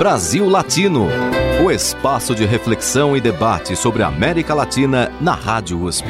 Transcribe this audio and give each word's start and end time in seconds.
Brasil 0.00 0.48
Latino, 0.48 1.08
o 1.62 1.70
espaço 1.70 2.34
de 2.34 2.46
reflexão 2.46 3.14
e 3.14 3.20
debate 3.20 3.76
sobre 3.76 4.02
a 4.02 4.06
América 4.06 4.54
Latina 4.54 5.10
na 5.20 5.34
Rádio 5.34 5.78
USP. 5.82 6.08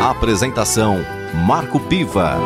Apresentação 0.00 0.98
Marco 1.44 1.80
Piva. 1.88 2.36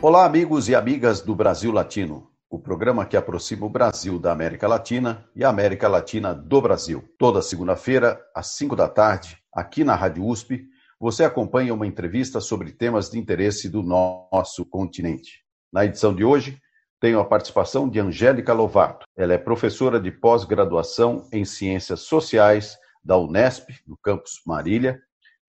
Olá, 0.00 0.24
amigos 0.24 0.68
e 0.68 0.74
amigas 0.76 1.20
do 1.20 1.34
Brasil 1.34 1.72
Latino, 1.72 2.28
o 2.48 2.60
programa 2.60 3.04
que 3.04 3.16
aproxima 3.16 3.66
o 3.66 3.68
Brasil 3.68 4.20
da 4.20 4.30
América 4.30 4.68
Latina 4.68 5.26
e 5.34 5.42
a 5.42 5.48
América 5.48 5.88
Latina 5.88 6.32
do 6.32 6.60
Brasil. 6.60 7.02
Toda 7.18 7.42
segunda-feira, 7.42 8.20
às 8.32 8.54
5 8.54 8.76
da 8.76 8.86
tarde, 8.86 9.36
aqui 9.52 9.82
na 9.82 9.96
Rádio 9.96 10.24
USP, 10.24 10.62
você 11.00 11.24
acompanha 11.24 11.74
uma 11.74 11.88
entrevista 11.88 12.40
sobre 12.40 12.70
temas 12.70 13.10
de 13.10 13.18
interesse 13.18 13.68
do 13.68 13.82
nosso 13.82 14.64
continente. 14.64 15.41
Na 15.72 15.86
edição 15.86 16.14
de 16.14 16.22
hoje, 16.22 16.58
tenho 17.00 17.18
a 17.18 17.24
participação 17.24 17.88
de 17.88 17.98
Angélica 17.98 18.52
Lovato. 18.52 19.06
Ela 19.16 19.32
é 19.32 19.38
professora 19.38 19.98
de 19.98 20.10
pós-graduação 20.10 21.22
em 21.32 21.46
Ciências 21.46 22.00
Sociais 22.00 22.76
da 23.02 23.16
Unesp, 23.16 23.70
no 23.88 23.96
campus 23.96 24.42
Marília, 24.46 25.00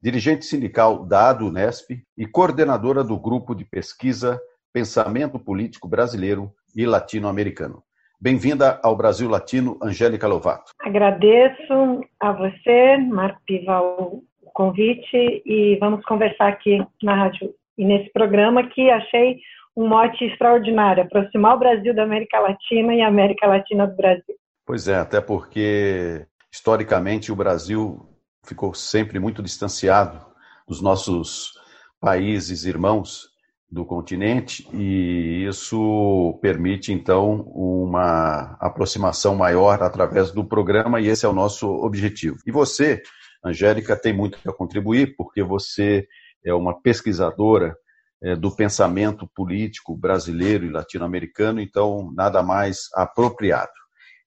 dirigente 0.01 0.45
sindical 0.45 1.05
da 1.05 1.31
ADUNESP 1.31 2.03
e 2.17 2.25
coordenadora 2.25 3.03
do 3.03 3.19
grupo 3.19 3.53
de 3.53 3.65
pesquisa 3.65 4.39
Pensamento 4.71 5.37
Político 5.37 5.89
Brasileiro 5.89 6.53
e 6.73 6.85
Latino-Americano. 6.85 7.83
Bem-vinda 8.17 8.79
ao 8.81 8.95
Brasil 8.95 9.27
Latino, 9.27 9.77
Angélica 9.83 10.25
Lovato. 10.25 10.71
Agradeço 10.79 11.99
a 12.21 12.31
você, 12.31 12.95
Marco 12.95 13.41
Piva, 13.45 13.81
o 13.81 14.23
convite 14.53 15.43
e 15.45 15.77
vamos 15.81 16.05
conversar 16.05 16.47
aqui 16.47 16.81
na 17.01 17.13
rádio 17.13 17.53
e 17.77 17.83
nesse 17.83 18.09
programa 18.13 18.67
que 18.69 18.89
achei 18.89 19.39
um 19.75 19.87
mote 19.87 20.23
extraordinário, 20.25 21.03
aproximar 21.03 21.55
o 21.55 21.59
Brasil 21.59 21.95
da 21.95 22.03
América 22.03 22.39
Latina 22.39 22.93
e 22.93 23.01
a 23.01 23.07
América 23.07 23.47
Latina 23.47 23.87
do 23.87 23.95
Brasil. 23.95 24.35
Pois 24.65 24.87
é, 24.87 24.95
até 24.95 25.19
porque 25.19 26.25
historicamente 26.51 27.31
o 27.31 27.35
Brasil 27.35 28.07
ficou 28.45 28.73
sempre 28.73 29.19
muito 29.19 29.41
distanciado 29.41 30.19
dos 30.67 30.81
nossos 30.81 31.51
países 31.99 32.65
irmãos 32.65 33.33
do 33.73 33.83
continente 33.83 34.67
e 34.71 35.45
isso 35.47 36.37
permite 36.41 36.93
então 36.93 37.41
uma 37.55 38.55
aproximação 38.59 39.35
maior 39.35 39.81
através 39.81 40.31
do 40.31 40.45
programa 40.45 41.01
e 41.01 41.07
esse 41.07 41.25
é 41.25 41.29
o 41.29 41.33
nosso 41.33 41.67
objetivo. 41.67 42.37
E 42.45 42.51
você, 42.51 43.01
Angélica, 43.43 43.95
tem 43.99 44.13
muito 44.13 44.37
a 44.47 44.53
contribuir 44.53 45.15
porque 45.17 45.41
você 45.41 46.07
é 46.45 46.53
uma 46.53 46.79
pesquisadora 46.79 47.75
é, 48.23 48.35
do 48.35 48.49
pensamento 48.49 49.29
político 49.35 49.97
brasileiro 49.97 50.65
e 50.65 50.71
latino-americano, 50.71 51.59
então 51.59 52.11
nada 52.15 52.41
mais 52.41 52.87
apropriado. 52.93 53.71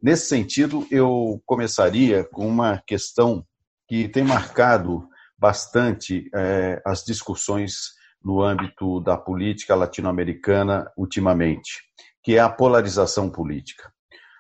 Nesse 0.03 0.27
sentido, 0.27 0.87
eu 0.91 1.41
começaria 1.47 2.23
com 2.25 2.47
uma 2.47 2.83
questão 2.87 3.45
que 3.89 4.09
tem 4.09 4.23
marcado 4.23 5.09
bastante 5.39 6.29
é, 6.35 6.83
as 6.85 7.03
discussões 7.03 7.95
no 8.23 8.43
âmbito 8.43 9.01
da 9.01 9.17
política 9.17 9.75
latino-americana 9.75 10.91
ultimamente, 10.97 11.83
que 12.23 12.37
é 12.37 12.41
a 12.41 12.51
polarização 12.51 13.31
política. 13.31 13.91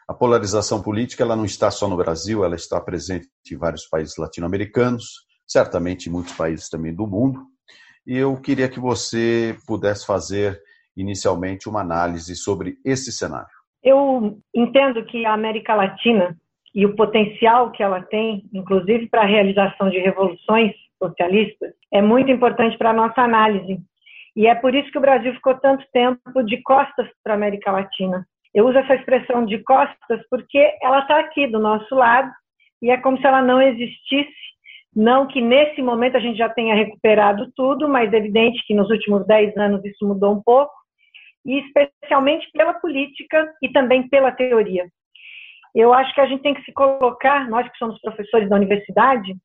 A 0.08 0.14
polarização 0.14 0.82
política 0.82 1.22
ela 1.22 1.36
não 1.36 1.44
está 1.44 1.70
só 1.70 1.88
no 1.88 1.96
Brasil, 1.96 2.44
ela 2.44 2.56
está 2.56 2.80
presente 2.80 3.28
em 3.50 3.56
vários 3.56 3.86
países 3.86 4.16
latino-americanos, 4.16 5.24
certamente 5.46 6.08
em 6.08 6.12
muitos 6.12 6.32
países 6.34 6.68
também 6.68 6.94
do 6.94 7.06
mundo, 7.06 7.40
e 8.06 8.16
eu 8.16 8.40
queria 8.40 8.68
que 8.68 8.78
você 8.78 9.56
pudesse 9.66 10.06
fazer 10.06 10.60
inicialmente 10.96 11.68
uma 11.68 11.80
análise 11.80 12.34
sobre 12.36 12.76
esse 12.84 13.12
cenário. 13.12 13.48
Eu 13.82 14.38
entendo 14.54 15.04
que 15.04 15.26
a 15.26 15.32
América 15.32 15.74
Latina 15.74 16.36
e 16.74 16.84
o 16.84 16.94
potencial 16.94 17.70
que 17.70 17.82
ela 17.82 18.02
tem, 18.02 18.44
inclusive 18.52 19.08
para 19.08 19.22
a 19.22 19.26
realização 19.26 19.90
de 19.90 19.98
revoluções 19.98 20.72
socialistas, 21.02 21.72
é 21.92 22.00
muito 22.00 22.30
importante 22.30 22.76
para 22.78 22.90
a 22.90 22.94
nossa 22.94 23.20
análise. 23.20 23.78
E 24.34 24.46
é 24.46 24.54
por 24.54 24.74
isso 24.74 24.90
que 24.90 24.98
o 24.98 25.00
Brasil 25.00 25.32
ficou 25.34 25.54
tanto 25.54 25.84
tempo 25.92 26.42
de 26.44 26.62
costas 26.62 27.08
para 27.24 27.32
a 27.32 27.36
América 27.36 27.72
Latina. 27.72 28.26
Eu 28.54 28.66
uso 28.68 28.78
essa 28.78 28.94
expressão 28.94 29.44
de 29.44 29.58
costas 29.58 30.20
porque 30.30 30.72
ela 30.82 31.00
está 31.00 31.20
aqui 31.20 31.46
do 31.46 31.58
nosso 31.58 31.94
lado 31.94 32.30
e 32.82 32.90
é 32.90 32.96
como 32.98 33.18
se 33.18 33.26
ela 33.26 33.42
não 33.42 33.60
existisse 33.60 34.34
não 34.96 35.26
que 35.26 35.42
nesse 35.42 35.82
momento 35.82 36.16
a 36.16 36.20
gente 36.20 36.38
já 36.38 36.48
tenha 36.48 36.74
recuperado 36.74 37.52
tudo, 37.54 37.86
mas 37.86 38.10
é 38.14 38.16
evidente 38.16 38.64
que 38.66 38.72
nos 38.72 38.88
últimos 38.88 39.26
10 39.26 39.54
anos 39.58 39.84
isso 39.84 40.08
mudou 40.08 40.32
um 40.32 40.42
pouco, 40.42 40.72
e 41.44 41.60
especialmente 41.60 42.50
pela 42.52 42.72
política 42.72 43.46
e 43.62 43.68
também 43.68 44.08
pela 44.08 44.32
teoria. 44.32 44.86
Eu 45.74 45.92
acho 45.92 46.14
que 46.14 46.20
a 46.22 46.26
gente 46.26 46.42
tem 46.42 46.54
que 46.54 46.62
se 46.62 46.72
colocar, 46.72 47.46
nós 47.50 47.68
que 47.68 47.76
somos 47.76 48.00
professores 48.00 48.48
da 48.48 48.56
universidade, 48.56 49.36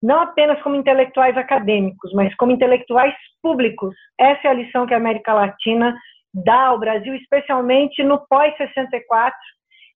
não 0.00 0.20
apenas 0.20 0.62
como 0.62 0.76
intelectuais 0.76 1.36
acadêmicos, 1.36 2.12
mas 2.14 2.32
como 2.36 2.52
intelectuais 2.52 3.12
públicos. 3.42 3.92
Essa 4.18 4.46
é 4.46 4.50
a 4.50 4.54
lição 4.54 4.86
que 4.86 4.94
a 4.94 4.96
América 4.96 5.34
Latina 5.34 5.94
dá 6.32 6.66
ao 6.66 6.78
Brasil, 6.78 7.16
especialmente 7.16 8.02
no 8.04 8.24
pós-64, 8.28 9.32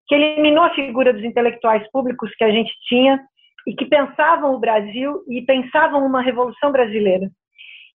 que 0.07 0.13
eliminou 0.13 0.65
a 0.65 0.75
figura 0.75 1.13
dos 1.13 1.23
intelectuais 1.23 1.89
públicos 1.89 2.29
que 2.35 2.43
a 2.43 2.51
gente 2.51 2.71
tinha 2.87 3.17
e 3.65 3.75
que 3.75 3.85
pensavam 3.85 4.53
o 4.53 4.59
Brasil 4.59 5.23
e 5.27 5.41
pensavam 5.41 6.05
uma 6.05 6.21
revolução 6.21 6.71
brasileira. 6.71 7.29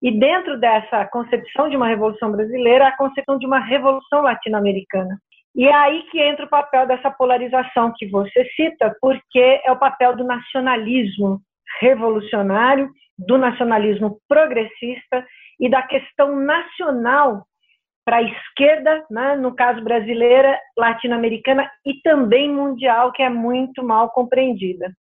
E 0.02 0.12
dentro 0.12 0.58
dessa 0.60 1.06
concepção 1.06 1.70
de 1.70 1.76
uma 1.76 1.88
revolução 1.88 2.32
brasileira, 2.32 2.88
a 2.88 2.98
concepção 2.98 3.38
de 3.38 3.46
uma 3.46 3.60
revolução 3.60 4.22
latino-americana. 4.22 5.18
E 5.56 5.66
é 5.66 5.74
aí 5.74 6.04
que 6.10 6.20
entra 6.20 6.46
o 6.46 6.50
papel 6.50 6.88
dessa 6.88 7.12
polarização 7.12 7.92
que 7.98 8.08
você 8.08 8.46
cita, 8.56 8.96
porque 9.02 9.62
é 9.66 9.72
o 9.72 9.80
papel 9.80 10.16
do 10.16 10.24
nacionalismo 10.24 11.42
revolucionário, 11.82 12.90
do 13.18 13.38
nacionalismo 13.38 14.20
progressista 14.28 15.26
e 15.60 15.70
da 15.70 15.82
questão 15.82 16.36
nacional 16.36 17.44
para 18.06 18.18
a 18.18 18.24
esquerda, 18.24 19.06
né, 19.12 19.36
no 19.36 19.54
caso 19.54 19.84
brasileira, 19.84 20.58
latino-americana 20.78 21.70
e 21.86 22.02
também 22.02 22.50
mundial, 22.52 23.12
que 23.12 23.22
é 23.22 23.30
muito 23.30 23.84
mal 23.84 24.10
compreendida. 24.12 24.92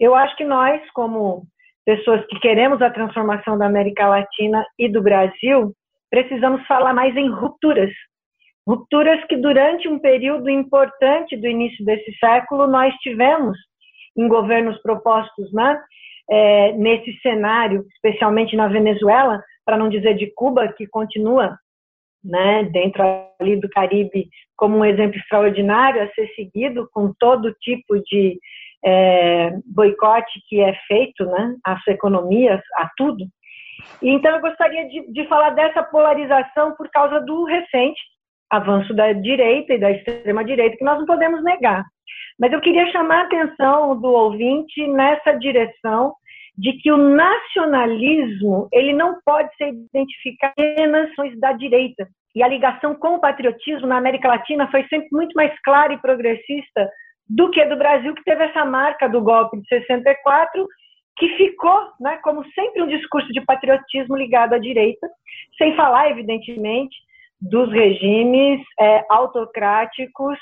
Eu 0.00 0.14
acho 0.14 0.36
que 0.36 0.44
nós, 0.44 0.80
como 0.92 1.44
pessoas 1.84 2.24
que 2.26 2.38
queremos 2.40 2.80
a 2.80 2.90
transformação 2.90 3.58
da 3.58 3.66
América 3.66 4.08
Latina 4.08 4.64
e 4.78 4.88
do 4.88 5.02
Brasil, 5.02 5.72
precisamos 6.10 6.66
falar 6.66 6.94
mais 6.94 7.16
em 7.16 7.28
rupturas. 7.28 7.90
Rupturas 8.66 9.22
que 9.26 9.36
durante 9.36 9.86
um 9.88 9.98
período 9.98 10.48
importante 10.48 11.36
do 11.36 11.46
início 11.46 11.84
desse 11.84 12.12
século 12.18 12.66
nós 12.66 12.94
tivemos 12.96 13.56
em 14.16 14.26
governos 14.28 14.80
propostos 14.80 15.52
né, 15.52 15.78
é, 16.30 16.72
nesse 16.72 17.12
cenário, 17.20 17.84
especialmente 17.94 18.56
na 18.56 18.68
Venezuela, 18.68 19.42
para 19.64 19.76
não 19.76 19.88
dizer 19.88 20.14
de 20.14 20.32
Cuba, 20.34 20.72
que 20.72 20.86
continua 20.86 21.58
né, 22.24 22.64
dentro 22.72 23.02
ali 23.38 23.60
do 23.60 23.68
Caribe 23.68 24.28
como 24.56 24.78
um 24.78 24.84
exemplo 24.84 25.18
extraordinário 25.18 26.02
a 26.02 26.08
ser 26.12 26.28
seguido 26.34 26.88
com 26.92 27.12
todo 27.18 27.54
tipo 27.60 27.98
de 28.04 28.38
é, 28.84 29.50
boicote 29.66 30.40
que 30.48 30.60
é 30.60 30.74
feito 30.86 31.24
né, 31.24 31.56
às 31.64 31.86
economias, 31.88 32.60
a 32.76 32.90
tudo. 32.96 33.24
Então, 34.02 34.32
eu 34.32 34.40
gostaria 34.40 34.88
de, 34.88 35.12
de 35.12 35.26
falar 35.26 35.50
dessa 35.50 35.82
polarização 35.82 36.74
por 36.76 36.88
causa 36.90 37.20
do 37.20 37.44
recente 37.44 38.00
avanço 38.50 38.94
da 38.94 39.12
direita 39.12 39.74
e 39.74 39.80
da 39.80 39.90
extrema-direita, 39.90 40.76
que 40.76 40.84
nós 40.84 40.98
não 40.98 41.06
podemos 41.06 41.42
negar. 41.42 41.84
Mas 42.38 42.52
eu 42.52 42.60
queria 42.60 42.90
chamar 42.92 43.22
a 43.22 43.24
atenção 43.24 44.00
do 44.00 44.08
ouvinte 44.08 44.86
nessa 44.88 45.32
direção 45.32 46.14
de 46.56 46.72
que 46.74 46.90
o 46.92 46.96
nacionalismo 46.96 48.68
ele 48.72 48.92
não 48.92 49.18
pode 49.24 49.54
ser 49.56 49.70
identificado 49.70 50.54
apenas 50.56 51.10
da 51.38 51.52
direita. 51.52 52.06
E 52.34 52.42
a 52.42 52.48
ligação 52.48 52.94
com 52.94 53.14
o 53.14 53.20
patriotismo 53.20 53.86
na 53.86 53.96
América 53.96 54.28
Latina 54.28 54.68
foi 54.70 54.84
sempre 54.88 55.08
muito 55.12 55.34
mais 55.34 55.52
clara 55.62 55.92
e 55.92 56.00
progressista 56.00 56.88
do 57.28 57.50
que 57.50 57.64
do 57.66 57.76
Brasil, 57.76 58.14
que 58.14 58.24
teve 58.24 58.44
essa 58.44 58.64
marca 58.64 59.08
do 59.08 59.20
golpe 59.20 59.58
de 59.58 59.66
64, 59.68 60.66
que 61.16 61.28
ficou, 61.36 61.88
né, 62.00 62.18
como 62.22 62.44
sempre, 62.52 62.82
um 62.82 62.88
discurso 62.88 63.32
de 63.32 63.40
patriotismo 63.40 64.16
ligado 64.16 64.54
à 64.54 64.58
direita, 64.58 65.08
sem 65.56 65.74
falar, 65.76 66.10
evidentemente, 66.10 66.96
dos 67.40 67.70
regimes 67.70 68.60
é, 68.78 69.04
autocráticos 69.08 70.38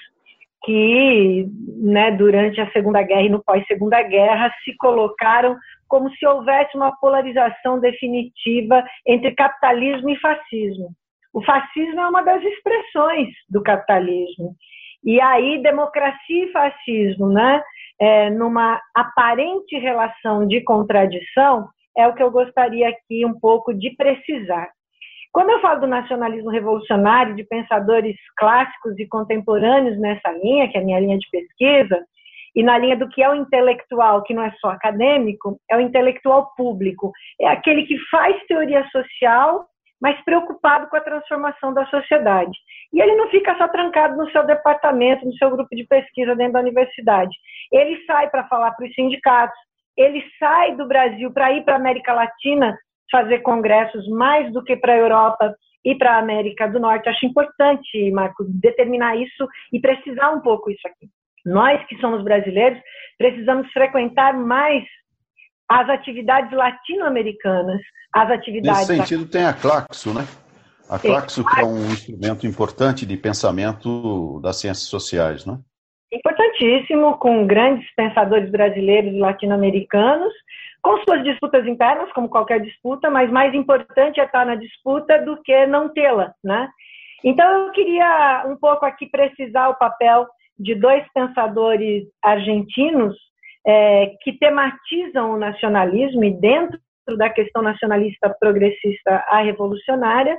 que, 0.64 1.46
né, 1.78 2.12
durante 2.12 2.60
a 2.60 2.70
Segunda 2.70 3.02
Guerra 3.02 3.22
e 3.22 3.28
no 3.28 3.42
pós-Segunda 3.42 4.00
Guerra, 4.02 4.52
se 4.64 4.76
colocaram 4.76 5.56
como 5.88 6.08
se 6.14 6.26
houvesse 6.26 6.76
uma 6.76 6.96
polarização 6.98 7.80
definitiva 7.80 8.82
entre 9.06 9.32
capitalismo 9.32 10.08
e 10.08 10.18
fascismo. 10.20 10.90
O 11.34 11.42
fascismo 11.42 12.00
é 12.00 12.08
uma 12.08 12.22
das 12.22 12.42
expressões 12.42 13.28
do 13.48 13.62
capitalismo. 13.62 14.54
E 15.04 15.20
aí, 15.20 15.60
democracia 15.62 16.44
e 16.44 16.52
fascismo, 16.52 17.28
né, 17.28 17.62
é, 18.00 18.30
numa 18.30 18.80
aparente 18.94 19.76
relação 19.78 20.46
de 20.46 20.60
contradição, 20.62 21.68
é 21.96 22.06
o 22.06 22.14
que 22.14 22.22
eu 22.22 22.30
gostaria 22.30 22.88
aqui 22.88 23.24
um 23.26 23.38
pouco 23.38 23.74
de 23.74 23.94
precisar. 23.96 24.70
Quando 25.32 25.50
eu 25.50 25.60
falo 25.60 25.80
do 25.80 25.86
nacionalismo 25.86 26.50
revolucionário, 26.50 27.34
de 27.34 27.44
pensadores 27.44 28.16
clássicos 28.36 28.98
e 28.98 29.06
contemporâneos 29.08 29.98
nessa 29.98 30.30
linha, 30.30 30.68
que 30.68 30.76
é 30.76 30.80
a 30.80 30.84
minha 30.84 31.00
linha 31.00 31.18
de 31.18 31.26
pesquisa, 31.30 32.04
e 32.54 32.62
na 32.62 32.76
linha 32.76 32.96
do 32.96 33.08
que 33.08 33.22
é 33.22 33.30
o 33.30 33.34
intelectual, 33.34 34.22
que 34.22 34.34
não 34.34 34.42
é 34.42 34.52
só 34.60 34.68
acadêmico, 34.68 35.58
é 35.70 35.76
o 35.76 35.80
intelectual 35.80 36.52
público. 36.54 37.10
É 37.40 37.48
aquele 37.48 37.84
que 37.84 37.96
faz 38.10 38.36
teoria 38.46 38.86
social, 38.90 39.66
mas 40.02 40.20
preocupado 40.24 40.88
com 40.88 40.96
a 40.96 41.00
transformação 41.00 41.72
da 41.72 41.86
sociedade. 41.86 42.58
E 42.92 43.00
ele 43.00 43.14
não 43.14 43.30
fica 43.30 43.56
só 43.56 43.68
trancado 43.68 44.16
no 44.16 44.28
seu 44.32 44.44
departamento, 44.44 45.24
no 45.24 45.32
seu 45.34 45.48
grupo 45.48 45.74
de 45.76 45.84
pesquisa 45.84 46.34
dentro 46.34 46.54
da 46.54 46.60
universidade. 46.60 47.30
Ele 47.70 48.04
sai 48.04 48.28
para 48.28 48.48
falar 48.48 48.72
para 48.72 48.84
os 48.84 48.94
sindicatos, 48.94 49.56
ele 49.96 50.24
sai 50.40 50.74
do 50.74 50.88
Brasil 50.88 51.32
para 51.32 51.52
ir 51.52 51.62
para 51.64 51.74
a 51.74 51.78
América 51.78 52.12
Latina 52.12 52.76
fazer 53.12 53.38
congressos 53.40 54.08
mais 54.08 54.52
do 54.52 54.64
que 54.64 54.74
para 54.74 54.94
a 54.94 54.98
Europa 54.98 55.54
e 55.84 55.94
para 55.94 56.14
a 56.14 56.18
América 56.18 56.66
do 56.66 56.80
Norte. 56.80 57.08
Acho 57.08 57.24
importante, 57.24 58.10
Marco, 58.10 58.44
determinar 58.48 59.16
isso 59.16 59.46
e 59.72 59.80
precisar 59.80 60.30
um 60.30 60.40
pouco 60.40 60.68
isso 60.70 60.86
aqui. 60.86 61.06
Nós 61.46 61.84
que 61.86 61.96
somos 61.98 62.24
brasileiros 62.24 62.80
precisamos 63.18 63.70
frequentar 63.72 64.34
mais 64.34 64.84
as 65.72 65.88
atividades 65.88 66.52
latino-americanas, 66.52 67.80
as 68.14 68.30
atividades. 68.30 68.88
Nesse 68.88 68.96
sentido, 68.96 69.26
tem 69.26 69.46
a 69.46 69.54
Claxo, 69.54 70.12
né? 70.12 70.26
A 70.88 70.98
Claxo, 70.98 71.42
que 71.42 71.60
é 71.60 71.64
um 71.64 71.86
instrumento 71.86 72.46
importante 72.46 73.06
de 73.06 73.16
pensamento 73.16 74.38
das 74.42 74.60
ciências 74.60 74.88
sociais, 74.88 75.46
né? 75.46 75.58
Importantíssimo, 76.12 77.16
com 77.16 77.46
grandes 77.46 77.86
pensadores 77.94 78.50
brasileiros 78.50 79.14
e 79.14 79.18
latino-americanos, 79.18 80.32
com 80.82 80.98
suas 81.04 81.24
disputas 81.24 81.66
internas, 81.66 82.12
como 82.12 82.28
qualquer 82.28 82.60
disputa, 82.60 83.08
mas 83.08 83.30
mais 83.30 83.54
importante 83.54 84.20
é 84.20 84.24
estar 84.24 84.44
na 84.44 84.56
disputa 84.56 85.24
do 85.24 85.40
que 85.42 85.66
não 85.66 85.88
tê-la, 85.88 86.34
né? 86.44 86.68
Então, 87.24 87.66
eu 87.66 87.72
queria 87.72 88.44
um 88.46 88.56
pouco 88.56 88.84
aqui 88.84 89.06
precisar 89.06 89.70
o 89.70 89.78
papel 89.78 90.26
de 90.58 90.74
dois 90.74 91.02
pensadores 91.14 92.04
argentinos 92.22 93.16
é, 93.66 94.12
que 94.22 94.32
tematizam 94.38 95.32
o 95.32 95.38
nacionalismo 95.38 96.24
e 96.24 96.30
dentro 96.30 96.78
da 97.16 97.30
questão 97.30 97.62
nacionalista 97.62 98.34
progressista 98.38 99.24
a 99.28 99.42
revolucionária, 99.42 100.36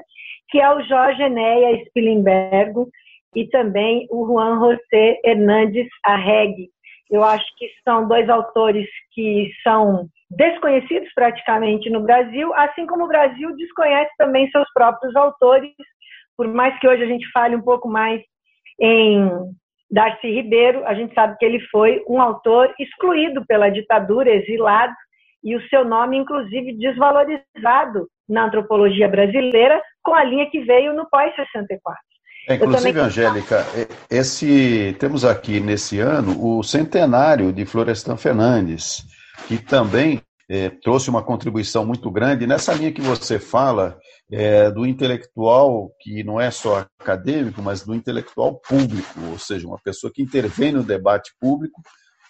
que 0.50 0.60
é 0.60 0.70
o 0.70 0.82
Jorge 0.84 1.22
Enéa 1.22 1.84
Spilimbergo 1.86 2.90
e 3.36 3.48
também 3.48 4.08
o 4.10 4.26
Juan 4.28 4.60
José 4.60 5.20
Hernández 5.24 5.88
Arregui. 6.06 6.70
Eu 7.10 7.24
acho 7.24 7.46
que 7.58 7.68
são 7.84 8.08
dois 8.08 8.30
autores 8.30 8.88
que 9.14 9.52
são 9.64 10.08
desconhecidos 10.32 11.10
praticamente 11.14 11.90
no 11.90 12.02
Brasil, 12.02 12.54
assim 12.56 12.86
como 12.88 13.06
o 13.06 13.08
Brasil 13.08 13.56
desconhece 13.56 14.12
também 14.18 14.50
seus 14.50 14.68
próprios 14.74 15.16
autores, 15.16 15.72
por 16.36 16.48
mais 16.48 16.78
que 16.80 16.88
hoje 16.88 17.04
a 17.04 17.08
gente 17.08 17.30
fale 17.32 17.56
um 17.56 17.62
pouco 17.62 17.88
mais 17.88 18.22
em 18.80 19.30
Darcy 19.94 20.28
Ribeiro, 20.28 20.84
a 20.88 20.96
gente 20.96 21.14
sabe 21.14 21.38
que 21.38 21.46
ele 21.46 21.60
foi 21.72 22.04
um 22.10 22.20
autor 22.20 22.74
excluído 22.80 23.46
pela 23.46 23.70
ditadura, 23.70 24.28
exilado, 24.32 24.94
e 25.44 25.56
o 25.56 25.62
seu 25.68 25.86
nome, 25.86 26.18
inclusive, 26.18 26.74
desvalorizado 26.74 28.08
na 28.28 28.46
antropologia 28.46 29.08
brasileira, 29.08 29.80
com 30.02 30.16
a 30.16 30.24
linha 30.24 30.50
que 30.50 30.62
veio 30.62 30.96
no 30.96 31.08
pós-64. 31.12 31.96
É, 32.50 32.56
inclusive, 32.56 32.94
também... 32.94 33.04
Angélica, 33.04 33.66
esse, 34.10 34.96
temos 35.00 35.24
aqui 35.24 35.60
nesse 35.60 36.00
ano 36.00 36.44
o 36.44 36.64
centenário 36.64 37.54
de 37.54 37.64
Florestan 37.64 38.18
Fernandes, 38.18 39.04
que 39.48 39.60
também 39.60 40.22
é, 40.50 40.70
trouxe 40.70 41.10
uma 41.10 41.22
contribuição 41.22 41.86
muito 41.86 42.10
grande 42.10 42.48
nessa 42.48 42.74
linha 42.74 42.92
que 42.92 43.02
você 43.02 43.38
fala 43.38 44.00
é, 44.32 44.72
do 44.72 44.86
intelectual 44.86 45.92
que 46.00 46.24
não 46.24 46.40
é 46.40 46.50
só 46.50 46.86
acadêmico, 47.00 47.62
mas 47.62 47.86
do 47.86 47.94
intelectual 47.94 48.60
público, 48.68 49.20
ou 49.32 49.38
seja, 49.38 49.68
uma 49.68 49.80
pessoa 49.84 50.12
que 50.14 50.22
intervém 50.22 50.72
no 50.72 50.84
debate 50.84 51.32
público 51.40 51.82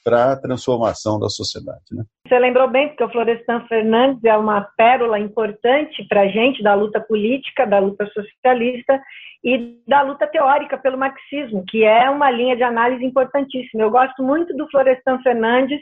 para 0.04 0.34
a 0.34 0.40
transformação 0.40 1.18
da 1.18 1.30
sociedade. 1.30 1.84
Né? 1.92 2.04
Você 2.28 2.38
lembrou 2.38 2.70
bem, 2.70 2.90
porque 2.90 3.04
o 3.04 3.10
Florestan 3.10 3.66
Fernandes 3.68 4.24
é 4.26 4.36
uma 4.36 4.62
pérola 4.76 5.18
importante 5.18 6.06
para 6.10 6.22
a 6.22 6.28
gente 6.28 6.62
da 6.62 6.74
luta 6.74 7.00
política, 7.00 7.66
da 7.66 7.80
luta 7.80 8.06
socialista 8.08 9.02
e 9.44 9.80
da 9.88 10.02
luta 10.02 10.28
teórica 10.28 10.78
pelo 10.78 10.98
marxismo, 10.98 11.64
que 11.68 11.84
é 11.84 12.10
uma 12.10 12.30
linha 12.30 12.56
de 12.56 12.64
análise 12.64 13.04
importantíssima. 13.04 13.84
Eu 13.84 13.92
gosto 13.92 14.22
muito 14.22 14.56
do 14.56 14.70
Florestan 14.70 15.22
Fernandes, 15.22 15.80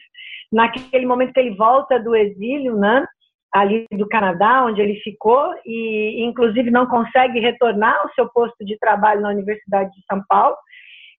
naquele 0.51 1.05
momento 1.05 1.33
que 1.33 1.39
ele 1.39 1.55
volta 1.55 1.99
do 1.99 2.15
exílio, 2.15 2.75
né? 2.75 3.05
Ali 3.51 3.85
do 3.91 4.07
Canadá, 4.07 4.63
onde 4.65 4.81
ele 4.81 4.95
ficou, 5.01 5.53
e 5.65 6.23
inclusive 6.23 6.71
não 6.71 6.85
consegue 6.85 7.39
retornar 7.39 7.99
ao 8.01 8.13
seu 8.13 8.29
posto 8.29 8.63
de 8.63 8.77
trabalho 8.79 9.21
na 9.21 9.29
Universidade 9.29 9.91
de 9.91 10.05
São 10.05 10.23
Paulo. 10.27 10.55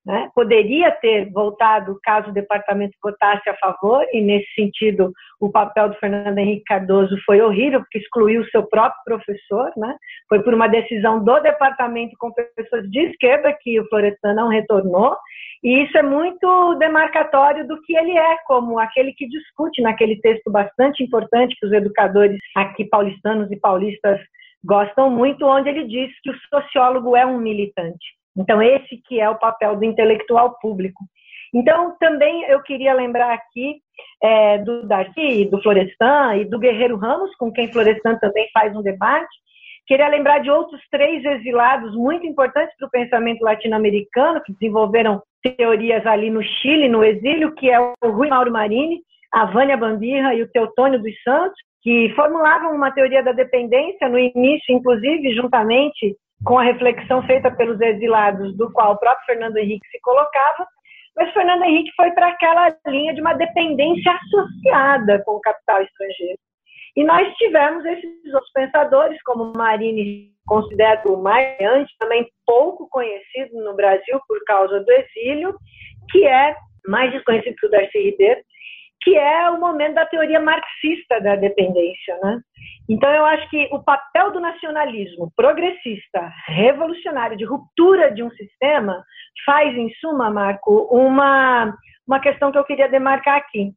Né? 0.05 0.29
Poderia 0.35 0.91
ter 0.91 1.31
voltado 1.31 1.99
caso 2.03 2.31
o 2.31 2.35
departamento 2.35 2.97
votasse 3.01 3.49
a 3.49 3.57
favor, 3.57 4.05
e 4.13 4.21
nesse 4.21 4.53
sentido 4.55 5.13
o 5.41 5.51
papel 5.51 5.91
do 5.91 5.95
Fernando 5.97 6.37
Henrique 6.39 6.65
Cardoso 6.65 7.17
foi 7.25 7.41
horrível, 7.41 7.81
porque 7.81 7.99
excluiu 7.99 8.43
o 8.43 8.51
seu 8.51 8.67
próprio 8.67 9.01
professor. 9.05 9.71
Né? 9.77 9.97
Foi 10.29 10.43
por 10.43 10.55
uma 10.55 10.67
decisão 10.67 11.23
do 11.23 11.39
departamento 11.41 12.17
com 12.19 12.33
pessoas 12.33 12.89
de 12.91 13.01
esquerda 13.11 13.57
que 13.61 13.79
o 13.79 13.89
Florestan 13.89 14.35
não 14.35 14.49
retornou, 14.49 15.17
e 15.63 15.85
isso 15.85 15.97
é 15.97 16.03
muito 16.03 16.75
demarcatório 16.75 17.67
do 17.69 17.81
que 17.83 17.97
ele 17.97 18.19
é, 18.19 18.37
como 18.47 18.81
aquele 18.81 19.13
que 19.13 19.29
discute 19.29 19.81
naquele 19.81 20.21
texto 20.21 20.51
bastante 20.51 21.05
importante 21.05 21.55
que 21.61 21.67
os 21.67 21.73
educadores 21.73 22.37
aqui 22.57 22.85
paulistanos 22.85 23.49
e 23.53 23.57
paulistas 23.57 24.21
gostam 24.65 25.11
muito, 25.11 25.47
onde 25.47 25.69
ele 25.69 25.85
diz 25.85 26.11
que 26.23 26.31
o 26.31 26.39
sociólogo 26.51 27.17
é 27.17 27.25
um 27.25 27.39
militante. 27.39 28.22
Então, 28.37 28.63
esse 28.63 28.97
que 29.07 29.21
é 29.21 29.29
o 29.29 29.39
papel 29.39 29.77
do 29.77 29.85
intelectual 29.85 30.57
público. 30.61 31.05
Então, 31.55 31.97
também 32.01 32.45
eu 32.45 32.63
queria 32.63 32.95
lembrar 32.95 33.33
aqui 33.35 33.77
é, 34.23 34.59
do 34.59 34.87
Darcy, 34.87 35.45
do 35.51 35.63
Florestan 35.63 36.37
e 36.37 36.45
do 36.47 36.59
Guerreiro 36.59 36.97
Ramos, 36.97 37.35
com 37.37 37.53
quem 37.53 37.71
Florestan 37.71 38.17
também 38.17 38.49
faz 38.55 38.75
um 38.75 38.83
debate, 38.83 39.29
Queria 39.87 40.09
lembrar 40.09 40.39
de 40.39 40.51
outros 40.51 40.81
três 40.91 41.25
exilados 41.25 41.95
muito 41.97 42.27
importantes 42.27 42.75
para 42.79 42.87
o 42.87 42.91
pensamento 42.91 43.43
latino-americano, 43.43 44.41
que 44.45 44.53
desenvolveram 44.53 45.21
teorias 45.57 46.07
ali 46.07 46.31
no 46.31 46.43
Chile, 46.43 46.89
no 46.89 47.03
exílio, 47.03 47.55
que 47.55 47.69
é 47.69 47.81
o 47.81 47.95
Rui 48.05 48.29
Mauro 48.29 48.53
Marini, 48.53 49.01
a 49.33 49.47
Vânia 49.47 49.77
Bambirra 49.77 50.35
e 50.35 50.43
o 50.43 50.49
Teotônio 50.49 51.03
dos 51.03 51.13
Santos, 51.23 51.57
que 51.83 52.13
formulavam 52.15 52.75
uma 52.77 52.93
teoria 52.93 53.25
da 53.25 53.33
dependência 53.33 54.09
no 54.09 54.19
início, 54.19 54.73
inclusive, 54.73 55.35
juntamente 55.35 56.17
com 56.45 56.59
a 56.59 56.65
reflexão 56.65 57.23
feita 57.25 57.51
pelos 57.51 57.81
exilados, 57.81 58.57
do 58.57 58.71
qual 58.73 58.93
o 58.93 58.99
próprio 58.99 59.27
Fernando 59.27 59.57
Henrique 59.57 59.87
se 59.91 60.01
colocava, 60.01 60.67
mas 61.17 61.33
Fernando 61.33 61.65
Henrique 61.65 61.93
foi 61.95 62.11
para 62.13 62.29
aquela 62.29 62.75
linha 62.87 63.15
de 63.15 63.21
uma 63.21 63.35
dependência 63.35 64.13
associada 64.13 65.23
com 65.25 65.33
o 65.33 65.41
capital 65.41 65.83
estrangeiro. 65.83 66.39
E 66.97 67.05
nós 67.05 67.33
tivemos 67.37 67.85
esses 67.85 68.35
outros 68.35 68.53
pensadores, 68.53 69.23
como 69.23 69.53
Marini, 69.57 70.33
considero 70.47 71.15
o 71.15 71.23
Mariante, 71.23 71.95
também 71.99 72.27
pouco 72.47 72.89
conhecido 72.91 73.63
no 73.65 73.75
Brasil 73.75 74.21
por 74.27 74.43
causa 74.45 74.81
do 74.81 74.91
exílio, 74.91 75.55
que 76.11 76.27
é 76.27 76.55
mais 76.87 77.13
desconhecido 77.13 77.57
que 77.57 77.67
o 77.67 77.71
Darcy 77.71 77.99
Ribeiro, 77.99 78.41
que 79.03 79.17
é 79.17 79.51
o 79.51 79.59
momento 79.59 79.95
da 79.95 80.07
teoria 80.07 80.41
marxista 80.41 81.21
da 81.21 81.37
dependência, 81.37 82.17
né? 82.23 82.41
Então 82.89 83.11
eu 83.11 83.25
acho 83.25 83.49
que 83.51 83.69
o 83.73 83.83
papel 83.83 84.33
do 84.33 84.41
nacionalismo 84.41 85.33
progressista, 85.37 86.33
revolucionário, 86.47 87.37
de 87.37 87.45
ruptura 87.45 88.13
de 88.13 88.23
um 88.23 88.31
sistema, 88.31 89.03
faz 89.45 89.77
em 89.77 89.91
suma, 90.01 90.31
Marco, 90.31 90.89
uma 90.91 91.75
uma 92.07 92.21
questão 92.21 92.51
que 92.51 92.59
eu 92.59 92.65
queria 92.65 92.89
demarcar 92.89 93.37
aqui. 93.37 93.73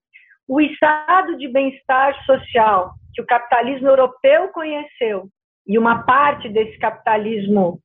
O 0.48 0.60
estado 0.60 1.38
de 1.38 1.48
bem-estar 1.48 2.16
social 2.26 2.92
que 3.14 3.22
o 3.22 3.26
capitalismo 3.26 3.88
europeu 3.88 4.50
conheceu 4.50 5.30
e 5.68 5.78
uma 5.78 6.04
parte 6.04 6.50
desse 6.50 6.78
capitalismo 6.78 7.80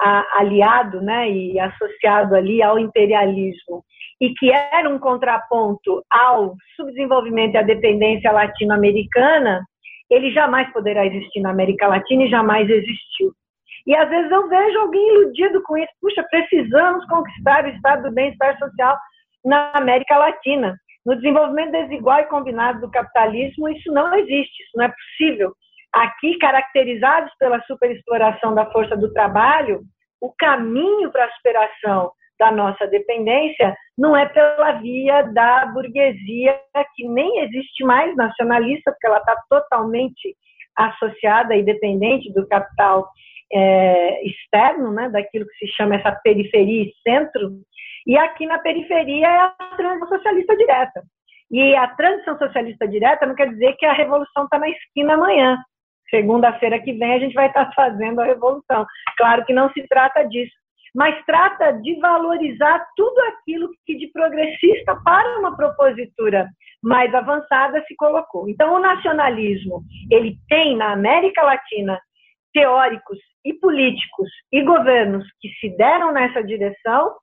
a, 0.00 0.40
aliado 0.40 1.00
né, 1.00 1.30
e 1.30 1.58
associado 1.58 2.34
ali 2.34 2.62
ao 2.62 2.78
imperialismo 2.78 3.84
e 4.20 4.34
que 4.34 4.50
era 4.50 4.88
um 4.88 4.98
contraponto 4.98 6.02
ao 6.10 6.54
subdesenvolvimento 6.76 7.54
e 7.54 7.58
à 7.58 7.62
dependência 7.62 8.32
latino-americana, 8.32 9.64
ele 10.10 10.32
jamais 10.32 10.70
poderá 10.72 11.06
existir 11.06 11.40
na 11.40 11.50
América 11.50 11.86
Latina 11.86 12.24
e 12.24 12.30
jamais 12.30 12.68
existiu. 12.68 13.32
E 13.86 13.94
às 13.94 14.08
vezes 14.08 14.30
eu 14.30 14.48
vejo 14.48 14.78
alguém 14.80 15.08
iludido 15.14 15.62
com 15.62 15.76
isso. 15.76 15.92
Puxa, 16.00 16.24
precisamos 16.30 17.04
conquistar 17.06 17.64
o 17.64 17.68
estado 17.68 18.02
do 18.02 18.14
bem-estar 18.14 18.58
social 18.58 18.96
na 19.44 19.72
América 19.74 20.16
Latina. 20.18 20.76
No 21.06 21.14
desenvolvimento 21.16 21.70
desigual 21.70 22.20
e 22.20 22.26
combinado 22.26 22.80
do 22.80 22.90
capitalismo, 22.90 23.68
isso 23.68 23.90
não 23.92 24.14
existe, 24.14 24.62
isso 24.62 24.72
não 24.74 24.84
é 24.84 24.88
possível. 24.88 25.52
Aqui, 25.92 26.36
caracterizados 26.38 27.32
pela 27.38 27.60
superexploração 27.62 28.54
da 28.54 28.70
força 28.70 28.96
do 28.96 29.12
trabalho, 29.12 29.80
o 30.20 30.32
caminho 30.36 31.10
para 31.10 31.24
a 31.24 31.32
superação 31.32 32.10
da 32.38 32.52
nossa 32.52 32.86
dependência 32.86 33.74
não 33.96 34.16
é 34.16 34.26
pela 34.26 34.72
via 34.72 35.22
da 35.22 35.66
burguesia, 35.66 36.60
que 36.94 37.08
nem 37.08 37.40
existe 37.40 37.84
mais 37.84 38.14
nacionalista, 38.14 38.92
porque 38.92 39.06
ela 39.06 39.18
está 39.18 39.36
totalmente 39.48 40.36
associada 40.76 41.56
e 41.56 41.64
dependente 41.64 42.32
do 42.32 42.46
capital 42.46 43.08
é, 43.52 44.24
externo, 44.24 44.92
né, 44.92 45.08
daquilo 45.08 45.46
que 45.46 45.66
se 45.66 45.72
chama 45.72 45.96
essa 45.96 46.12
periferia 46.22 46.84
e 46.84 46.92
centro, 47.02 47.50
e 48.06 48.16
aqui 48.16 48.46
na 48.46 48.58
periferia 48.58 49.26
é 49.26 49.38
a 49.38 49.50
transição 49.76 50.08
socialista 50.08 50.56
direta. 50.56 51.02
E 51.50 51.74
a 51.74 51.88
transição 51.88 52.38
socialista 52.38 52.86
direta 52.86 53.26
não 53.26 53.34
quer 53.34 53.48
dizer 53.48 53.74
que 53.76 53.86
a 53.86 53.92
revolução 53.92 54.44
está 54.44 54.58
na 54.58 54.68
esquina 54.68 55.14
amanhã. 55.14 55.58
Segunda-feira 56.10 56.80
que 56.80 56.92
vem 56.92 57.14
a 57.14 57.18
gente 57.18 57.34
vai 57.34 57.46
estar 57.46 57.70
fazendo 57.76 58.20
a 58.20 58.24
revolução. 58.24 58.86
Claro 59.16 59.44
que 59.44 59.52
não 59.52 59.70
se 59.72 59.86
trata 59.88 60.22
disso, 60.24 60.52
mas 60.94 61.14
trata 61.24 61.72
de 61.72 61.98
valorizar 62.00 62.84
tudo 62.96 63.18
aquilo 63.20 63.70
que 63.86 63.96
de 63.96 64.08
progressista 64.08 64.98
para 65.04 65.38
uma 65.38 65.56
propositura 65.56 66.48
mais 66.82 67.14
avançada 67.14 67.82
se 67.86 67.94
colocou. 67.96 68.48
Então, 68.48 68.74
o 68.74 68.78
nacionalismo, 68.78 69.82
ele 70.10 70.36
tem 70.48 70.76
na 70.76 70.92
América 70.92 71.42
Latina 71.42 71.98
teóricos 72.52 73.18
e 73.44 73.52
políticos 73.54 74.28
e 74.52 74.62
governos 74.62 75.26
que 75.40 75.48
se 75.60 75.76
deram 75.76 76.12
nessa 76.12 76.42
direção, 76.42 77.14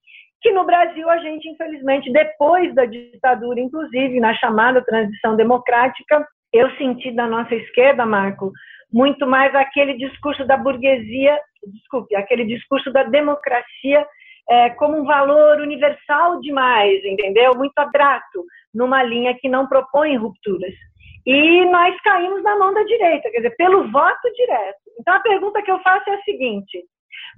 que 0.42 0.52
no 0.52 0.66
Brasil 0.66 1.10
a 1.10 1.18
gente, 1.18 1.50
infelizmente, 1.50 2.12
depois 2.12 2.74
da 2.76 2.86
ditadura, 2.86 3.60
inclusive 3.60 4.20
na 4.20 4.34
chamada 4.36 4.84
transição 4.84 5.36
democrática, 5.36 6.26
eu 6.56 6.70
senti 6.78 7.12
da 7.12 7.28
nossa 7.28 7.54
esquerda, 7.56 8.06
Marco, 8.06 8.52
muito 8.92 9.28
mais 9.28 9.54
aquele 9.56 9.96
discurso 9.98 10.46
da 10.46 10.58
burguesia, 10.58 11.38
desculpe, 11.68 12.16
aquele 12.16 12.46
discurso 12.46 12.92
da 12.92 13.04
democracia 13.04 14.06
é, 14.50 14.70
como 14.72 14.98
um 14.98 15.06
valor 15.06 15.60
universal 15.60 16.40
demais, 16.40 17.04
entendeu? 17.04 17.54
Muito 17.56 17.78
abstrato, 17.78 18.46
numa 18.74 19.04
linha 19.04 19.36
que 19.40 19.50
não 19.50 19.68
propõe 19.68 20.16
rupturas. 20.16 20.74
E 21.26 21.66
nós 21.66 22.00
caímos 22.02 22.44
na 22.44 22.58
mão 22.58 22.74
da 22.74 22.84
direita, 22.84 23.30
quer 23.32 23.38
dizer, 23.38 23.56
pelo 23.58 23.92
voto 23.92 24.32
direto. 24.36 24.80
Então 25.00 25.16
a 25.16 25.20
pergunta 25.20 25.62
que 25.62 25.72
eu 25.72 25.80
faço 25.80 26.08
é 26.10 26.14
a 26.14 26.22
seguinte: 26.22 26.84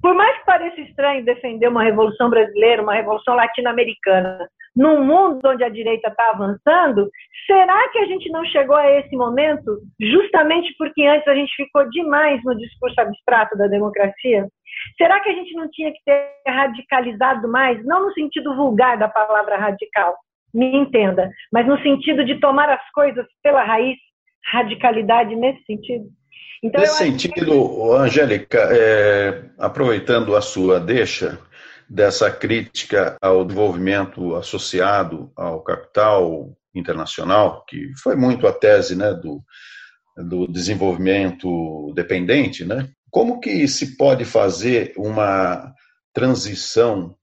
por 0.01 0.13
mais 0.13 0.37
que 0.39 0.45
pareça 0.45 0.81
estranho 0.81 1.23
defender 1.23 1.69
uma 1.69 1.83
revolução 1.83 2.29
brasileira, 2.29 2.83
uma 2.83 2.95
revolução 2.95 3.33
latino-americana, 3.35 4.47
num 4.77 5.03
mundo 5.03 5.41
onde 5.43 5.63
a 5.63 5.69
direita 5.69 6.09
está 6.09 6.29
avançando, 6.29 7.09
será 7.47 7.89
que 7.89 7.97
a 7.97 8.05
gente 8.05 8.29
não 8.29 8.45
chegou 8.45 8.75
a 8.75 8.87
esse 8.99 9.15
momento 9.15 9.79
justamente 9.99 10.73
porque 10.77 11.03
antes 11.03 11.27
a 11.27 11.33
gente 11.33 11.51
ficou 11.55 11.89
demais 11.89 12.39
no 12.43 12.55
discurso 12.55 13.01
abstrato 13.01 13.57
da 13.57 13.67
democracia? 13.67 14.47
Será 14.95 15.19
que 15.19 15.29
a 15.29 15.33
gente 15.33 15.53
não 15.55 15.67
tinha 15.71 15.91
que 15.91 15.99
ter 16.05 16.31
radicalizado 16.45 17.47
mais? 17.49 17.83
Não 17.85 18.05
no 18.05 18.13
sentido 18.13 18.55
vulgar 18.55 18.99
da 18.99 19.07
palavra 19.07 19.57
radical, 19.57 20.15
me 20.53 20.77
entenda, 20.77 21.31
mas 21.51 21.65
no 21.65 21.81
sentido 21.81 22.23
de 22.23 22.39
tomar 22.39 22.69
as 22.69 22.91
coisas 22.91 23.25
pela 23.41 23.63
raiz, 23.63 23.97
radicalidade 24.45 25.35
nesse 25.35 25.63
sentido. 25.65 26.05
Então, 26.63 26.81
Nesse 26.81 27.03
sentido, 27.03 27.93
Angélica, 27.93 28.59
é, 28.71 29.43
aproveitando 29.59 30.35
a 30.35 30.41
sua 30.41 30.79
deixa 30.79 31.39
dessa 31.89 32.29
crítica 32.29 33.17
ao 33.21 33.45
desenvolvimento 33.45 34.35
associado 34.35 35.31
ao 35.35 35.61
capital 35.61 36.55
internacional, 36.75 37.65
que 37.67 37.91
foi 38.01 38.15
muito 38.15 38.45
a 38.45 38.53
tese 38.53 38.95
né, 38.95 39.13
do, 39.13 39.43
do 40.17 40.47
desenvolvimento 40.47 41.91
dependente, 41.95 42.63
né? 42.65 42.89
como 43.09 43.39
que 43.39 43.67
se 43.67 43.97
pode 43.97 44.25
fazer 44.25 44.93
uma 44.97 45.73
transição 46.13 47.15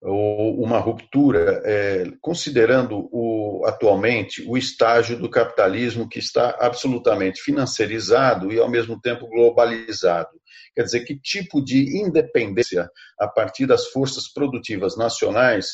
ou 0.00 0.62
uma 0.62 0.78
ruptura, 0.78 1.60
é, 1.64 2.04
considerando 2.20 3.08
o, 3.12 3.64
atualmente 3.66 4.44
o 4.48 4.56
estágio 4.56 5.18
do 5.18 5.28
capitalismo 5.28 6.08
que 6.08 6.18
está 6.18 6.56
absolutamente 6.60 7.40
financiarizado 7.40 8.52
e, 8.52 8.58
ao 8.60 8.70
mesmo 8.70 9.00
tempo, 9.00 9.26
globalizado. 9.26 10.30
Quer 10.74 10.82
dizer, 10.82 11.04
que 11.04 11.18
tipo 11.18 11.62
de 11.62 12.00
independência 12.00 12.88
a 13.18 13.26
partir 13.26 13.66
das 13.66 13.88
forças 13.88 14.32
produtivas 14.32 14.96
nacionais 14.96 15.66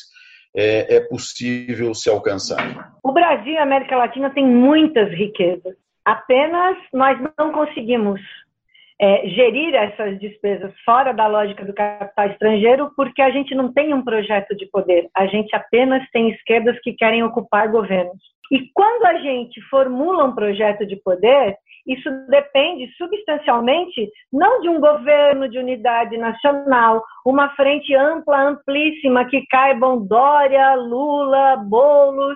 é, 0.55 0.95
é 0.95 0.99
possível 1.01 1.93
se 1.93 2.09
alcançar? 2.09 2.93
O 3.03 3.11
Brasil 3.11 3.53
e 3.53 3.57
a 3.57 3.63
América 3.63 3.95
Latina 3.95 4.31
têm 4.31 4.47
muitas 4.47 5.11
riquezas. 5.11 5.75
Apenas 6.03 6.77
nós 6.93 7.19
não 7.37 7.51
conseguimos 7.51 8.19
é, 8.99 9.27
gerir 9.27 9.75
essas 9.75 10.19
despesas 10.19 10.73
fora 10.85 11.11
da 11.11 11.27
lógica 11.27 11.65
do 11.65 11.73
capital 11.73 12.27
estrangeiro, 12.27 12.91
porque 12.95 13.21
a 13.21 13.29
gente 13.29 13.53
não 13.53 13.73
tem 13.73 13.93
um 13.93 14.03
projeto 14.03 14.55
de 14.55 14.65
poder, 14.67 15.09
a 15.15 15.25
gente 15.25 15.53
apenas 15.55 16.07
tem 16.11 16.29
esquerdas 16.31 16.79
que 16.81 16.93
querem 16.93 17.23
ocupar 17.23 17.69
governos. 17.69 18.21
E 18.51 18.69
quando 18.73 19.05
a 19.05 19.17
gente 19.19 19.59
formula 19.69 20.23
um 20.23 20.35
projeto 20.35 20.85
de 20.85 20.95
poder, 20.97 21.57
isso 21.87 22.09
depende 22.29 22.87
substancialmente 22.95 24.09
não 24.31 24.61
de 24.61 24.69
um 24.69 24.79
governo 24.79 25.49
de 25.49 25.57
unidade 25.57 26.17
nacional, 26.17 27.03
uma 27.25 27.49
frente 27.55 27.93
ampla, 27.93 28.49
amplíssima, 28.49 29.25
que 29.25 29.45
caibam 29.47 30.05
Dória, 30.05 30.75
Lula, 30.75 31.57
Bolos, 31.57 32.35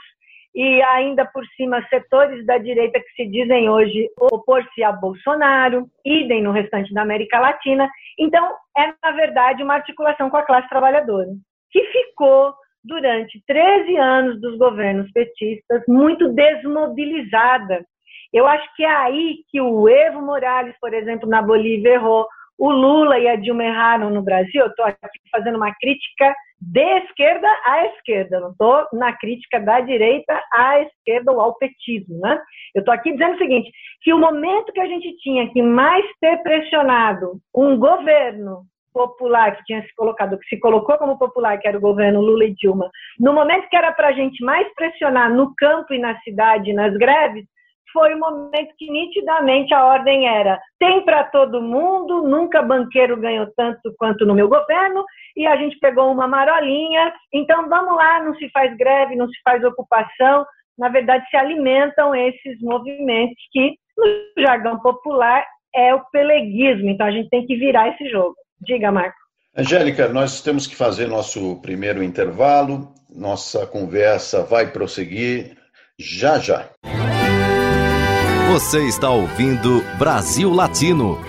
e 0.53 0.81
ainda 0.81 1.25
por 1.25 1.45
cima 1.55 1.85
setores 1.89 2.45
da 2.45 2.57
direita 2.57 2.99
que 2.99 3.11
se 3.15 3.29
dizem 3.29 3.69
hoje 3.69 4.09
opor-se 4.19 4.83
a 4.83 4.91
Bolsonaro, 4.91 5.87
idem 6.05 6.41
no 6.41 6.51
restante 6.51 6.93
da 6.93 7.03
América 7.03 7.39
Latina. 7.39 7.89
Então, 8.17 8.55
é, 8.77 8.93
na 9.03 9.11
verdade, 9.11 9.63
uma 9.63 9.75
articulação 9.75 10.29
com 10.29 10.37
a 10.37 10.45
classe 10.45 10.67
trabalhadora, 10.69 11.29
que 11.71 11.83
ficou 11.85 12.53
durante 12.83 13.41
13 13.45 13.97
anos 13.97 14.41
dos 14.41 14.57
governos 14.57 15.11
petistas 15.11 15.83
muito 15.87 16.29
desmobilizada. 16.29 17.85
Eu 18.33 18.47
acho 18.47 18.67
que 18.75 18.83
é 18.83 18.89
aí 18.89 19.37
que 19.49 19.59
o 19.59 19.87
Evo 19.87 20.21
Morales, 20.21 20.75
por 20.79 20.93
exemplo, 20.93 21.27
na 21.27 21.41
Bolívia 21.41 21.93
errou, 21.93 22.27
o 22.57 22.71
Lula 22.71 23.17
e 23.17 23.27
a 23.27 23.35
Dilma 23.35 23.63
erraram 23.63 24.09
no 24.09 24.21
Brasil. 24.21 24.61
Eu 24.61 24.67
estou 24.67 24.85
aqui 24.85 25.19
fazendo 25.31 25.55
uma 25.55 25.73
crítica 25.75 26.35
de 26.61 26.97
esquerda 26.99 27.47
à 27.65 27.85
esquerda, 27.87 28.39
não 28.39 28.51
estou 28.51 28.85
na 28.93 29.13
crítica 29.13 29.59
da 29.59 29.79
direita 29.79 30.41
à 30.51 30.81
esquerda 30.81 31.31
ou 31.31 31.39
ao 31.39 31.55
petismo, 31.55 32.19
né? 32.19 32.41
Eu 32.75 32.79
estou 32.79 32.93
aqui 32.93 33.11
dizendo 33.13 33.35
o 33.35 33.37
seguinte, 33.37 33.71
que 34.01 34.13
o 34.13 34.19
momento 34.19 34.73
que 34.73 34.81
a 34.81 34.87
gente 34.87 35.15
tinha 35.17 35.49
que 35.51 35.61
mais 35.61 36.05
ter 36.19 36.37
pressionado 36.43 37.39
um 37.55 37.77
governo 37.77 38.63
popular 38.93 39.55
que 39.55 39.63
tinha 39.63 39.81
se 39.83 39.95
colocado, 39.95 40.37
que 40.37 40.47
se 40.47 40.59
colocou 40.59 40.97
como 40.97 41.17
popular, 41.17 41.57
que 41.59 41.67
era 41.67 41.77
o 41.77 41.81
governo 41.81 42.21
Lula 42.21 42.45
e 42.45 42.53
Dilma, 42.55 42.89
no 43.19 43.33
momento 43.33 43.69
que 43.69 43.75
era 43.75 43.91
para 43.91 44.09
a 44.09 44.13
gente 44.13 44.43
mais 44.43 44.67
pressionar 44.73 45.33
no 45.33 45.53
campo 45.55 45.93
e 45.93 45.99
na 45.99 46.19
cidade, 46.21 46.73
nas 46.73 46.93
greves, 46.97 47.45
foi 47.91 48.13
o 48.13 48.19
momento 48.19 48.73
que 48.77 48.91
nitidamente 48.91 49.73
a 49.73 49.85
ordem 49.85 50.27
era: 50.27 50.59
tem 50.79 51.03
para 51.03 51.23
todo 51.25 51.61
mundo, 51.61 52.23
nunca 52.23 52.61
banqueiro 52.61 53.19
ganhou 53.19 53.47
tanto 53.55 53.93
quanto 53.97 54.25
no 54.25 54.35
meu 54.35 54.47
governo, 54.47 55.03
e 55.35 55.45
a 55.45 55.55
gente 55.55 55.77
pegou 55.79 56.11
uma 56.11 56.27
marolinha, 56.27 57.13
então 57.33 57.67
vamos 57.69 57.95
lá, 57.95 58.23
não 58.23 58.35
se 58.35 58.49
faz 58.51 58.75
greve, 58.77 59.15
não 59.15 59.27
se 59.27 59.39
faz 59.43 59.63
ocupação, 59.63 60.45
na 60.77 60.89
verdade 60.89 61.25
se 61.29 61.37
alimentam 61.37 62.15
esses 62.15 62.61
movimentos 62.61 63.37
que, 63.51 63.75
no 63.97 64.43
jargão 64.43 64.79
popular, 64.79 65.45
é 65.73 65.93
o 65.93 66.03
peleguismo, 66.11 66.89
então 66.89 67.05
a 67.05 67.11
gente 67.11 67.29
tem 67.29 67.45
que 67.45 67.55
virar 67.55 67.89
esse 67.89 68.09
jogo. 68.09 68.35
Diga, 68.61 68.91
Marco. 68.91 69.17
Angélica, 69.55 70.07
nós 70.07 70.41
temos 70.41 70.67
que 70.67 70.75
fazer 70.75 71.07
nosso 71.07 71.59
primeiro 71.61 72.03
intervalo, 72.03 72.93
nossa 73.09 73.65
conversa 73.65 74.43
vai 74.43 74.71
prosseguir 74.71 75.57
já 75.97 76.39
já. 76.39 76.69
Você 78.51 78.87
está 78.87 79.11
ouvindo 79.11 79.83
Brasil 79.99 80.51
Latino, 80.51 81.19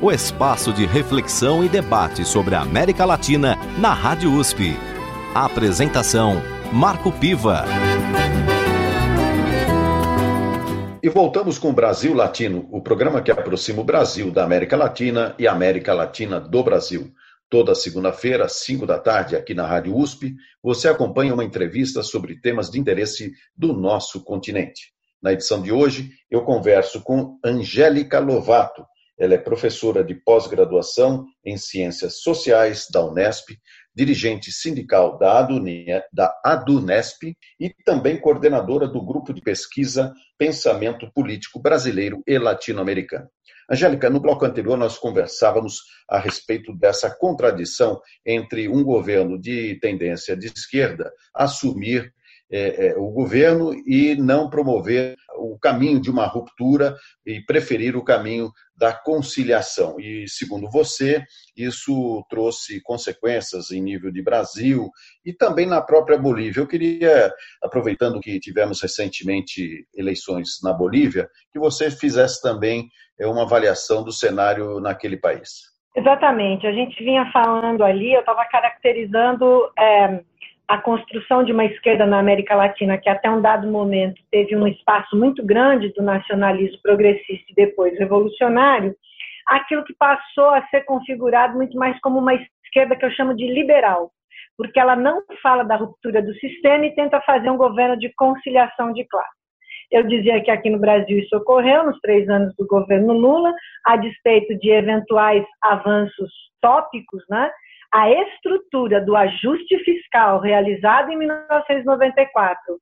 o 0.00 0.10
espaço 0.10 0.72
de 0.72 0.86
reflexão 0.86 1.62
e 1.62 1.68
debate 1.68 2.24
sobre 2.24 2.54
a 2.54 2.62
América 2.62 3.04
Latina 3.04 3.54
na 3.78 3.92
Rádio 3.92 4.32
USP. 4.32 4.74
A 5.34 5.44
apresentação: 5.44 6.40
Marco 6.72 7.12
Piva. 7.12 7.66
E 11.02 11.08
voltamos 11.10 11.58
com 11.58 11.70
Brasil 11.70 12.14
Latino, 12.14 12.66
o 12.72 12.80
programa 12.80 13.20
que 13.20 13.30
aproxima 13.30 13.82
o 13.82 13.84
Brasil 13.84 14.30
da 14.30 14.42
América 14.42 14.74
Latina 14.74 15.34
e 15.38 15.46
a 15.46 15.52
América 15.52 15.92
Latina 15.92 16.40
do 16.40 16.64
Brasil. 16.64 17.12
Toda 17.50 17.74
segunda-feira, 17.74 18.46
às 18.46 18.52
5 18.52 18.86
da 18.86 18.98
tarde, 18.98 19.36
aqui 19.36 19.52
na 19.52 19.66
Rádio 19.66 19.94
USP, 19.94 20.34
você 20.62 20.88
acompanha 20.88 21.34
uma 21.34 21.44
entrevista 21.44 22.02
sobre 22.02 22.40
temas 22.40 22.70
de 22.70 22.80
interesse 22.80 23.32
do 23.54 23.74
nosso 23.74 24.24
continente. 24.24 24.98
Na 25.22 25.32
edição 25.32 25.60
de 25.60 25.70
hoje, 25.70 26.10
eu 26.30 26.42
converso 26.42 27.02
com 27.02 27.38
Angélica 27.44 28.18
Lovato. 28.18 28.86
Ela 29.18 29.34
é 29.34 29.38
professora 29.38 30.02
de 30.02 30.14
pós-graduação 30.14 31.26
em 31.44 31.58
Ciências 31.58 32.22
Sociais 32.22 32.86
da 32.90 33.04
Unesp, 33.04 33.50
dirigente 33.94 34.50
sindical 34.50 35.18
da, 35.18 35.46
da 36.10 36.40
ADUNESP 36.42 37.36
e 37.58 37.68
também 37.84 38.18
coordenadora 38.18 38.88
do 38.88 39.04
grupo 39.04 39.34
de 39.34 39.42
pesquisa 39.42 40.10
Pensamento 40.38 41.12
Político 41.12 41.60
Brasileiro 41.60 42.22
e 42.26 42.38
Latino-Americano. 42.38 43.28
Angélica, 43.70 44.08
no 44.08 44.20
bloco 44.20 44.46
anterior 44.46 44.78
nós 44.78 44.96
conversávamos 44.96 45.82
a 46.08 46.18
respeito 46.18 46.74
dessa 46.74 47.10
contradição 47.14 48.00
entre 48.24 48.68
um 48.68 48.82
governo 48.82 49.38
de 49.38 49.78
tendência 49.80 50.34
de 50.34 50.46
esquerda 50.46 51.12
assumir 51.34 52.10
é, 52.52 52.88
é, 52.88 52.98
o 52.98 53.10
governo 53.10 53.72
e 53.86 54.16
não 54.16 54.50
promover 54.50 55.16
o 55.36 55.56
caminho 55.58 56.00
de 56.00 56.10
uma 56.10 56.26
ruptura 56.26 56.96
e 57.24 57.40
preferir 57.40 57.96
o 57.96 58.04
caminho 58.04 58.50
da 58.76 58.92
conciliação. 58.92 60.00
E, 60.00 60.26
segundo 60.28 60.68
você, 60.68 61.22
isso 61.56 62.24
trouxe 62.28 62.80
consequências 62.82 63.70
em 63.70 63.80
nível 63.80 64.10
de 64.10 64.22
Brasil 64.22 64.90
e 65.24 65.32
também 65.32 65.66
na 65.66 65.80
própria 65.80 66.18
Bolívia. 66.18 66.60
Eu 66.60 66.66
queria, 66.66 67.32
aproveitando 67.62 68.20
que 68.20 68.40
tivemos 68.40 68.82
recentemente 68.82 69.86
eleições 69.94 70.58
na 70.62 70.72
Bolívia, 70.72 71.28
que 71.52 71.58
você 71.58 71.90
fizesse 71.90 72.42
também 72.42 72.88
é, 73.18 73.26
uma 73.26 73.42
avaliação 73.42 74.02
do 74.02 74.12
cenário 74.12 74.80
naquele 74.80 75.16
país. 75.16 75.70
Exatamente. 75.94 76.66
A 76.66 76.72
gente 76.72 77.02
vinha 77.02 77.30
falando 77.32 77.82
ali, 77.82 78.12
eu 78.12 78.20
estava 78.20 78.44
caracterizando. 78.46 79.70
É 79.78 80.29
a 80.70 80.78
construção 80.78 81.42
de 81.42 81.50
uma 81.50 81.64
esquerda 81.64 82.06
na 82.06 82.20
América 82.20 82.54
Latina, 82.54 82.96
que 82.96 83.08
até 83.08 83.28
um 83.28 83.40
dado 83.40 83.66
momento 83.66 84.22
teve 84.30 84.54
um 84.54 84.68
espaço 84.68 85.16
muito 85.16 85.44
grande 85.44 85.92
do 85.94 86.00
nacionalismo 86.00 86.78
progressista 86.80 87.44
e 87.50 87.54
depois 87.56 87.98
revolucionário, 87.98 88.94
aquilo 89.48 89.82
que 89.82 89.92
passou 89.94 90.50
a 90.50 90.64
ser 90.68 90.82
configurado 90.82 91.56
muito 91.56 91.76
mais 91.76 91.98
como 92.00 92.20
uma 92.20 92.34
esquerda 92.64 92.94
que 92.94 93.04
eu 93.04 93.10
chamo 93.10 93.34
de 93.34 93.52
liberal, 93.52 94.12
porque 94.56 94.78
ela 94.78 94.94
não 94.94 95.24
fala 95.42 95.64
da 95.64 95.74
ruptura 95.74 96.22
do 96.22 96.32
sistema 96.34 96.86
e 96.86 96.94
tenta 96.94 97.20
fazer 97.22 97.50
um 97.50 97.56
governo 97.56 97.96
de 97.96 98.08
conciliação 98.14 98.92
de 98.92 99.04
classe. 99.08 99.40
Eu 99.90 100.04
dizia 100.04 100.40
que 100.40 100.52
aqui 100.52 100.70
no 100.70 100.78
Brasil 100.78 101.18
isso 101.18 101.36
ocorreu 101.36 101.84
nos 101.84 101.98
três 101.98 102.28
anos 102.28 102.54
do 102.56 102.64
governo 102.64 103.12
Lula, 103.12 103.52
a 103.84 103.96
despeito 103.96 104.56
de 104.60 104.70
eventuais 104.70 105.44
avanços 105.60 106.30
tópicos, 106.60 107.24
né? 107.28 107.50
A 107.92 108.10
estrutura 108.10 109.00
do 109.00 109.16
ajuste 109.16 109.78
fiscal 109.84 110.40
realizado 110.40 111.10
em 111.10 111.16
1994 111.16 112.78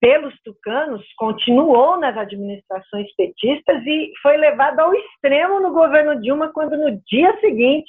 pelos 0.00 0.34
tucanos 0.42 1.00
continuou 1.16 1.96
nas 1.96 2.16
administrações 2.16 3.06
petistas 3.16 3.86
e 3.86 4.10
foi 4.20 4.36
levado 4.36 4.80
ao 4.80 4.92
extremo 4.92 5.60
no 5.60 5.72
governo 5.72 6.20
Dilma, 6.20 6.52
quando 6.52 6.76
no 6.76 7.00
dia 7.06 7.38
seguinte 7.40 7.88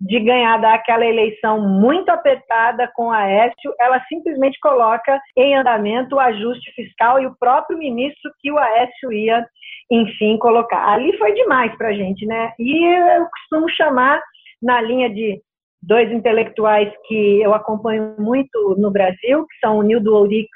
de 0.00 0.18
ganhar 0.18 0.56
daquela 0.56 1.04
eleição 1.04 1.60
muito 1.60 2.08
apertada 2.08 2.90
com 2.94 3.12
a 3.12 3.18
Aécio, 3.18 3.74
ela 3.78 4.02
simplesmente 4.08 4.58
coloca 4.60 5.20
em 5.36 5.54
andamento 5.54 6.16
o 6.16 6.20
ajuste 6.20 6.72
fiscal 6.72 7.20
e 7.20 7.26
o 7.26 7.36
próprio 7.38 7.78
ministro 7.78 8.32
que 8.40 8.50
o 8.50 8.56
Aécio 8.56 9.12
ia, 9.12 9.46
enfim, 9.90 10.38
colocar. 10.38 10.88
Ali 10.88 11.14
foi 11.18 11.34
demais 11.34 11.76
para 11.76 11.88
a 11.88 11.92
gente, 11.92 12.24
né? 12.24 12.54
E 12.58 12.86
eu 12.86 13.26
costumo 13.26 13.68
chamar, 13.68 14.22
na 14.62 14.80
linha 14.80 15.10
de 15.10 15.40
dois 15.82 16.10
intelectuais 16.12 16.92
que 17.06 17.40
eu 17.42 17.54
acompanho 17.54 18.14
muito 18.18 18.76
no 18.78 18.90
Brasil, 18.90 19.46
que 19.46 19.58
são 19.60 19.78
o 19.78 19.82
Nildo 19.82 20.14
Ourix 20.14 20.48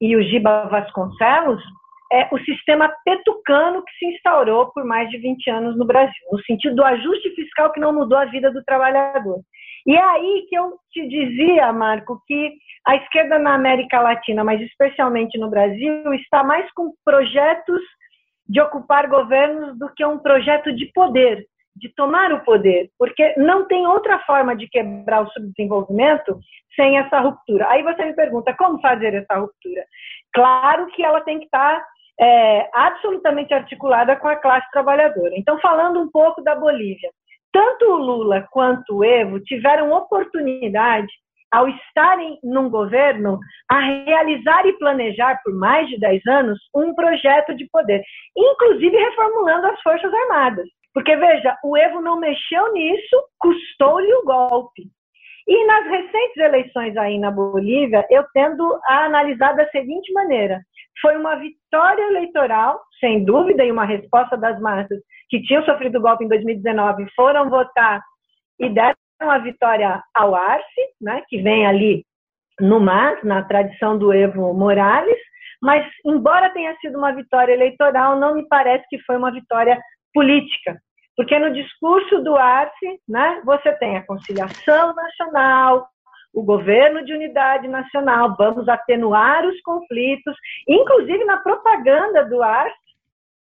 e 0.00 0.16
o 0.16 0.22
Giba 0.22 0.66
Vasconcelos, 0.66 1.62
é 2.12 2.28
o 2.32 2.38
sistema 2.40 2.92
petucano 3.04 3.82
que 3.84 3.92
se 3.98 4.06
instaurou 4.14 4.70
por 4.72 4.84
mais 4.84 5.08
de 5.10 5.18
20 5.18 5.50
anos 5.50 5.76
no 5.76 5.84
Brasil, 5.84 6.14
no 6.30 6.40
sentido 6.42 6.76
do 6.76 6.84
ajuste 6.84 7.30
fiscal 7.34 7.72
que 7.72 7.80
não 7.80 7.92
mudou 7.92 8.16
a 8.16 8.26
vida 8.26 8.50
do 8.52 8.62
trabalhador. 8.64 9.40
E 9.86 9.94
é 9.94 10.02
aí 10.02 10.46
que 10.48 10.56
eu 10.56 10.74
te 10.92 11.06
dizia, 11.08 11.72
Marco, 11.72 12.20
que 12.26 12.52
a 12.86 12.96
esquerda 12.96 13.38
na 13.38 13.54
América 13.54 14.00
Latina, 14.00 14.44
mas 14.44 14.60
especialmente 14.60 15.38
no 15.38 15.50
Brasil, 15.50 16.12
está 16.14 16.42
mais 16.44 16.70
com 16.72 16.92
projetos 17.04 17.80
de 18.48 18.60
ocupar 18.60 19.08
governos 19.08 19.76
do 19.78 19.88
que 19.94 20.04
um 20.04 20.18
projeto 20.18 20.74
de 20.74 20.86
poder 20.92 21.44
de 21.76 21.92
tomar 21.94 22.32
o 22.32 22.44
poder, 22.44 22.90
porque 22.98 23.34
não 23.36 23.66
tem 23.66 23.86
outra 23.86 24.18
forma 24.20 24.56
de 24.56 24.68
quebrar 24.68 25.22
o 25.22 25.30
subdesenvolvimento 25.30 26.38
sem 26.74 26.98
essa 26.98 27.20
ruptura. 27.20 27.68
Aí 27.68 27.82
você 27.82 28.04
me 28.04 28.14
pergunta 28.14 28.54
como 28.56 28.80
fazer 28.80 29.14
essa 29.14 29.38
ruptura? 29.38 29.84
Claro 30.34 30.86
que 30.88 31.02
ela 31.02 31.20
tem 31.20 31.38
que 31.38 31.44
estar 31.44 31.84
é, 32.18 32.68
absolutamente 32.72 33.52
articulada 33.52 34.16
com 34.16 34.28
a 34.28 34.36
classe 34.36 34.70
trabalhadora. 34.70 35.32
Então, 35.36 35.58
falando 35.60 36.00
um 36.00 36.10
pouco 36.10 36.42
da 36.42 36.54
Bolívia, 36.54 37.10
tanto 37.52 37.86
o 37.86 37.96
Lula 37.96 38.46
quanto 38.50 38.96
o 38.96 39.04
Evo 39.04 39.40
tiveram 39.40 39.92
oportunidade, 39.92 41.12
ao 41.52 41.68
estarem 41.68 42.38
num 42.42 42.68
governo, 42.68 43.38
a 43.70 43.80
realizar 43.80 44.66
e 44.66 44.76
planejar 44.78 45.40
por 45.42 45.54
mais 45.54 45.88
de 45.88 45.98
10 45.98 46.26
anos 46.26 46.58
um 46.74 46.94
projeto 46.94 47.54
de 47.54 47.66
poder, 47.70 48.02
inclusive 48.36 48.96
reformulando 48.96 49.68
as 49.68 49.80
Forças 49.80 50.12
Armadas. 50.12 50.66
Porque, 50.96 51.14
veja, 51.14 51.54
o 51.62 51.76
Evo 51.76 52.00
não 52.00 52.18
mexeu 52.18 52.72
nisso, 52.72 53.22
custou-lhe 53.38 54.10
o 54.14 54.24
golpe. 54.24 54.84
E 55.46 55.66
nas 55.66 55.84
recentes 55.90 56.36
eleições 56.38 56.96
aí 56.96 57.18
na 57.18 57.30
Bolívia, 57.30 58.02
eu 58.08 58.24
tendo 58.32 58.80
a 58.88 59.04
analisar 59.04 59.52
da 59.52 59.68
seguinte 59.68 60.10
maneira: 60.14 60.58
foi 61.02 61.14
uma 61.14 61.36
vitória 61.36 62.02
eleitoral, 62.02 62.80
sem 62.98 63.26
dúvida, 63.26 63.62
e 63.62 63.70
uma 63.70 63.84
resposta 63.84 64.38
das 64.38 64.58
massas 64.58 64.98
que 65.28 65.42
tinham 65.42 65.62
sofrido 65.66 65.98
o 65.98 66.00
golpe 66.00 66.24
em 66.24 66.28
2019 66.28 67.06
foram 67.14 67.50
votar 67.50 68.00
e 68.58 68.70
deram 68.70 68.96
a 69.20 69.36
vitória 69.36 70.02
ao 70.14 70.34
Arce, 70.34 70.80
né, 70.98 71.22
que 71.28 71.42
vem 71.42 71.66
ali 71.66 72.06
no 72.58 72.80
MAS, 72.80 73.22
na 73.22 73.42
tradição 73.42 73.98
do 73.98 74.14
Evo 74.14 74.54
Morales, 74.54 75.18
mas 75.60 75.86
embora 76.06 76.48
tenha 76.54 76.74
sido 76.76 76.96
uma 76.96 77.12
vitória 77.12 77.52
eleitoral, 77.52 78.18
não 78.18 78.34
me 78.34 78.48
parece 78.48 78.86
que 78.88 78.98
foi 79.00 79.18
uma 79.18 79.30
vitória 79.30 79.78
política, 80.14 80.80
porque 81.16 81.38
no 81.38 81.52
discurso 81.52 82.22
do 82.22 82.36
Arce, 82.36 83.00
né, 83.08 83.40
você 83.44 83.72
tem 83.72 83.96
a 83.96 84.06
conciliação 84.06 84.94
nacional, 84.94 85.88
o 86.34 86.42
governo 86.42 87.02
de 87.02 87.14
unidade 87.14 87.66
nacional, 87.66 88.36
vamos 88.36 88.68
atenuar 88.68 89.46
os 89.46 89.58
conflitos, 89.62 90.36
inclusive 90.68 91.24
na 91.24 91.38
propaganda 91.38 92.24
do 92.26 92.42
Arce, 92.42 92.76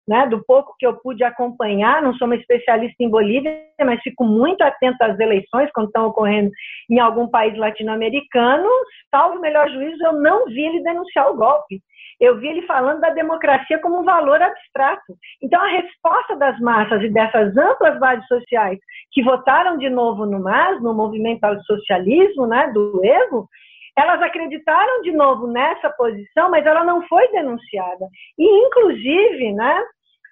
né, 0.05 0.27
do 0.27 0.43
pouco 0.43 0.75
que 0.77 0.85
eu 0.85 0.97
pude 0.97 1.23
acompanhar, 1.23 2.01
não 2.01 2.13
sou 2.15 2.27
uma 2.27 2.35
especialista 2.35 3.01
em 3.01 3.09
Bolívia, 3.09 3.63
mas 3.79 4.01
fico 4.01 4.25
muito 4.25 4.61
atenta 4.61 5.05
às 5.05 5.17
eleições 5.17 5.69
quando 5.73 5.87
estão 5.87 6.07
ocorrendo 6.07 6.51
em 6.89 6.99
algum 6.99 7.29
país 7.29 7.57
latino-americano, 7.57 8.67
salvo 9.09 9.39
melhor 9.39 9.69
juízo, 9.69 10.03
eu 10.03 10.13
não 10.13 10.47
vi 10.47 10.65
ele 10.65 10.83
denunciar 10.83 11.31
o 11.31 11.37
golpe 11.37 11.81
eu 12.21 12.37
vi 12.37 12.49
ele 12.49 12.61
falando 12.67 13.01
da 13.01 13.09
democracia 13.09 13.79
como 13.79 13.99
um 13.99 14.03
valor 14.03 14.39
abstrato. 14.39 15.15
Então, 15.41 15.59
a 15.59 15.67
resposta 15.67 16.35
das 16.35 16.59
massas 16.59 17.01
e 17.01 17.09
dessas 17.09 17.57
amplas 17.57 17.99
bases 17.99 18.27
sociais 18.27 18.77
que 19.11 19.23
votaram 19.23 19.75
de 19.79 19.89
novo 19.89 20.27
no 20.27 20.39
MAS, 20.39 20.79
no 20.83 20.93
movimento 20.93 21.43
ao 21.43 21.59
socialismo, 21.63 22.45
né, 22.45 22.71
do 22.71 23.03
Evo, 23.03 23.47
elas 23.97 24.21
acreditaram 24.21 25.01
de 25.01 25.11
novo 25.11 25.47
nessa 25.47 25.89
posição, 25.89 26.51
mas 26.51 26.63
ela 26.63 26.83
não 26.83 27.01
foi 27.07 27.27
denunciada. 27.31 28.05
E, 28.37 28.67
inclusive, 28.67 29.53
né, 29.53 29.83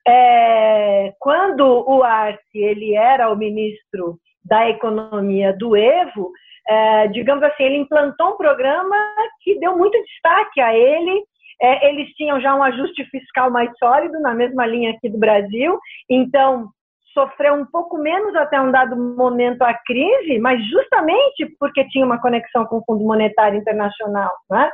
é, 0.07 1.13
quando 1.19 1.63
o 1.87 2.03
Arce 2.03 2.39
ele 2.53 2.93
era 2.93 3.31
o 3.31 3.35
ministro 3.35 4.19
da 4.45 4.69
economia 4.69 5.53
do 5.57 5.75
Evo, 5.75 6.31
é, 6.67 7.07
digamos 7.07 7.43
assim, 7.43 7.63
ele 7.63 7.77
implantou 7.77 8.33
um 8.33 8.37
programa 8.37 8.95
que 9.41 9.59
deu 9.59 9.75
muito 9.75 9.99
destaque 10.03 10.61
a 10.61 10.75
ele 10.75 11.23
é, 11.61 11.89
eles 11.89 12.09
tinham 12.13 12.39
já 12.39 12.55
um 12.55 12.63
ajuste 12.63 13.03
fiscal 13.05 13.51
mais 13.51 13.69
sólido, 13.77 14.19
na 14.19 14.33
mesma 14.33 14.65
linha 14.65 14.91
aqui 14.91 15.09
do 15.09 15.17
Brasil, 15.17 15.77
então 16.09 16.69
sofreu 17.13 17.55
um 17.55 17.65
pouco 17.65 17.97
menos 17.97 18.35
até 18.35 18.61
um 18.61 18.71
dado 18.71 18.95
momento 18.95 19.61
a 19.63 19.73
crise, 19.73 20.39
mas 20.39 20.63
justamente 20.69 21.53
porque 21.59 21.87
tinha 21.89 22.05
uma 22.05 22.21
conexão 22.21 22.65
com 22.65 22.77
o 22.77 22.83
Fundo 22.85 23.03
Monetário 23.03 23.59
Internacional. 23.59 24.31
Né? 24.49 24.69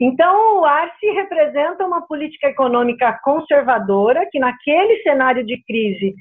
Então, 0.00 0.60
o 0.60 0.64
Arce 0.64 1.10
representa 1.10 1.84
uma 1.84 2.06
política 2.06 2.48
econômica 2.48 3.18
conservadora, 3.22 4.26
que 4.30 4.38
naquele 4.38 5.02
cenário 5.02 5.44
de 5.44 5.62
crise 5.64 6.14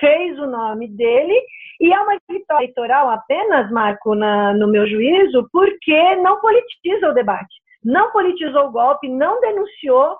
fez 0.00 0.38
o 0.38 0.46
nome 0.46 0.88
dele, 0.88 1.38
e 1.80 1.92
é 1.92 2.00
uma 2.00 2.18
vitória 2.30 2.64
eleitoral 2.64 3.10
apenas, 3.10 3.70
Marco, 3.70 4.14
na, 4.14 4.54
no 4.54 4.68
meu 4.68 4.86
juízo, 4.88 5.46
porque 5.52 6.16
não 6.16 6.40
politiza 6.40 7.10
o 7.10 7.14
debate 7.14 7.65
não 7.86 8.10
politizou 8.10 8.66
o 8.66 8.72
golpe, 8.72 9.08
não 9.08 9.40
denunciou 9.40 10.16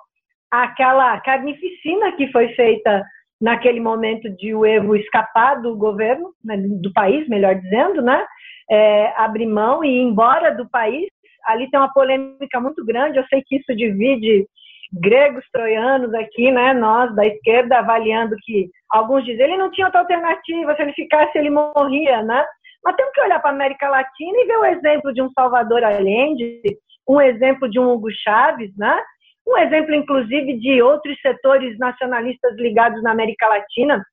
aquela 0.49 1.19
carnificina 1.19 2.13
que 2.13 2.31
foi 2.31 2.47
feita 2.53 3.03
naquele 3.41 3.81
momento 3.81 4.29
de 4.37 4.55
o 4.55 4.65
Evo 4.65 4.95
escapar 4.95 5.61
do 5.61 5.75
governo, 5.75 6.31
né, 6.43 6.57
do 6.57 6.91
país, 6.93 7.27
melhor 7.27 7.55
dizendo, 7.55 8.01
né? 8.01 8.25
É, 8.71 9.13
abrir 9.17 9.45
mão 9.45 9.83
e 9.83 9.89
ir 9.89 10.01
embora 10.01 10.55
do 10.55 10.67
país. 10.69 11.09
Ali 11.45 11.69
tem 11.69 11.79
uma 11.79 11.93
polêmica 11.93 12.59
muito 12.59 12.83
grande. 12.85 13.17
Eu 13.17 13.25
sei 13.27 13.43
que 13.45 13.57
isso 13.57 13.75
divide 13.75 14.47
gregos, 14.93 15.45
troianos 15.51 16.13
aqui, 16.13 16.49
né? 16.49 16.73
Nós 16.73 17.13
da 17.15 17.25
esquerda 17.25 17.79
avaliando 17.79 18.35
que 18.43 18.69
alguns 18.89 19.25
dizem 19.25 19.43
ele 19.43 19.57
não 19.57 19.69
tinha 19.71 19.87
outra 19.87 20.01
alternativa, 20.01 20.73
se 20.75 20.81
ele 20.81 20.93
ficasse 20.93 21.37
ele 21.37 21.49
morria, 21.49 22.23
né? 22.23 22.45
Mas 22.83 22.95
temos 22.95 23.11
que 23.11 23.21
olhar 23.21 23.39
para 23.41 23.49
a 23.49 23.53
América 23.53 23.89
Latina 23.89 24.37
e 24.37 24.45
ver 24.45 24.57
o 24.57 24.65
exemplo 24.65 25.13
de 25.13 25.21
um 25.21 25.29
Salvador 25.31 25.83
Allende, 25.83 26.61
um 27.07 27.21
exemplo 27.21 27.69
de 27.69 27.79
um 27.79 27.89
Hugo 27.91 28.09
Chávez, 28.11 28.71
né? 28.77 29.01
um 29.47 29.57
exemplo, 29.57 29.95
inclusive, 29.95 30.59
de 30.59 30.81
outros 30.81 31.17
setores 31.21 31.77
nacionalistas 31.79 32.55
ligados 32.57 33.01
na 33.01 33.11
América 33.11 33.47
Latina. 33.47 34.03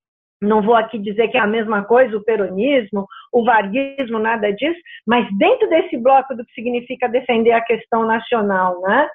Não 0.40 0.62
vou 0.62 0.76
aqui 0.76 0.98
dizer 0.98 1.28
que 1.28 1.36
é 1.36 1.40
a 1.40 1.46
mesma 1.46 1.84
coisa, 1.84 2.16
o 2.16 2.22
peronismo, 2.22 3.06
o 3.32 3.44
varguismo, 3.44 4.18
nada 4.18 4.52
disso, 4.52 4.78
mas 5.06 5.26
dentro 5.38 5.68
desse 5.68 5.96
bloco 5.96 6.34
do 6.36 6.44
que 6.44 6.52
significa 6.52 7.08
defender 7.08 7.52
a 7.52 7.64
questão 7.64 8.04
nacional, 8.04 8.80
né? 8.82 9.08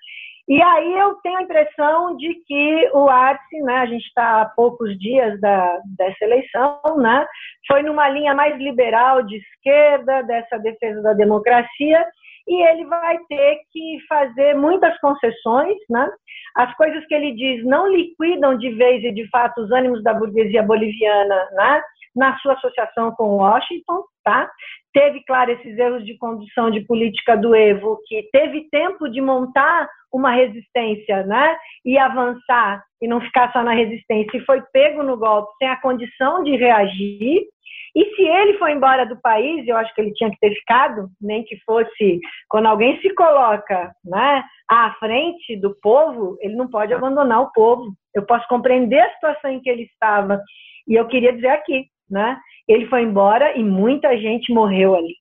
E 0.47 0.59
aí 0.63 0.97
eu 0.97 1.13
tenho 1.21 1.37
a 1.37 1.43
impressão 1.43 2.17
de 2.17 2.33
que 2.47 2.89
o 2.91 3.07
Arce, 3.07 3.61
né, 3.61 3.75
a 3.75 3.85
gente 3.85 4.03
está 4.03 4.41
há 4.41 4.45
poucos 4.45 4.97
dias 4.97 5.39
da, 5.39 5.77
dessa 5.95 6.25
eleição, 6.25 6.81
né, 6.97 7.23
foi 7.67 7.83
numa 7.83 8.09
linha 8.09 8.33
mais 8.33 8.57
liberal 8.57 9.21
de 9.21 9.37
esquerda, 9.37 10.23
dessa 10.23 10.57
defesa 10.57 11.03
da 11.03 11.13
democracia, 11.13 12.03
e 12.49 12.63
ele 12.63 12.85
vai 12.85 13.17
ter 13.29 13.59
que 13.71 13.99
fazer 14.09 14.55
muitas 14.55 14.99
concessões, 14.99 15.77
né? 15.89 16.09
As 16.55 16.75
coisas 16.75 17.05
que 17.05 17.13
ele 17.13 17.33
diz 17.33 17.63
não 17.63 17.87
liquidam 17.87 18.57
de 18.57 18.71
vez 18.71 19.03
e 19.03 19.11
de 19.11 19.29
fato 19.29 19.61
os 19.61 19.71
ânimos 19.71 20.03
da 20.03 20.15
burguesia 20.15 20.63
boliviana, 20.63 21.47
né? 21.51 21.81
Na 22.15 22.37
sua 22.39 22.53
associação 22.53 23.11
com 23.11 23.37
Washington, 23.37 24.03
tá? 24.23 24.49
Teve, 24.93 25.23
claro, 25.25 25.51
esses 25.51 25.77
erros 25.77 26.05
de 26.05 26.17
condução 26.17 26.71
de 26.71 26.81
política 26.81 27.37
do 27.37 27.55
Evo, 27.55 27.99
que 28.07 28.27
teve 28.31 28.67
tempo 28.69 29.07
de 29.09 29.21
montar 29.21 29.87
uma 30.11 30.31
resistência, 30.31 31.23
né? 31.23 31.55
E 31.85 31.97
avançar 31.97 32.83
e 33.01 33.07
não 33.07 33.21
ficar 33.21 33.51
só 33.51 33.63
na 33.63 33.73
resistência. 33.73 34.37
E 34.37 34.45
foi 34.45 34.61
pego 34.73 35.03
no 35.03 35.17
golpe 35.17 35.51
sem 35.59 35.67
a 35.67 35.79
condição 35.79 36.43
de 36.43 36.55
reagir, 36.55 37.47
e 37.95 38.15
se 38.15 38.21
ele 38.21 38.57
foi 38.57 38.73
embora 38.73 39.05
do 39.05 39.19
país, 39.19 39.67
eu 39.67 39.75
acho 39.75 39.93
que 39.93 40.01
ele 40.01 40.13
tinha 40.13 40.29
que 40.29 40.39
ter 40.39 40.53
ficado, 40.55 41.09
nem 41.19 41.43
que 41.43 41.57
fosse 41.65 42.19
quando 42.47 42.67
alguém 42.67 42.99
se 43.01 43.13
coloca 43.13 43.91
né, 44.05 44.43
à 44.69 44.93
frente 44.99 45.55
do 45.57 45.75
povo, 45.81 46.37
ele 46.39 46.55
não 46.55 46.69
pode 46.69 46.93
abandonar 46.93 47.41
o 47.41 47.51
povo. 47.51 47.91
Eu 48.13 48.25
posso 48.25 48.47
compreender 48.47 48.99
a 48.99 49.13
situação 49.13 49.51
em 49.51 49.59
que 49.59 49.69
ele 49.69 49.83
estava. 49.83 50.39
E 50.87 50.95
eu 50.95 51.07
queria 51.07 51.33
dizer 51.33 51.49
aqui, 51.49 51.87
né? 52.09 52.37
Ele 52.67 52.87
foi 52.87 53.03
embora 53.03 53.57
e 53.57 53.63
muita 53.63 54.17
gente 54.17 54.53
morreu 54.53 54.95
ali. 54.95 55.15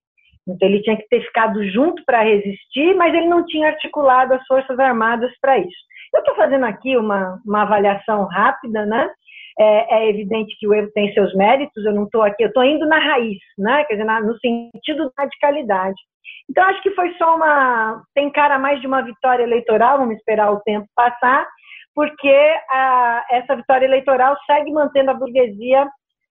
Então 0.48 0.68
ele 0.68 0.82
tinha 0.82 0.96
que 0.96 1.08
ter 1.08 1.22
ficado 1.22 1.62
junto 1.70 2.02
para 2.04 2.22
resistir, 2.22 2.94
mas 2.96 3.14
ele 3.14 3.26
não 3.26 3.44
tinha 3.44 3.68
articulado 3.68 4.34
as 4.34 4.46
Forças 4.46 4.78
Armadas 4.78 5.30
para 5.40 5.58
isso. 5.58 5.88
Eu 6.14 6.20
estou 6.20 6.34
fazendo 6.36 6.64
aqui 6.64 6.96
uma, 6.96 7.38
uma 7.44 7.62
avaliação 7.62 8.24
rápida, 8.24 8.86
né? 8.86 9.10
é, 9.58 9.96
é, 9.96 10.08
evidente 10.08 10.56
que 10.58 10.68
o 10.68 10.72
erro 10.72 10.90
tem 10.94 11.12
seus 11.12 11.34
méritos, 11.34 11.84
eu 11.84 11.92
não 11.92 12.04
estou 12.04 12.22
aqui, 12.22 12.44
eu 12.44 12.48
estou 12.48 12.62
indo 12.62 12.86
na 12.86 12.98
raiz, 12.98 13.38
né? 13.58 13.84
Quer 13.84 13.94
dizer, 13.94 14.04
na, 14.04 14.20
no 14.20 14.38
sentido 14.38 15.06
da 15.16 15.24
radicalidade. 15.24 16.00
Então, 16.48 16.64
acho 16.64 16.80
que 16.82 16.92
foi 16.92 17.12
só 17.14 17.34
uma. 17.34 18.02
Tem 18.14 18.30
cara 18.30 18.58
mais 18.58 18.80
de 18.80 18.86
uma 18.86 19.02
vitória 19.02 19.42
eleitoral, 19.42 19.98
vamos 19.98 20.16
esperar 20.16 20.52
o 20.52 20.60
tempo 20.60 20.86
passar, 20.94 21.46
porque 21.94 22.32
a, 22.70 23.24
essa 23.30 23.56
vitória 23.56 23.84
eleitoral 23.84 24.36
segue 24.46 24.70
mantendo 24.70 25.10
a 25.10 25.14
burguesia 25.14 25.86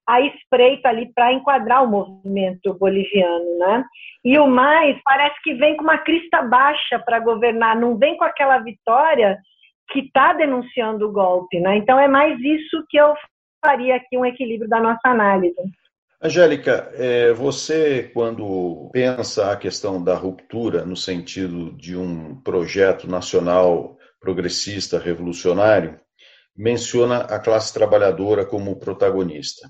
à 0.08 0.22
espreita 0.22 0.90
ali 0.90 1.12
para 1.14 1.34
enquadrar 1.34 1.84
o 1.84 1.88
movimento 1.88 2.74
boliviano, 2.76 3.58
né? 3.60 3.84
E 4.24 4.40
o 4.40 4.48
mais 4.48 4.98
parece 5.04 5.36
que 5.44 5.54
vem 5.56 5.76
com 5.76 5.84
uma 5.84 5.98
crista 5.98 6.42
baixa 6.42 6.98
para 7.00 7.20
governar, 7.20 7.76
não 7.76 7.98
vem 7.98 8.16
com 8.18 8.24
aquela 8.24 8.58
vitória 8.60 9.38
que 9.90 10.00
está 10.00 10.34
denunciando 10.34 11.08
o 11.08 11.12
golpe. 11.12 11.60
Né? 11.60 11.78
Então, 11.78 12.00
é 12.00 12.08
mais 12.08 12.40
isso 12.40 12.86
que 12.90 12.98
eu 12.98 13.14
faria 13.64 13.96
aqui 13.96 14.18
um 14.18 14.26
equilíbrio 14.26 14.70
da 14.70 14.80
nossa 14.80 15.08
análise. 15.08 15.56
Angélica, 16.22 16.92
é, 16.96 17.32
você, 17.32 18.10
quando 18.14 18.90
pensa 18.92 19.52
a 19.52 19.56
questão 19.56 20.04
da 20.04 20.16
ruptura 20.16 20.84
no 20.84 20.96
sentido 20.96 21.72
de 21.74 21.96
um 21.96 22.36
projeto 22.42 23.08
nacional 23.08 23.98
progressista 24.20 24.98
revolucionário, 24.98 26.00
menciona 26.56 27.20
a 27.20 27.40
classe 27.40 27.72
trabalhadora 27.72 28.44
como 28.44 28.80
protagonista. 28.80 29.70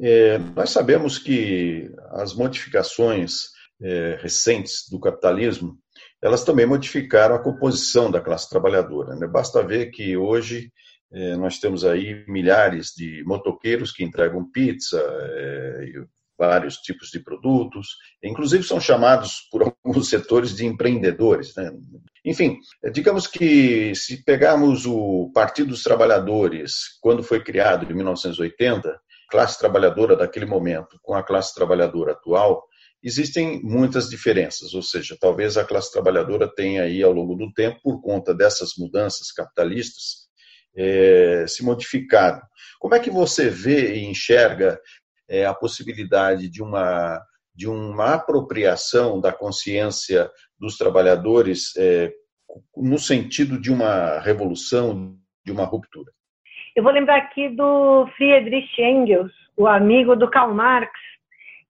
É, 0.00 0.38
nós 0.38 0.70
sabemos 0.70 1.18
que 1.18 1.90
as 2.10 2.34
modificações 2.34 3.50
é, 3.80 4.18
recentes 4.20 4.88
do 4.90 4.98
capitalismo 4.98 5.78
elas 6.22 6.44
também 6.44 6.64
modificaram 6.64 7.34
a 7.34 7.42
composição 7.42 8.08
da 8.08 8.20
classe 8.20 8.48
trabalhadora. 8.48 9.16
Né? 9.16 9.26
Basta 9.26 9.60
ver 9.66 9.90
que 9.90 10.16
hoje 10.16 10.70
eh, 11.12 11.36
nós 11.36 11.58
temos 11.58 11.84
aí 11.84 12.24
milhares 12.28 12.92
de 12.96 13.24
motoqueiros 13.24 13.90
que 13.90 14.04
entregam 14.04 14.48
pizza, 14.48 14.98
eh, 15.00 16.04
vários 16.38 16.76
tipos 16.76 17.08
de 17.10 17.20
produtos, 17.20 17.88
inclusive 18.22 18.62
são 18.62 18.80
chamados 18.80 19.48
por 19.50 19.62
alguns 19.84 20.08
setores 20.08 20.54
de 20.54 20.64
empreendedores. 20.64 21.54
Né? 21.56 21.72
Enfim, 22.24 22.56
digamos 22.92 23.26
que 23.26 23.92
se 23.96 24.22
pegarmos 24.22 24.86
o 24.86 25.30
Partido 25.34 25.70
dos 25.70 25.82
Trabalhadores, 25.82 26.98
quando 27.00 27.24
foi 27.24 27.42
criado 27.42 27.90
em 27.90 27.94
1980, 27.96 28.96
classe 29.32 29.58
trabalhadora 29.58 30.14
daquele 30.14 30.44
momento 30.44 30.98
com 31.02 31.14
a 31.14 31.22
classe 31.22 31.54
trabalhadora 31.54 32.12
atual, 32.12 32.62
Existem 33.04 33.60
muitas 33.64 34.08
diferenças, 34.08 34.74
ou 34.74 34.82
seja, 34.82 35.16
talvez 35.20 35.56
a 35.56 35.64
classe 35.64 35.90
trabalhadora 35.90 36.46
tenha 36.46 36.84
aí 36.84 37.02
ao 37.02 37.12
longo 37.12 37.34
do 37.34 37.52
tempo, 37.52 37.80
por 37.82 38.00
conta 38.00 38.32
dessas 38.32 38.74
mudanças 38.78 39.32
capitalistas, 39.32 40.28
é, 40.76 41.44
se 41.48 41.64
modificado. 41.64 42.40
Como 42.78 42.94
é 42.94 43.00
que 43.00 43.10
você 43.10 43.48
vê 43.50 43.96
e 43.96 44.04
enxerga 44.04 44.80
é, 45.28 45.44
a 45.44 45.52
possibilidade 45.52 46.48
de 46.48 46.62
uma, 46.62 47.20
de 47.52 47.68
uma 47.68 48.14
apropriação 48.14 49.20
da 49.20 49.32
consciência 49.32 50.30
dos 50.56 50.76
trabalhadores 50.76 51.74
é, 51.76 52.12
no 52.76 53.00
sentido 53.00 53.60
de 53.60 53.72
uma 53.72 54.20
revolução, 54.20 55.18
de 55.44 55.50
uma 55.50 55.64
ruptura? 55.64 56.12
Eu 56.74 56.82
vou 56.82 56.92
lembrar 56.92 57.16
aqui 57.16 57.50
do 57.50 58.06
Friedrich 58.16 58.80
Engels, 58.80 59.30
o 59.58 59.66
amigo 59.66 60.16
do 60.16 60.30
Karl 60.30 60.54
Marx, 60.54 60.90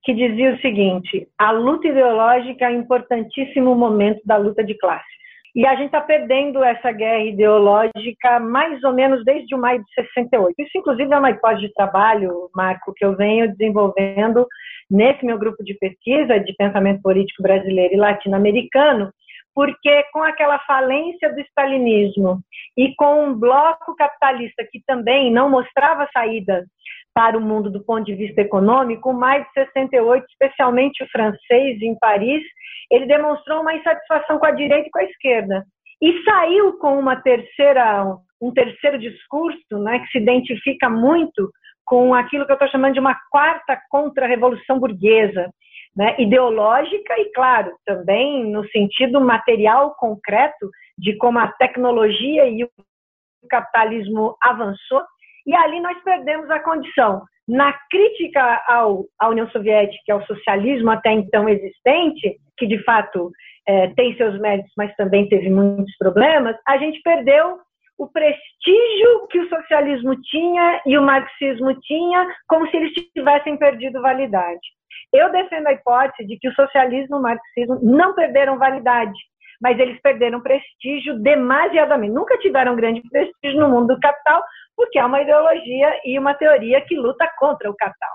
que 0.04 0.14
dizia 0.14 0.54
o 0.54 0.60
seguinte: 0.60 1.26
a 1.36 1.50
luta 1.50 1.88
ideológica 1.88 2.66
é 2.66 2.68
um 2.68 2.80
importantíssimo 2.82 3.74
momento 3.74 4.20
da 4.24 4.36
luta 4.36 4.62
de 4.62 4.74
classes. 4.74 5.12
E 5.54 5.66
a 5.66 5.74
gente 5.74 5.86
está 5.86 6.00
perdendo 6.00 6.62
essa 6.62 6.92
guerra 6.92 7.24
ideológica 7.24 8.38
mais 8.40 8.82
ou 8.84 8.92
menos 8.92 9.24
desde 9.24 9.54
o 9.54 9.58
maio 9.58 9.80
de 9.80 9.92
68. 9.94 10.54
Isso, 10.58 10.78
inclusive, 10.78 11.12
é 11.12 11.18
uma 11.18 11.30
hipótese 11.30 11.66
de 11.66 11.74
trabalho, 11.74 12.48
Marco, 12.54 12.94
que 12.96 13.04
eu 13.04 13.16
venho 13.16 13.50
desenvolvendo 13.54 14.46
nesse 14.90 15.26
meu 15.26 15.36
grupo 15.36 15.62
de 15.64 15.74
pesquisa 15.74 16.38
de 16.38 16.54
pensamento 16.54 17.02
político 17.02 17.42
brasileiro 17.42 17.92
e 17.92 17.98
latino-americano, 17.98 19.12
porque 19.54 20.04
com 20.12 20.22
aquela 20.22 20.58
falência 20.60 21.32
do 21.32 21.40
stalinismo 21.40 22.40
e 22.76 22.94
com 22.96 23.26
um 23.26 23.34
bloco 23.34 23.94
capitalista 23.96 24.66
que 24.70 24.82
também 24.86 25.30
não 25.30 25.50
mostrava 25.50 26.08
saída 26.12 26.64
para 27.14 27.36
o 27.36 27.40
mundo 27.40 27.70
do 27.70 27.84
ponto 27.84 28.04
de 28.04 28.14
vista 28.14 28.40
econômico, 28.40 29.12
mais 29.12 29.44
de 29.44 29.52
68, 29.52 30.24
especialmente 30.30 31.04
o 31.04 31.08
francês 31.10 31.80
em 31.82 31.98
Paris, 31.98 32.42
ele 32.90 33.06
demonstrou 33.06 33.60
uma 33.60 33.74
insatisfação 33.74 34.38
com 34.38 34.46
a 34.46 34.50
direita 34.50 34.88
e 34.88 34.90
com 34.90 34.98
a 34.98 35.04
esquerda. 35.04 35.64
E 36.00 36.22
saiu 36.24 36.78
com 36.78 36.98
uma 36.98 37.16
terceira, 37.16 38.04
um 38.40 38.52
terceiro 38.52 38.98
discurso, 38.98 39.78
né, 39.78 39.98
que 40.00 40.06
se 40.08 40.18
identifica 40.18 40.88
muito 40.88 41.50
com 41.84 42.14
aquilo 42.14 42.46
que 42.46 42.52
eu 42.52 42.54
estou 42.54 42.68
chamando 42.68 42.94
de 42.94 43.00
uma 43.00 43.16
quarta 43.30 43.78
contra-revolução 43.90 44.78
burguesa, 44.78 45.50
né, 45.96 46.16
ideológica 46.18 47.18
e, 47.18 47.30
claro, 47.32 47.72
também 47.84 48.50
no 48.50 48.66
sentido 48.68 49.20
material 49.20 49.94
concreto 49.96 50.70
de 50.96 51.16
como 51.16 51.38
a 51.38 51.48
tecnologia 51.52 52.46
e 52.48 52.64
o 52.64 52.70
capitalismo 53.48 54.36
avançou 54.40 55.02
e 55.46 55.54
ali 55.54 55.80
nós 55.80 56.00
perdemos 56.02 56.50
a 56.50 56.60
condição. 56.60 57.22
Na 57.48 57.72
crítica 57.90 58.62
ao, 58.68 59.04
à 59.18 59.28
União 59.28 59.50
Soviética, 59.50 60.12
ao 60.12 60.24
socialismo 60.26 60.90
até 60.90 61.12
então 61.12 61.48
existente, 61.48 62.36
que 62.56 62.66
de 62.66 62.82
fato 62.84 63.32
é, 63.66 63.88
tem 63.88 64.16
seus 64.16 64.38
méritos, 64.40 64.72
mas 64.76 64.94
também 64.94 65.28
teve 65.28 65.50
muitos 65.50 65.96
problemas, 65.96 66.56
a 66.66 66.78
gente 66.78 67.00
perdeu 67.02 67.58
o 67.98 68.08
prestígio 68.08 69.26
que 69.28 69.40
o 69.40 69.48
socialismo 69.48 70.20
tinha 70.22 70.80
e 70.86 70.96
o 70.96 71.02
marxismo 71.02 71.74
tinha, 71.80 72.26
como 72.48 72.68
se 72.68 72.76
eles 72.76 72.92
tivessem 73.14 73.56
perdido 73.56 74.00
validade. 74.00 74.60
Eu 75.12 75.30
defendo 75.30 75.66
a 75.66 75.72
hipótese 75.72 76.26
de 76.26 76.38
que 76.38 76.48
o 76.48 76.54
socialismo 76.54 77.16
e 77.16 77.18
o 77.18 77.22
marxismo 77.22 77.78
não 77.82 78.14
perderam 78.14 78.58
validade, 78.58 79.18
mas 79.60 79.78
eles 79.78 80.00
perderam 80.00 80.40
prestígio 80.40 81.18
demasiadamente. 81.20 82.12
Nunca 82.12 82.36
tiveram 82.38 82.76
grande 82.76 83.00
prestígio 83.08 83.60
no 83.60 83.68
mundo 83.68 83.94
do 83.94 84.00
capital, 84.00 84.42
porque 84.76 84.98
é 84.98 85.04
uma 85.04 85.22
ideologia 85.22 86.00
e 86.04 86.18
uma 86.18 86.34
teoria 86.34 86.80
que 86.80 86.96
luta 86.96 87.30
contra 87.38 87.70
o 87.70 87.76
capital. 87.76 88.10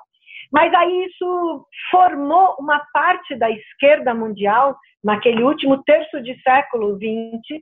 Mas 0.52 0.73
aí 0.73 1.06
isso 1.06 1.65
formou 1.91 2.56
uma 2.60 2.82
parte 2.93 3.36
da 3.36 3.50
esquerda 3.50 4.13
mundial, 4.13 4.76
naquele 5.04 5.43
último 5.43 5.84
terço 5.84 6.21
de 6.21 6.39
século 6.41 6.95
XX, 6.95 7.62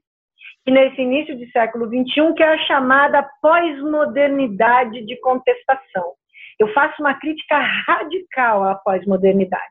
e 0.67 0.71
nesse 0.71 1.01
início 1.01 1.35
de 1.37 1.49
século 1.51 1.87
XXI, 1.87 2.33
que 2.35 2.43
é 2.43 2.53
a 2.53 2.65
chamada 2.65 3.27
pós-modernidade 3.41 5.05
de 5.05 5.19
contestação. 5.19 6.13
Eu 6.59 6.71
faço 6.73 7.01
uma 7.01 7.13
crítica 7.15 7.57
radical 7.87 8.63
à 8.63 8.75
pós-modernidade. 8.75 9.63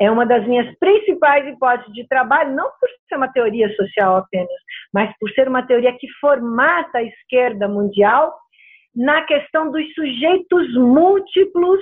É 0.00 0.10
uma 0.10 0.26
das 0.26 0.46
minhas 0.46 0.76
principais 0.78 1.46
hipóteses 1.46 1.92
de 1.92 2.06
trabalho, 2.08 2.54
não 2.54 2.70
por 2.80 2.88
ser 3.08 3.16
uma 3.16 3.32
teoria 3.32 3.68
social 3.76 4.16
apenas, 4.16 4.48
mas 4.92 5.12
por 5.18 5.30
ser 5.30 5.48
uma 5.48 5.66
teoria 5.66 5.92
que 5.98 6.08
formata 6.20 6.98
a 6.98 7.02
esquerda 7.02 7.68
mundial 7.68 8.34
na 8.94 9.22
questão 9.22 9.70
dos 9.70 9.84
sujeitos 9.94 10.74
múltiplos 10.74 11.80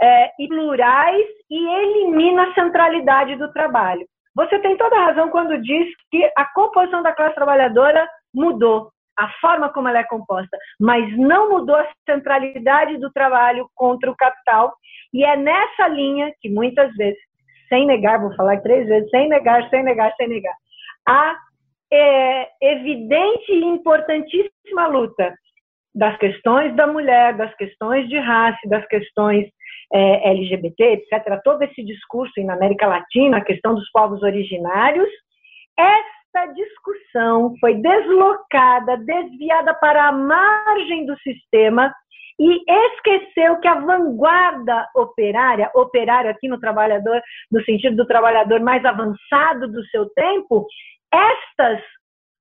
é, 0.00 0.30
e 0.38 0.48
plurais 0.48 1.26
e 1.50 1.68
elimina 1.68 2.44
a 2.44 2.54
centralidade 2.54 3.36
do 3.36 3.52
trabalho. 3.52 4.06
Você 4.34 4.58
tem 4.60 4.76
toda 4.76 4.96
a 4.96 5.06
razão 5.06 5.28
quando 5.28 5.60
diz 5.60 5.88
que 6.10 6.24
a 6.36 6.44
composição 6.54 7.02
da 7.02 7.12
classe 7.12 7.34
trabalhadora 7.34 8.08
mudou 8.34 8.90
a 9.20 9.28
forma 9.40 9.68
como 9.70 9.88
ela 9.88 9.98
é 9.98 10.04
composta, 10.04 10.56
mas 10.78 11.16
não 11.18 11.50
mudou 11.50 11.76
a 11.76 11.88
centralidade 12.08 12.96
do 12.96 13.12
trabalho 13.12 13.68
contra 13.74 14.10
o 14.10 14.16
capital. 14.16 14.72
E 15.12 15.24
é 15.24 15.36
nessa 15.36 15.88
linha 15.88 16.32
que 16.40 16.48
muitas 16.48 16.90
vezes, 16.96 17.20
sem 17.68 17.86
negar, 17.86 18.20
vou 18.20 18.34
falar 18.34 18.60
três 18.62 18.88
vezes, 18.88 19.10
sem 19.10 19.28
negar, 19.28 19.68
sem 19.68 19.82
negar, 19.82 20.14
sem 20.16 20.26
negar, 20.26 20.54
a 21.06 21.36
é, 21.92 22.48
evidente 22.62 23.52
e 23.52 23.64
importantíssima 23.64 24.86
luta 24.86 25.34
das 25.94 26.16
questões 26.18 26.74
da 26.76 26.86
mulher, 26.86 27.36
das 27.36 27.54
questões 27.56 28.08
de 28.08 28.16
raça, 28.16 28.60
das 28.66 28.86
questões 28.86 29.48
é, 29.92 30.30
LGBT, 30.30 31.04
etc., 31.10 31.40
todo 31.42 31.62
esse 31.62 31.84
discurso 31.84 32.32
e 32.38 32.44
na 32.44 32.54
América 32.54 32.86
Latina, 32.86 33.38
a 33.38 33.44
questão 33.44 33.74
dos 33.74 33.90
povos 33.90 34.22
originários, 34.22 35.08
essa 36.32 36.52
discussão 36.52 37.54
foi 37.60 37.74
deslocada, 37.74 38.96
desviada 38.98 39.74
para 39.74 40.08
a 40.08 40.12
margem 40.12 41.04
do 41.06 41.18
sistema 41.18 41.92
e 42.38 42.64
esqueceu 42.66 43.60
que 43.60 43.68
a 43.68 43.80
vanguarda 43.80 44.88
operária, 44.94 45.70
operário 45.74 46.30
aqui 46.30 46.48
no 46.48 46.58
trabalhador, 46.58 47.20
no 47.50 47.62
sentido 47.64 47.96
do 47.96 48.06
trabalhador 48.06 48.60
mais 48.60 48.82
avançado 48.84 49.70
do 49.70 49.84
seu 49.88 50.08
tempo, 50.10 50.66
estas 51.12 51.82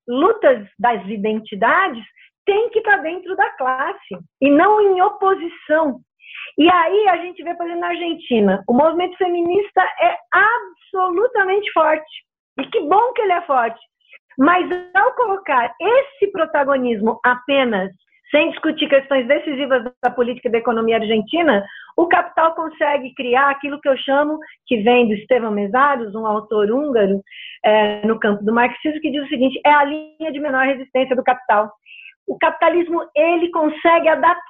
lutas 0.07 0.67
das 0.79 1.05
identidades 1.07 2.03
têm 2.45 2.69
que 2.69 2.79
estar 2.79 2.97
dentro 2.97 3.35
da 3.35 3.49
classe 3.51 4.17
e 4.41 4.49
não 4.49 4.79
em 4.79 5.01
oposição. 5.01 5.99
E 6.57 6.71
aí 6.71 7.07
a 7.09 7.17
gente 7.17 7.43
vê, 7.43 7.53
por 7.55 7.65
exemplo, 7.65 7.81
na 7.81 7.89
Argentina, 7.89 8.63
o 8.67 8.73
movimento 8.73 9.17
feminista 9.17 9.81
é 9.81 10.15
absolutamente 10.31 11.71
forte. 11.73 12.28
E 12.59 12.65
que 12.69 12.81
bom 12.81 13.13
que 13.13 13.21
ele 13.21 13.33
é 13.33 13.41
forte. 13.41 13.79
Mas 14.37 14.69
ao 14.93 15.13
colocar 15.15 15.73
esse 15.79 16.31
protagonismo 16.31 17.19
apenas 17.23 17.91
sem 18.31 18.51
discutir 18.51 18.87
questões 18.87 19.27
decisivas 19.27 19.83
da 20.03 20.11
política 20.11 20.47
e 20.47 20.51
da 20.51 20.59
economia 20.59 20.97
argentina, 20.97 21.65
o 21.97 22.07
capital 22.07 22.53
consegue 22.53 23.13
criar 23.15 23.49
aquilo 23.49 23.81
que 23.81 23.89
eu 23.89 23.97
chamo, 23.97 24.37
que 24.67 24.77
vem 24.77 25.07
do 25.07 25.13
Estevam 25.15 25.51
Mesaros, 25.51 26.13
um 26.13 26.25
autor 26.25 26.71
húngaro 26.71 27.21
é, 27.65 28.05
no 28.05 28.19
campo 28.19 28.43
do 28.43 28.53
marxismo, 28.53 29.01
que 29.01 29.11
diz 29.11 29.25
o 29.25 29.29
seguinte: 29.29 29.59
é 29.65 29.71
a 29.71 29.83
linha 29.83 30.31
de 30.31 30.39
menor 30.39 30.65
resistência 30.65 31.15
do 31.15 31.23
capital. 31.23 31.71
O 32.27 32.37
capitalismo 32.37 33.01
ele 33.15 33.49
consegue 33.49 34.07
adaptar 34.07 34.43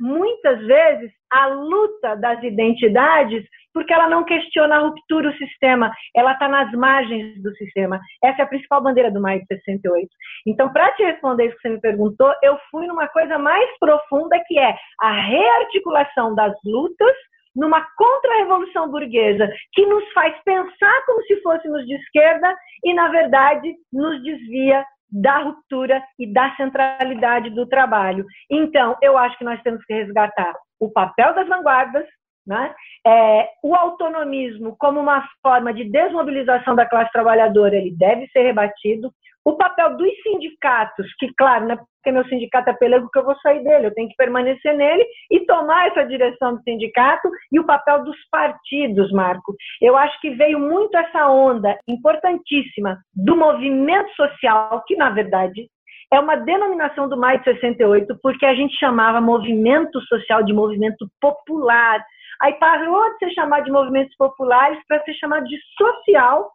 muitas 0.00 0.58
vezes 0.66 1.10
a 1.30 1.46
luta 1.46 2.16
das 2.16 2.42
identidades 2.42 3.44
porque 3.72 3.92
ela 3.92 4.08
não 4.08 4.24
questiona 4.24 4.76
a 4.76 4.80
ruptura 4.80 5.30
do 5.30 5.36
sistema, 5.38 5.90
ela 6.14 6.32
está 6.32 6.48
nas 6.48 6.70
margens 6.72 7.42
do 7.42 7.54
sistema. 7.56 8.00
Essa 8.22 8.42
é 8.42 8.44
a 8.44 8.48
principal 8.48 8.82
bandeira 8.82 9.10
do 9.10 9.20
Maio 9.20 9.40
de 9.40 9.46
68. 9.46 10.08
Então, 10.46 10.72
para 10.72 10.92
te 10.92 11.02
responder 11.02 11.46
isso 11.46 11.56
que 11.56 11.62
você 11.62 11.70
me 11.70 11.80
perguntou, 11.80 12.32
eu 12.42 12.58
fui 12.70 12.86
numa 12.86 13.08
coisa 13.08 13.38
mais 13.38 13.68
profunda 13.78 14.38
que 14.46 14.58
é 14.58 14.76
a 15.00 15.12
rearticulação 15.12 16.34
das 16.34 16.54
lutas 16.64 17.16
numa 17.54 17.86
contra-revolução 17.96 18.90
burguesa 18.90 19.46
que 19.72 19.84
nos 19.84 20.10
faz 20.12 20.34
pensar 20.42 21.04
como 21.06 21.22
se 21.24 21.40
fôssemos 21.42 21.86
de 21.86 21.94
esquerda 21.96 22.54
e, 22.82 22.94
na 22.94 23.08
verdade, 23.08 23.74
nos 23.92 24.22
desvia 24.22 24.84
da 25.12 25.38
ruptura 25.38 26.02
e 26.18 26.26
da 26.32 26.54
centralidade 26.56 27.50
do 27.50 27.66
trabalho. 27.66 28.24
Então, 28.50 28.96
eu 29.02 29.18
acho 29.18 29.36
que 29.36 29.44
nós 29.44 29.60
temos 29.62 29.84
que 29.84 29.92
resgatar 29.92 30.54
o 30.80 30.90
papel 30.90 31.34
das 31.34 31.46
vanguardas, 31.46 32.06
né? 32.46 32.74
É, 33.06 33.48
o 33.62 33.74
autonomismo 33.74 34.74
como 34.78 34.98
uma 34.98 35.24
forma 35.42 35.72
de 35.72 35.84
desmobilização 35.84 36.74
da 36.74 36.86
classe 36.86 37.12
trabalhadora, 37.12 37.76
ele 37.76 37.94
deve 37.96 38.26
ser 38.28 38.42
rebatido. 38.42 39.12
O 39.44 39.56
papel 39.56 39.96
dos 39.96 40.10
sindicatos, 40.22 41.06
que 41.18 41.32
claro, 41.36 41.66
não 41.66 41.74
é 41.74 41.76
porque 41.76 42.12
meu 42.12 42.24
sindicato 42.28 42.68
é 42.70 42.72
pelego 42.72 43.08
que 43.12 43.18
eu 43.18 43.24
vou 43.24 43.36
sair 43.36 43.62
dele, 43.62 43.86
eu 43.86 43.94
tenho 43.94 44.08
que 44.08 44.16
permanecer 44.16 44.76
nele 44.76 45.06
e 45.30 45.46
tomar 45.46 45.88
essa 45.88 46.04
direção 46.04 46.56
do 46.56 46.62
sindicato 46.62 47.28
e 47.52 47.60
o 47.60 47.64
papel 47.64 48.02
dos 48.04 48.16
partidos, 48.30 49.12
Marco. 49.12 49.54
Eu 49.80 49.96
acho 49.96 50.20
que 50.20 50.30
veio 50.30 50.58
muito 50.58 50.96
essa 50.96 51.28
onda 51.28 51.78
importantíssima 51.86 52.98
do 53.14 53.36
movimento 53.36 54.10
social, 54.14 54.82
que 54.86 54.96
na 54.96 55.10
verdade 55.10 55.68
é 56.12 56.18
uma 56.18 56.36
denominação 56.36 57.08
do 57.08 57.16
Maio 57.16 57.38
de 57.38 57.44
68, 57.44 58.18
porque 58.22 58.44
a 58.44 58.54
gente 58.54 58.76
chamava 58.78 59.20
movimento 59.20 60.00
social 60.02 60.42
de 60.42 60.52
movimento 60.52 61.06
popular, 61.20 62.04
Aí 62.42 62.54
parou 62.54 63.08
de 63.12 63.18
ser 63.18 63.30
chamado 63.34 63.64
de 63.64 63.70
movimentos 63.70 64.16
populares 64.16 64.76
para 64.88 65.00
ser 65.04 65.14
chamado 65.14 65.44
de 65.46 65.56
social. 65.78 66.50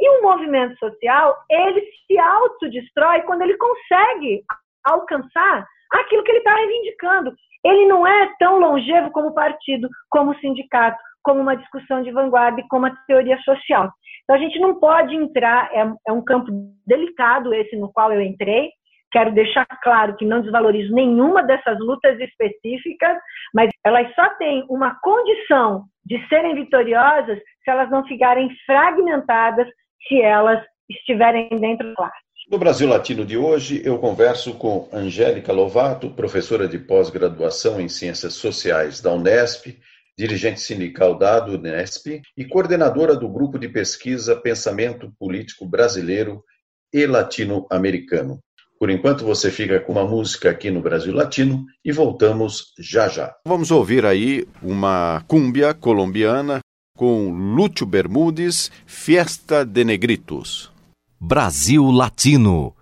E 0.00 0.10
um 0.10 0.22
movimento 0.22 0.78
social, 0.78 1.36
ele 1.50 1.82
se 2.06 2.18
autodestrói 2.18 3.22
quando 3.22 3.42
ele 3.42 3.56
consegue 3.56 4.42
alcançar 4.84 5.66
aquilo 5.92 6.22
que 6.22 6.30
ele 6.30 6.38
está 6.38 6.54
reivindicando. 6.54 7.32
Ele 7.64 7.86
não 7.86 8.06
é 8.06 8.32
tão 8.38 8.60
longevo 8.60 9.10
como 9.10 9.34
partido, 9.34 9.88
como 10.08 10.38
sindicato, 10.38 10.98
como 11.22 11.40
uma 11.40 11.56
discussão 11.56 12.02
de 12.02 12.12
vanguarda 12.12 12.60
e 12.60 12.68
como 12.68 12.86
a 12.86 12.96
teoria 13.06 13.38
social. 13.40 13.90
Então 14.22 14.36
a 14.36 14.38
gente 14.38 14.58
não 14.60 14.78
pode 14.78 15.14
entrar, 15.16 15.70
é, 15.72 15.92
é 16.06 16.12
um 16.12 16.22
campo 16.22 16.50
delicado 16.86 17.52
esse 17.52 17.76
no 17.76 17.92
qual 17.92 18.12
eu 18.12 18.20
entrei, 18.20 18.70
Quero 19.10 19.32
deixar 19.32 19.66
claro 19.82 20.16
que 20.16 20.26
não 20.26 20.42
desvalorizo 20.42 20.94
nenhuma 20.94 21.42
dessas 21.42 21.78
lutas 21.78 22.20
específicas, 22.20 23.16
mas 23.54 23.70
elas 23.84 24.14
só 24.14 24.28
têm 24.36 24.66
uma 24.68 24.98
condição 25.00 25.84
de 26.04 26.26
serem 26.28 26.54
vitoriosas 26.54 27.38
se 27.38 27.70
elas 27.70 27.90
não 27.90 28.04
ficarem 28.04 28.50
fragmentadas, 28.66 29.66
se 30.06 30.20
elas 30.20 30.62
estiverem 30.88 31.48
dentro 31.50 31.88
da 31.88 31.94
classe. 31.94 32.28
No 32.50 32.58
Brasil 32.58 32.88
Latino 32.88 33.26
de 33.26 33.36
hoje, 33.36 33.82
eu 33.84 33.98
converso 33.98 34.54
com 34.54 34.88
Angélica 34.90 35.52
Lovato, 35.52 36.10
professora 36.10 36.66
de 36.66 36.78
pós-graduação 36.78 37.78
em 37.78 37.88
Ciências 37.88 38.34
Sociais 38.34 39.02
da 39.02 39.12
Unesp, 39.12 39.78
dirigente 40.16 40.60
sindical 40.60 41.14
da 41.14 41.44
Unesp 41.44 42.22
e 42.36 42.44
coordenadora 42.46 43.14
do 43.14 43.28
grupo 43.28 43.58
de 43.58 43.68
pesquisa 43.68 44.34
Pensamento 44.34 45.12
Político 45.18 45.66
Brasileiro 45.66 46.42
e 46.92 47.06
Latino-Americano. 47.06 48.40
Por 48.78 48.90
enquanto 48.90 49.24
você 49.24 49.50
fica 49.50 49.78
com 49.80 49.92
uma 49.92 50.06
música 50.06 50.50
aqui 50.50 50.70
no 50.70 50.80
Brasil 50.80 51.12
Latino 51.12 51.66
e 51.84 51.92
voltamos 51.92 52.72
já 52.78 53.08
já. 53.08 53.34
Vamos 53.44 53.70
ouvir 53.70 54.06
aí 54.06 54.46
uma 54.62 55.22
cúmbia 55.28 55.74
colombiana 55.74 56.60
com 56.98 57.30
Lúcio 57.30 57.86
Bermudes, 57.86 58.72
Fiesta 58.84 59.64
de 59.64 59.84
Negritos. 59.84 60.72
Brasil 61.20 61.92
Latino 61.92 62.74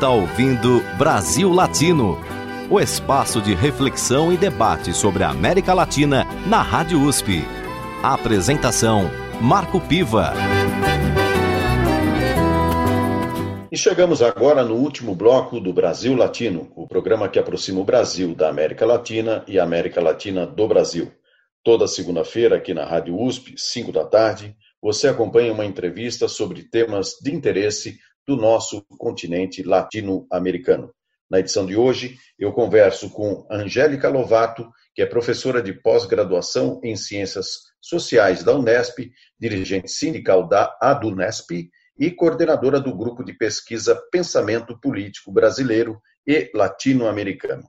está 0.00 0.08
ouvindo 0.08 0.80
Brasil 0.96 1.52
Latino, 1.52 2.18
o 2.70 2.80
espaço 2.80 3.38
de 3.42 3.52
reflexão 3.54 4.32
e 4.32 4.36
debate 4.38 4.94
sobre 4.94 5.22
a 5.22 5.28
América 5.28 5.74
Latina 5.74 6.24
na 6.46 6.62
Rádio 6.62 7.02
USP. 7.02 7.44
A 8.02 8.14
apresentação: 8.14 9.10
Marco 9.42 9.78
Piva. 9.78 10.32
E 13.70 13.76
chegamos 13.76 14.22
agora 14.22 14.64
no 14.64 14.76
último 14.76 15.14
bloco 15.14 15.60
do 15.60 15.70
Brasil 15.70 16.16
Latino, 16.16 16.72
o 16.74 16.88
programa 16.88 17.28
que 17.28 17.38
aproxima 17.38 17.80
o 17.80 17.84
Brasil 17.84 18.34
da 18.34 18.48
América 18.48 18.86
Latina 18.86 19.44
e 19.46 19.58
a 19.58 19.64
América 19.64 20.00
Latina 20.00 20.46
do 20.46 20.66
Brasil. 20.66 21.12
Toda 21.62 21.86
segunda-feira, 21.86 22.56
aqui 22.56 22.72
na 22.72 22.86
Rádio 22.86 23.20
USP, 23.20 23.52
5 23.54 23.92
da 23.92 24.06
tarde, 24.06 24.56
você 24.80 25.08
acompanha 25.08 25.52
uma 25.52 25.66
entrevista 25.66 26.26
sobre 26.26 26.62
temas 26.62 27.18
de 27.22 27.34
interesse 27.34 27.98
do 28.26 28.36
nosso 28.36 28.84
continente 28.98 29.62
latino-americano. 29.62 30.92
Na 31.30 31.38
edição 31.38 31.64
de 31.64 31.76
hoje, 31.76 32.16
eu 32.38 32.52
converso 32.52 33.08
com 33.10 33.46
Angélica 33.50 34.08
Lovato, 34.08 34.68
que 34.94 35.00
é 35.00 35.06
professora 35.06 35.62
de 35.62 35.72
pós-graduação 35.72 36.80
em 36.82 36.96
Ciências 36.96 37.70
Sociais 37.80 38.42
da 38.42 38.54
Unesp, 38.54 39.10
dirigente 39.38 39.90
sindical 39.90 40.48
da 40.48 40.76
ADUNESP 40.82 41.70
e 41.98 42.10
coordenadora 42.10 42.80
do 42.80 42.96
grupo 42.96 43.22
de 43.22 43.32
pesquisa 43.32 44.00
Pensamento 44.10 44.78
Político 44.80 45.30
Brasileiro 45.30 46.00
e 46.26 46.50
Latino-Americano. 46.52 47.62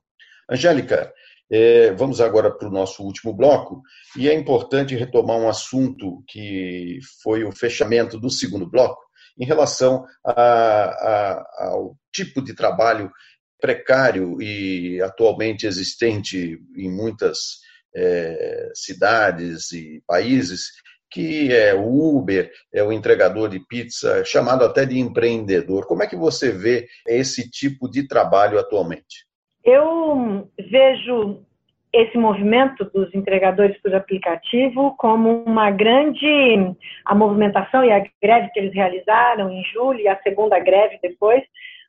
Angélica, 0.49 1.13
é, 1.51 1.91
vamos 1.91 2.21
agora 2.21 2.49
para 2.49 2.67
o 2.67 2.71
nosso 2.71 3.03
último 3.03 3.33
bloco, 3.33 3.81
e 4.17 4.29
é 4.29 4.33
importante 4.33 4.95
retomar 4.95 5.37
um 5.37 5.49
assunto 5.49 6.23
que 6.27 6.99
foi 7.21 7.43
o 7.43 7.51
fechamento 7.51 8.17
do 8.17 8.29
segundo 8.29 8.69
bloco, 8.69 9.01
em 9.37 9.45
relação 9.45 10.05
a, 10.25 10.33
a, 10.33 11.65
ao 11.67 11.95
tipo 12.11 12.41
de 12.41 12.53
trabalho 12.53 13.11
precário 13.59 14.41
e 14.41 15.01
atualmente 15.01 15.67
existente 15.67 16.59
em 16.75 16.91
muitas 16.91 17.59
é, 17.95 18.71
cidades 18.73 19.71
e 19.71 20.01
países, 20.07 20.71
que 21.11 21.53
é 21.53 21.75
o 21.75 22.17
Uber, 22.17 22.49
é 22.73 22.81
o 22.81 22.91
entregador 22.91 23.49
de 23.49 23.59
pizza, 23.59 24.23
chamado 24.23 24.63
até 24.63 24.85
de 24.85 24.97
empreendedor. 24.97 25.85
Como 25.85 26.01
é 26.01 26.07
que 26.07 26.15
você 26.15 26.51
vê 26.51 26.87
esse 27.07 27.49
tipo 27.49 27.89
de 27.89 28.07
trabalho 28.07 28.57
atualmente? 28.57 29.27
Eu 29.63 30.49
vejo 30.57 31.45
esse 31.93 32.17
movimento 32.17 32.85
dos 32.85 33.13
entregadores 33.13 33.79
por 33.81 33.93
aplicativo 33.93 34.95
como 34.97 35.43
uma 35.43 35.69
grande 35.71 36.75
a 37.05 37.13
movimentação 37.13 37.83
e 37.83 37.91
a 37.91 38.03
greve 38.21 38.49
que 38.51 38.59
eles 38.59 38.73
realizaram 38.73 39.49
em 39.49 39.63
julho 39.65 39.99
e 39.99 40.07
a 40.07 40.21
segunda 40.21 40.57
greve 40.59 40.99
depois 41.01 41.43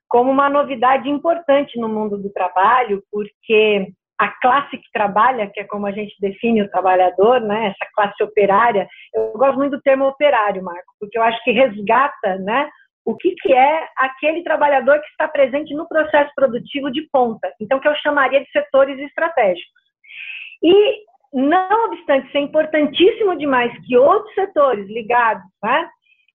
como 0.09 0.31
uma 0.31 0.49
novidade 0.49 1.09
importante 1.09 1.79
no 1.79 1.89
mundo 1.89 2.19
do 2.19 2.31
trabalho 2.31 3.03
porque 3.11 3.93
a 4.23 4.29
classe 4.41 4.77
que 4.79 4.93
trabalha, 4.93 5.51
que 5.53 5.59
é 5.59 5.65
como 5.65 5.85
a 5.85 5.91
gente 5.91 6.15
define 6.21 6.63
o 6.63 6.71
trabalhador, 6.71 7.41
né, 7.41 7.67
essa 7.67 7.91
classe 7.93 8.23
operária, 8.23 8.87
eu 9.13 9.33
gosto 9.33 9.59
muito 9.59 9.73
do 9.73 9.83
termo 9.83 10.07
operário, 10.07 10.63
Marco, 10.63 10.95
porque 11.01 11.19
eu 11.19 11.23
acho 11.25 11.43
que 11.43 11.51
resgata, 11.51 12.37
né, 12.39 12.71
o 13.05 13.17
que, 13.17 13.35
que 13.35 13.53
é 13.53 13.89
aquele 13.97 14.45
trabalhador 14.45 15.01
que 15.01 15.09
está 15.09 15.27
presente 15.27 15.75
no 15.75 15.89
processo 15.89 16.31
produtivo 16.37 16.89
de 16.93 17.03
ponta, 17.11 17.53
então 17.61 17.81
que 17.81 17.89
eu 17.89 17.97
chamaria 17.97 18.41
de 18.41 18.51
setores 18.53 18.97
estratégicos. 19.01 19.82
E, 20.63 21.03
não 21.33 21.87
obstante 21.87 22.31
ser 22.31 22.41
importantíssimo 22.41 23.37
demais 23.37 23.73
que 23.87 23.97
outros 23.97 24.35
setores 24.35 24.87
ligados, 24.89 25.43
né, 25.63 25.89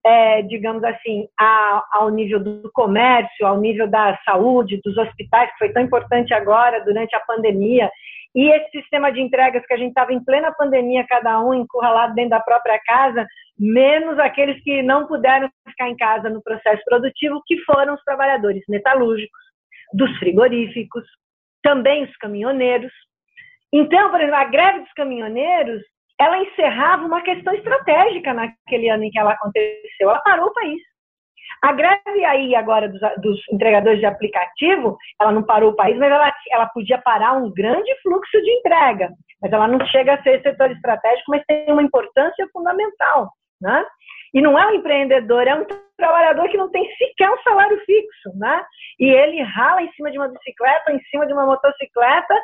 é, 0.05 0.41
digamos 0.43 0.83
assim, 0.83 1.27
a, 1.39 1.83
ao 1.91 2.09
nível 2.09 2.39
do 2.39 2.71
comércio, 2.73 3.45
ao 3.45 3.59
nível 3.59 3.87
da 3.89 4.17
saúde, 4.23 4.81
dos 4.83 4.97
hospitais, 4.97 5.51
que 5.51 5.57
foi 5.57 5.73
tão 5.73 5.83
importante 5.83 6.33
agora 6.33 6.83
durante 6.83 7.15
a 7.15 7.19
pandemia, 7.19 7.89
e 8.35 8.49
esse 8.51 8.69
sistema 8.69 9.11
de 9.11 9.19
entregas 9.19 9.65
que 9.65 9.73
a 9.73 9.77
gente 9.77 9.89
estava 9.89 10.13
em 10.13 10.23
plena 10.23 10.53
pandemia, 10.53 11.07
cada 11.07 11.39
um 11.41 11.53
encurralado 11.53 12.13
dentro 12.13 12.31
da 12.31 12.39
própria 12.39 12.79
casa, 12.85 13.25
menos 13.57 14.19
aqueles 14.19 14.61
que 14.63 14.83
não 14.83 15.07
puderam 15.07 15.49
ficar 15.67 15.89
em 15.89 15.97
casa 15.97 16.29
no 16.29 16.41
processo 16.43 16.83
produtivo, 16.85 17.41
que 17.45 17.57
foram 17.63 17.95
os 17.95 18.03
trabalhadores 18.03 18.63
metalúrgicos, 18.69 19.41
dos 19.93 20.15
frigoríficos, 20.19 21.03
também 21.63 22.03
os 22.03 22.15
caminhoneiros. 22.17 22.91
Então, 23.73 24.09
por 24.09 24.19
exemplo, 24.19 24.39
a 24.39 24.45
greve 24.45 24.79
dos 24.79 24.93
caminhoneiros, 24.93 25.81
ela 26.19 26.39
encerrava 26.39 27.05
uma 27.05 27.21
questão 27.21 27.53
estratégica 27.53 28.33
naquele 28.33 28.89
ano 28.89 29.03
em 29.03 29.11
que 29.11 29.19
ela 29.19 29.33
aconteceu. 29.33 30.09
Ela 30.09 30.19
parou 30.21 30.47
o 30.47 30.53
país. 30.53 30.81
A 31.63 31.71
greve 31.73 32.23
aí 32.25 32.55
agora 32.55 32.87
dos, 32.87 32.99
dos, 33.17 33.39
entregadores 33.51 33.99
de 33.99 34.05
aplicativo, 34.05 34.97
ela 35.19 35.31
não 35.31 35.43
parou 35.43 35.71
o 35.71 35.75
país, 35.75 35.97
mas 35.97 36.11
ela, 36.11 36.31
ela 36.51 36.65
podia 36.67 36.97
parar 36.99 37.33
um 37.33 37.51
grande 37.51 37.93
fluxo 38.01 38.41
de 38.41 38.51
entrega. 38.51 39.09
Mas 39.41 39.51
ela 39.51 39.67
não 39.67 39.83
chega 39.87 40.15
a 40.15 40.23
ser 40.23 40.41
setor 40.41 40.71
estratégico, 40.71 41.31
mas 41.31 41.43
tem 41.47 41.71
uma 41.71 41.83
importância 41.83 42.47
fundamental. 42.51 43.31
Né? 43.61 43.85
E 44.33 44.41
não 44.41 44.57
é 44.57 44.67
um 44.67 44.75
empreendedor, 44.75 45.47
é 45.47 45.55
um 45.55 45.65
trabalhador 45.97 46.47
que 46.49 46.57
não 46.57 46.69
tem 46.69 46.87
sequer 46.95 47.29
um 47.29 47.41
salário 47.41 47.79
fixo. 47.85 48.31
Né? 48.35 48.63
E 48.99 49.09
ele 49.09 49.41
rala 49.41 49.81
em 49.81 49.91
cima 49.93 50.11
de 50.11 50.17
uma 50.17 50.27
bicicleta, 50.27 50.91
em 50.91 51.01
cima 51.09 51.25
de 51.25 51.33
uma 51.33 51.45
motocicleta, 51.45 52.35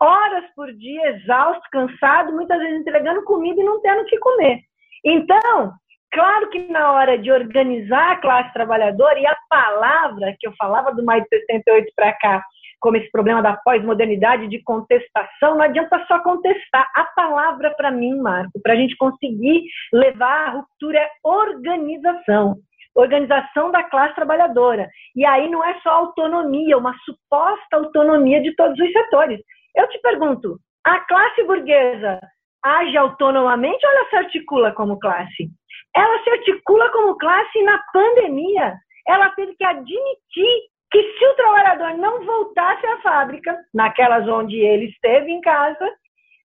horas 0.00 0.44
por 0.54 0.72
dia, 0.72 1.10
exausto, 1.10 1.62
cansado, 1.70 2.32
muitas 2.32 2.58
vezes 2.58 2.80
entregando 2.80 3.24
comida 3.24 3.60
e 3.60 3.64
não 3.64 3.80
tendo 3.80 4.02
o 4.02 4.06
que 4.06 4.18
comer. 4.18 4.60
Então, 5.04 5.72
Claro 6.14 6.48
que 6.50 6.60
na 6.70 6.92
hora 6.92 7.18
de 7.18 7.32
organizar 7.32 8.12
a 8.12 8.20
classe 8.20 8.52
trabalhadora, 8.52 9.18
e 9.18 9.26
a 9.26 9.36
palavra 9.50 10.32
que 10.38 10.46
eu 10.46 10.52
falava 10.56 10.94
do 10.94 11.04
mais 11.04 11.24
de 11.24 11.28
68 11.40 11.92
para 11.96 12.12
cá, 12.12 12.44
como 12.78 12.96
esse 12.96 13.10
problema 13.10 13.42
da 13.42 13.56
pós-modernidade 13.56 14.46
de 14.46 14.62
contestação, 14.62 15.56
não 15.56 15.62
adianta 15.62 16.04
só 16.06 16.20
contestar. 16.20 16.86
A 16.94 17.04
palavra 17.16 17.74
para 17.76 17.90
mim, 17.90 18.16
Marco, 18.20 18.60
para 18.62 18.74
a 18.74 18.76
gente 18.76 18.96
conseguir 18.96 19.64
levar 19.92 20.48
a 20.48 20.50
ruptura 20.50 21.00
é 21.00 21.08
organização. 21.24 22.58
Organização 22.94 23.72
da 23.72 23.82
classe 23.82 24.14
trabalhadora. 24.14 24.88
E 25.16 25.26
aí 25.26 25.50
não 25.50 25.64
é 25.64 25.80
só 25.80 25.90
autonomia, 25.90 26.78
uma 26.78 26.94
suposta 27.04 27.76
autonomia 27.76 28.40
de 28.40 28.54
todos 28.54 28.78
os 28.78 28.92
setores. 28.92 29.40
Eu 29.74 29.88
te 29.88 29.98
pergunto, 30.00 30.58
a 30.84 31.00
classe 31.00 31.42
burguesa 31.44 32.20
age 32.62 32.96
autonomamente 32.96 33.84
ou 33.84 33.92
ela 33.92 34.08
se 34.08 34.16
articula 34.16 34.72
como 34.72 34.98
classe? 34.98 35.50
ela 35.94 36.22
se 36.22 36.30
articula 36.30 36.90
como 36.90 37.16
classe 37.16 37.62
na 37.62 37.78
pandemia. 37.92 38.74
Ela 39.06 39.30
teve 39.30 39.54
que 39.54 39.64
admitir 39.64 40.60
que 40.90 41.02
se 41.18 41.26
o 41.26 41.34
trabalhador 41.36 41.94
não 41.98 42.24
voltasse 42.24 42.86
à 42.86 43.00
fábrica, 43.00 43.56
naquelas 43.72 44.28
onde 44.28 44.56
ele 44.56 44.86
esteve 44.86 45.30
em 45.30 45.40
casa, 45.40 45.90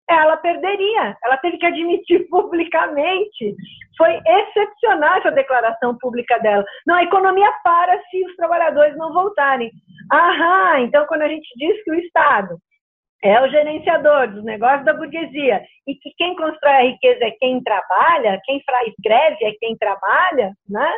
ela 0.09 0.37
perderia. 0.37 1.15
Ela 1.23 1.37
teve 1.37 1.57
que 1.57 1.65
admitir 1.65 2.27
publicamente. 2.29 3.55
Foi 3.97 4.19
excepcional 4.25 5.17
essa 5.17 5.31
declaração 5.31 5.97
pública 5.97 6.37
dela. 6.39 6.63
Não, 6.85 6.95
a 6.95 7.03
economia 7.03 7.51
para 7.63 7.99
se 8.09 8.25
os 8.25 8.35
trabalhadores 8.35 8.95
não 8.97 9.13
voltarem. 9.13 9.71
Aham, 10.11 10.79
então 10.79 11.05
quando 11.07 11.23
a 11.23 11.27
gente 11.27 11.47
diz 11.57 11.83
que 11.83 11.91
o 11.91 11.95
Estado 11.95 12.57
é 13.23 13.41
o 13.41 13.49
gerenciador 13.49 14.31
dos 14.31 14.43
negócios 14.43 14.85
da 14.85 14.93
burguesia 14.93 15.61
e 15.87 15.95
que 15.95 16.11
quem 16.17 16.35
constrói 16.35 16.73
a 16.73 16.83
riqueza 16.83 17.25
é 17.25 17.31
quem 17.31 17.61
trabalha, 17.61 18.39
quem 18.45 18.57
escreve 18.57 19.45
é 19.45 19.53
quem 19.59 19.77
trabalha, 19.77 20.53
né? 20.67 20.91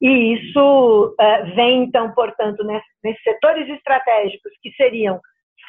E 0.00 0.34
isso 0.34 1.14
uh, 1.20 1.54
vem, 1.54 1.84
então, 1.84 2.12
portanto, 2.12 2.64
nesses 2.64 3.22
setores 3.22 3.68
estratégicos 3.68 4.52
que 4.60 4.72
seriam 4.72 5.20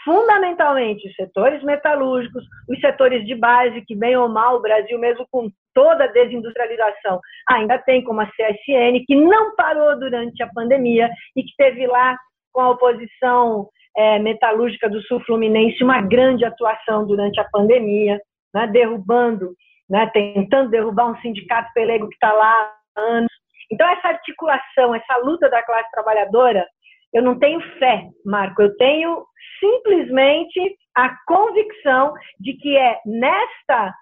fundamentalmente 0.03 1.07
os 1.07 1.15
setores 1.15 1.63
metalúrgicos, 1.63 2.43
os 2.67 2.79
setores 2.79 3.25
de 3.25 3.35
base, 3.35 3.85
que 3.85 3.95
bem 3.95 4.17
ou 4.17 4.27
mal 4.27 4.57
o 4.57 4.61
Brasil, 4.61 4.99
mesmo 4.99 5.25
com 5.31 5.49
toda 5.73 6.05
a 6.05 6.11
desindustrialização, 6.11 7.19
ainda 7.49 7.77
tem 7.79 8.03
como 8.03 8.21
a 8.21 8.25
CSN, 8.25 9.03
que 9.05 9.15
não 9.15 9.55
parou 9.55 9.97
durante 9.97 10.41
a 10.43 10.49
pandemia 10.53 11.09
e 11.35 11.43
que 11.43 11.55
teve 11.57 11.87
lá 11.87 12.17
com 12.51 12.61
a 12.61 12.69
oposição 12.71 13.69
é, 13.95 14.19
metalúrgica 14.19 14.89
do 14.89 15.01
Sul 15.03 15.19
Fluminense 15.25 15.83
uma 15.83 16.01
grande 16.01 16.45
atuação 16.45 17.05
durante 17.05 17.39
a 17.39 17.49
pandemia, 17.51 18.19
né, 18.53 18.67
derrubando, 18.67 19.53
né, 19.89 20.09
tentando 20.13 20.69
derrubar 20.69 21.11
um 21.11 21.21
sindicato 21.21 21.71
pelego 21.73 22.07
que 22.07 22.15
está 22.15 22.31
lá 22.31 22.51
há 22.51 23.01
anos. 23.01 23.31
Então, 23.71 23.87
essa 23.89 24.09
articulação, 24.09 24.93
essa 24.93 25.17
luta 25.17 25.49
da 25.49 25.63
classe 25.63 25.89
trabalhadora, 25.91 26.65
eu 27.13 27.21
não 27.21 27.37
tenho 27.37 27.61
fé, 27.77 28.07
Marco, 28.25 28.61
eu 28.61 28.75
tenho 28.77 29.23
simplesmente 29.59 30.75
a 30.95 31.15
convicção 31.25 32.13
de 32.39 32.53
que 32.53 32.75
é 32.75 32.99
nesta 33.05 33.93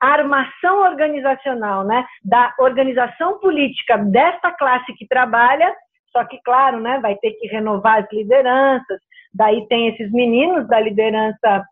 armação 0.00 0.80
organizacional, 0.80 1.84
né, 1.84 2.04
da 2.24 2.54
organização 2.58 3.38
política 3.38 3.96
desta 3.98 4.52
classe 4.52 4.92
que 4.94 5.06
trabalha, 5.06 5.74
só 6.10 6.24
que, 6.24 6.38
claro, 6.44 6.80
né, 6.80 6.98
vai 7.00 7.16
ter 7.16 7.32
que 7.32 7.46
renovar 7.48 8.02
as 8.02 8.12
lideranças, 8.12 8.98
Daí 9.36 9.66
tem 9.68 9.88
esses 9.88 10.10
meninos 10.12 10.66
da 10.66 10.80
liderança 10.80 11.62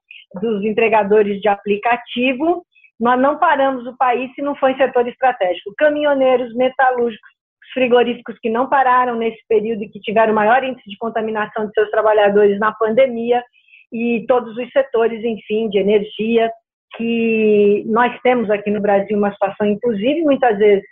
dos 0.41 0.63
entregadores 0.65 1.41
de 1.41 1.49
aplicativo. 1.49 2.63
Nós 3.01 3.19
não 3.19 3.39
paramos 3.39 3.87
o 3.87 3.97
país 3.97 4.31
se 4.35 4.43
não 4.43 4.55
for 4.55 4.71
em 4.71 4.77
setor 4.77 5.09
estratégico. 5.09 5.73
Caminhoneiros, 5.79 6.55
metalúrgicos, 6.55 7.31
frigoríficos 7.73 8.39
que 8.41 8.51
não 8.51 8.69
pararam 8.69 9.17
nesse 9.17 9.41
período 9.49 9.83
e 9.83 9.89
que 9.89 9.99
tiveram 10.01 10.35
maior 10.35 10.63
índice 10.63 10.89
de 10.89 10.99
contaminação 10.99 11.67
de 11.67 11.73
seus 11.73 11.91
trabalhadores 11.91 12.59
na 12.61 12.73
pandemia, 12.73 13.43
e 13.91 14.25
todos 14.27 14.57
os 14.57 14.71
setores, 14.71 15.25
enfim, 15.25 15.69
de 15.69 15.79
energia, 15.79 16.51
que 16.97 17.85
nós 17.87 18.17
temos 18.23 18.51
aqui 18.51 18.71
no 18.71 18.81
Brasil 18.81 19.17
uma 19.17 19.33
situação, 19.33 19.67
inclusive, 19.67 20.23
muitas 20.23 20.59
vezes, 20.59 20.85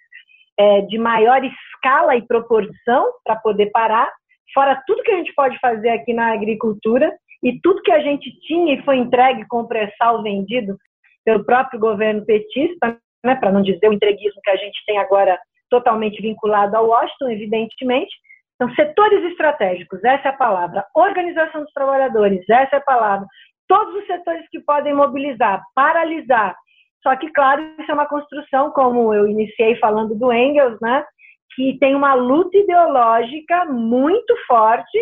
é, 0.58 0.80
de 0.82 0.98
maior 0.98 1.44
escala 1.82 2.16
e 2.16 2.26
proporção 2.26 3.12
para 3.24 3.36
poder 3.36 3.70
parar, 3.70 4.10
fora 4.54 4.80
tudo 4.86 5.02
que 5.02 5.10
a 5.10 5.16
gente 5.16 5.34
pode 5.34 5.58
fazer 5.58 5.90
aqui 5.90 6.14
na 6.14 6.32
agricultura 6.32 7.12
e 7.42 7.60
tudo 7.60 7.82
que 7.82 7.90
a 7.90 8.00
gente 8.00 8.30
tinha 8.42 8.74
e 8.74 8.82
foi 8.84 8.96
entregue 8.98 9.44
com 9.48 9.66
pré-sal 9.66 10.22
vendido 10.22 10.76
pelo 11.24 11.44
próprio 11.44 11.80
governo 11.80 12.24
petista, 12.24 12.96
né, 13.24 13.34
para 13.34 13.52
não 13.52 13.62
dizer 13.62 13.88
o 13.88 13.92
entreguismo 13.92 14.40
que 14.42 14.50
a 14.50 14.56
gente 14.56 14.78
tem 14.86 14.98
agora 14.98 15.38
totalmente 15.68 16.20
vinculado 16.20 16.76
ao 16.76 16.86
Washington, 16.86 17.30
evidentemente. 17.30 18.12
Então, 18.54 18.72
setores 18.74 19.24
estratégicos, 19.30 20.02
essa 20.04 20.28
é 20.28 20.30
a 20.30 20.36
palavra. 20.36 20.84
Organização 20.94 21.62
dos 21.62 21.72
trabalhadores, 21.72 22.48
essa 22.48 22.76
é 22.76 22.78
a 22.78 22.82
palavra. 22.82 23.26
Todos 23.66 23.94
os 23.94 24.06
setores 24.06 24.46
que 24.50 24.60
podem 24.60 24.94
mobilizar, 24.94 25.62
paralisar. 25.74 26.54
Só 27.02 27.16
que, 27.16 27.28
claro, 27.32 27.62
isso 27.78 27.90
é 27.90 27.94
uma 27.94 28.06
construção, 28.06 28.70
como 28.70 29.12
eu 29.14 29.26
iniciei 29.26 29.76
falando 29.76 30.14
do 30.14 30.32
Engels, 30.32 30.78
né? 30.80 31.04
Que 31.56 31.78
tem 31.78 31.94
uma 31.94 32.14
luta 32.14 32.56
ideológica 32.56 33.64
muito 33.66 34.34
forte 34.46 34.98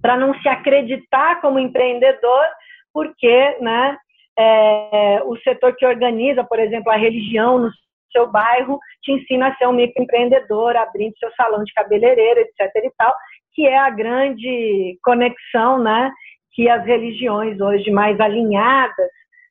para 0.00 0.16
não 0.16 0.34
se 0.40 0.48
acreditar 0.48 1.40
como 1.40 1.58
empreendedor, 1.58 2.44
porque, 2.92 3.56
né? 3.60 3.96
É, 4.36 5.22
o 5.24 5.36
setor 5.38 5.76
que 5.76 5.86
organiza, 5.86 6.42
por 6.42 6.58
exemplo, 6.58 6.90
a 6.90 6.96
religião 6.96 7.56
no 7.56 7.70
seu 8.10 8.30
bairro, 8.30 8.78
te 9.02 9.12
ensina 9.12 9.48
a 9.48 9.56
ser 9.56 9.66
um 9.68 9.72
microempreendedor, 9.72 10.76
abrindo 10.76 11.16
seu 11.18 11.30
salão 11.34 11.62
de 11.62 11.72
cabeleireiro, 11.72 12.40
etc. 12.40 12.70
e 12.76 12.92
tal, 12.96 13.14
que 13.52 13.66
é 13.66 13.78
a 13.78 13.90
grande 13.90 14.98
conexão, 15.02 15.78
né, 15.78 16.10
que 16.52 16.68
as 16.68 16.84
religiões 16.84 17.60
hoje 17.60 17.90
mais 17.90 18.18
alinhadas 18.20 19.10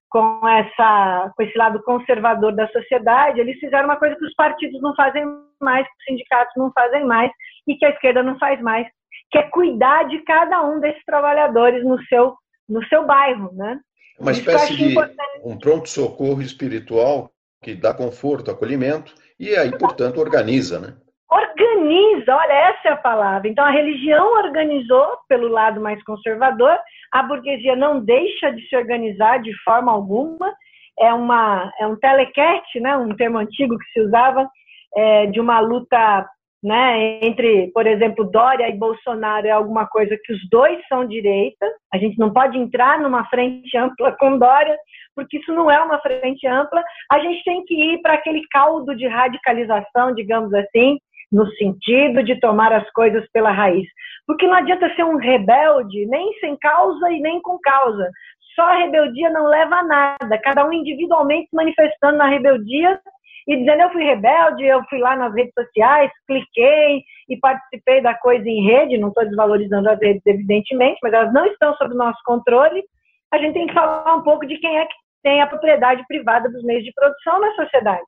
com 0.09 0.47
essa 0.47 1.33
com 1.35 1.43
esse 1.43 1.57
lado 1.57 1.81
conservador 1.83 2.53
da 2.53 2.67
sociedade, 2.67 3.39
eles 3.39 3.59
fizeram 3.59 3.85
uma 3.85 3.97
coisa 3.97 4.15
que 4.15 4.25
os 4.25 4.33
partidos 4.35 4.79
não 4.81 4.95
fazem 4.95 5.25
mais, 5.63 5.87
que 5.87 5.93
os 5.93 6.05
sindicatos 6.05 6.53
não 6.55 6.71
fazem 6.73 7.05
mais 7.05 7.31
e 7.67 7.75
que 7.75 7.85
a 7.85 7.89
esquerda 7.89 8.21
não 8.21 8.37
faz 8.37 8.61
mais, 8.61 8.87
que 9.31 9.37
é 9.37 9.43
cuidar 9.43 10.03
de 10.03 10.19
cada 10.23 10.63
um 10.63 10.79
desses 10.79 11.03
trabalhadores 11.05 11.83
no 11.83 12.01
seu 12.05 12.35
no 12.67 12.83
seu 12.85 13.05
bairro, 13.05 13.51
né? 13.53 13.79
Uma 14.19 14.31
espécie 14.31 14.75
de 14.75 14.91
importante. 14.91 15.41
um 15.43 15.57
pronto 15.57 15.89
socorro 15.89 16.41
espiritual 16.41 17.29
que 17.61 17.73
dá 17.73 17.93
conforto, 17.93 18.51
acolhimento 18.51 19.13
e 19.39 19.55
aí, 19.55 19.77
portanto, 19.77 20.19
organiza, 20.19 20.79
né? 20.79 20.95
Organiza, 21.29 22.35
olha, 22.35 22.53
essa 22.53 22.89
é 22.89 22.91
a 22.91 22.97
palavra. 22.97 23.47
Então, 23.47 23.65
a 23.65 23.71
religião 23.71 24.33
organizou 24.33 25.17
pelo 25.27 25.47
lado 25.47 25.81
mais 25.81 26.01
conservador, 26.03 26.77
a 27.11 27.23
burguesia 27.23 27.75
não 27.75 27.99
deixa 27.99 28.51
de 28.51 28.61
se 28.67 28.75
organizar 28.75 29.41
de 29.41 29.51
forma 29.63 29.91
alguma. 29.91 30.53
É, 30.99 31.11
uma, 31.11 31.71
é 31.79 31.87
um 31.87 31.95
telecat, 31.95 32.63
né, 32.79 32.95
um 32.95 33.15
termo 33.15 33.39
antigo 33.39 33.77
que 33.79 33.85
se 33.91 34.01
usava, 34.01 34.47
é, 34.95 35.25
de 35.27 35.39
uma 35.39 35.59
luta 35.59 36.25
né, 36.63 37.19
entre, 37.21 37.71
por 37.73 37.85
exemplo, 37.85 38.23
Dória 38.23 38.69
e 38.69 38.77
Bolsonaro 38.77 39.45
é 39.45 39.51
alguma 39.51 39.85
coisa 39.85 40.17
que 40.23 40.31
os 40.31 40.39
dois 40.49 40.79
são 40.87 41.05
direita. 41.05 41.65
A 41.93 41.97
gente 41.97 42.17
não 42.17 42.31
pode 42.31 42.57
entrar 42.57 42.99
numa 43.01 43.25
frente 43.25 43.77
ampla 43.77 44.15
com 44.17 44.37
Dória, 44.37 44.77
porque 45.13 45.39
isso 45.39 45.53
não 45.53 45.69
é 45.69 45.81
uma 45.81 45.99
frente 45.99 46.47
ampla. 46.47 46.81
A 47.11 47.19
gente 47.19 47.43
tem 47.43 47.65
que 47.65 47.75
ir 47.75 48.01
para 48.01 48.13
aquele 48.13 48.41
caldo 48.49 48.95
de 48.95 49.05
radicalização, 49.07 50.15
digamos 50.15 50.53
assim, 50.53 50.97
no 51.29 51.45
sentido 51.55 52.23
de 52.23 52.39
tomar 52.39 52.71
as 52.71 52.89
coisas 52.91 53.29
pela 53.33 53.51
raiz. 53.51 53.85
Porque 54.25 54.47
não 54.47 54.53
adianta 54.53 54.93
ser 54.95 55.03
um 55.03 55.17
rebelde, 55.17 56.05
nem 56.05 56.31
sem 56.39 56.55
causa 56.57 57.11
e 57.11 57.19
nem 57.19 57.41
com 57.41 57.59
causa. 57.59 58.09
Só 58.55 58.61
a 58.61 58.77
rebeldia 58.77 59.29
não 59.31 59.47
leva 59.47 59.77
a 59.77 59.83
nada. 59.83 60.37
Cada 60.41 60.65
um 60.65 60.71
individualmente 60.71 61.49
manifestando 61.51 62.17
na 62.17 62.27
rebeldia 62.27 63.01
e 63.47 63.57
dizendo 63.57 63.81
eu 63.81 63.91
fui 63.91 64.03
rebelde, 64.03 64.63
eu 64.65 64.83
fui 64.89 64.99
lá 64.99 65.15
nas 65.15 65.33
redes 65.33 65.53
sociais, 65.53 66.11
cliquei 66.27 67.03
e 67.29 67.37
participei 67.37 68.01
da 68.01 68.13
coisa 68.13 68.47
em 68.47 68.65
rede, 68.65 68.97
não 68.97 69.09
estou 69.09 69.25
desvalorizando 69.25 69.89
as 69.89 69.99
redes, 69.99 70.21
evidentemente, 70.25 70.99
mas 71.03 71.13
elas 71.13 71.33
não 71.33 71.45
estão 71.45 71.73
sob 71.75 71.93
nosso 71.93 72.19
controle. 72.25 72.83
A 73.31 73.37
gente 73.37 73.53
tem 73.53 73.67
que 73.67 73.73
falar 73.73 74.15
um 74.15 74.23
pouco 74.23 74.45
de 74.45 74.57
quem 74.57 74.77
é 74.77 74.85
que 74.85 74.93
tem 75.23 75.41
a 75.41 75.47
propriedade 75.47 76.03
privada 76.07 76.49
dos 76.49 76.63
meios 76.63 76.83
de 76.83 76.93
produção 76.93 77.39
na 77.39 77.51
sociedade. 77.55 78.03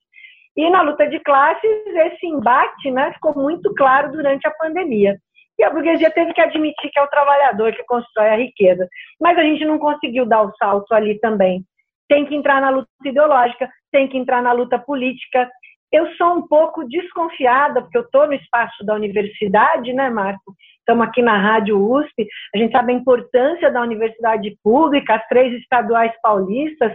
E 0.55 0.69
na 0.69 0.81
luta 0.81 1.07
de 1.07 1.19
classes, 1.19 1.85
esse 1.85 2.27
embate 2.27 2.89
né, 2.91 3.11
ficou 3.13 3.35
muito 3.35 3.73
claro 3.75 4.11
durante 4.11 4.47
a 4.47 4.51
pandemia. 4.51 5.17
E 5.57 5.63
a 5.63 5.69
burguesia 5.69 6.11
teve 6.11 6.33
que 6.33 6.41
admitir 6.41 6.89
que 6.91 6.99
é 6.99 7.01
o 7.01 7.09
trabalhador 7.09 7.73
que 7.73 7.83
constrói 7.85 8.29
a 8.29 8.37
riqueza. 8.37 8.87
Mas 9.19 9.37
a 9.37 9.41
gente 9.41 9.65
não 9.65 9.79
conseguiu 9.79 10.25
dar 10.25 10.43
o 10.43 10.53
salto 10.57 10.93
ali 10.93 11.19
também 11.19 11.63
tem 12.07 12.25
que 12.25 12.35
entrar 12.35 12.61
na 12.61 12.69
luta 12.69 12.89
ideológica, 13.03 13.69
tem 13.95 14.09
que 14.09 14.17
entrar 14.17 14.41
na 14.41 14.51
luta 14.51 14.77
política. 14.77 15.49
Eu 15.89 16.13
sou 16.17 16.33
um 16.35 16.45
pouco 16.45 16.83
desconfiada, 16.83 17.81
porque 17.81 17.97
eu 17.97 18.01
estou 18.01 18.27
no 18.27 18.33
espaço 18.33 18.83
da 18.83 18.93
universidade, 18.93 19.93
né, 19.93 20.09
Marco? 20.09 20.53
Estamos 20.79 21.07
aqui 21.07 21.21
na 21.21 21.37
Rádio 21.37 21.79
USP, 21.79 22.27
a 22.53 22.57
gente 22.57 22.73
sabe 22.73 22.91
a 22.91 22.95
importância 22.95 23.71
da 23.71 23.81
universidade 23.81 24.53
pública, 24.61 25.15
as 25.15 25.25
três 25.29 25.53
estaduais 25.61 26.11
paulistas, 26.21 26.91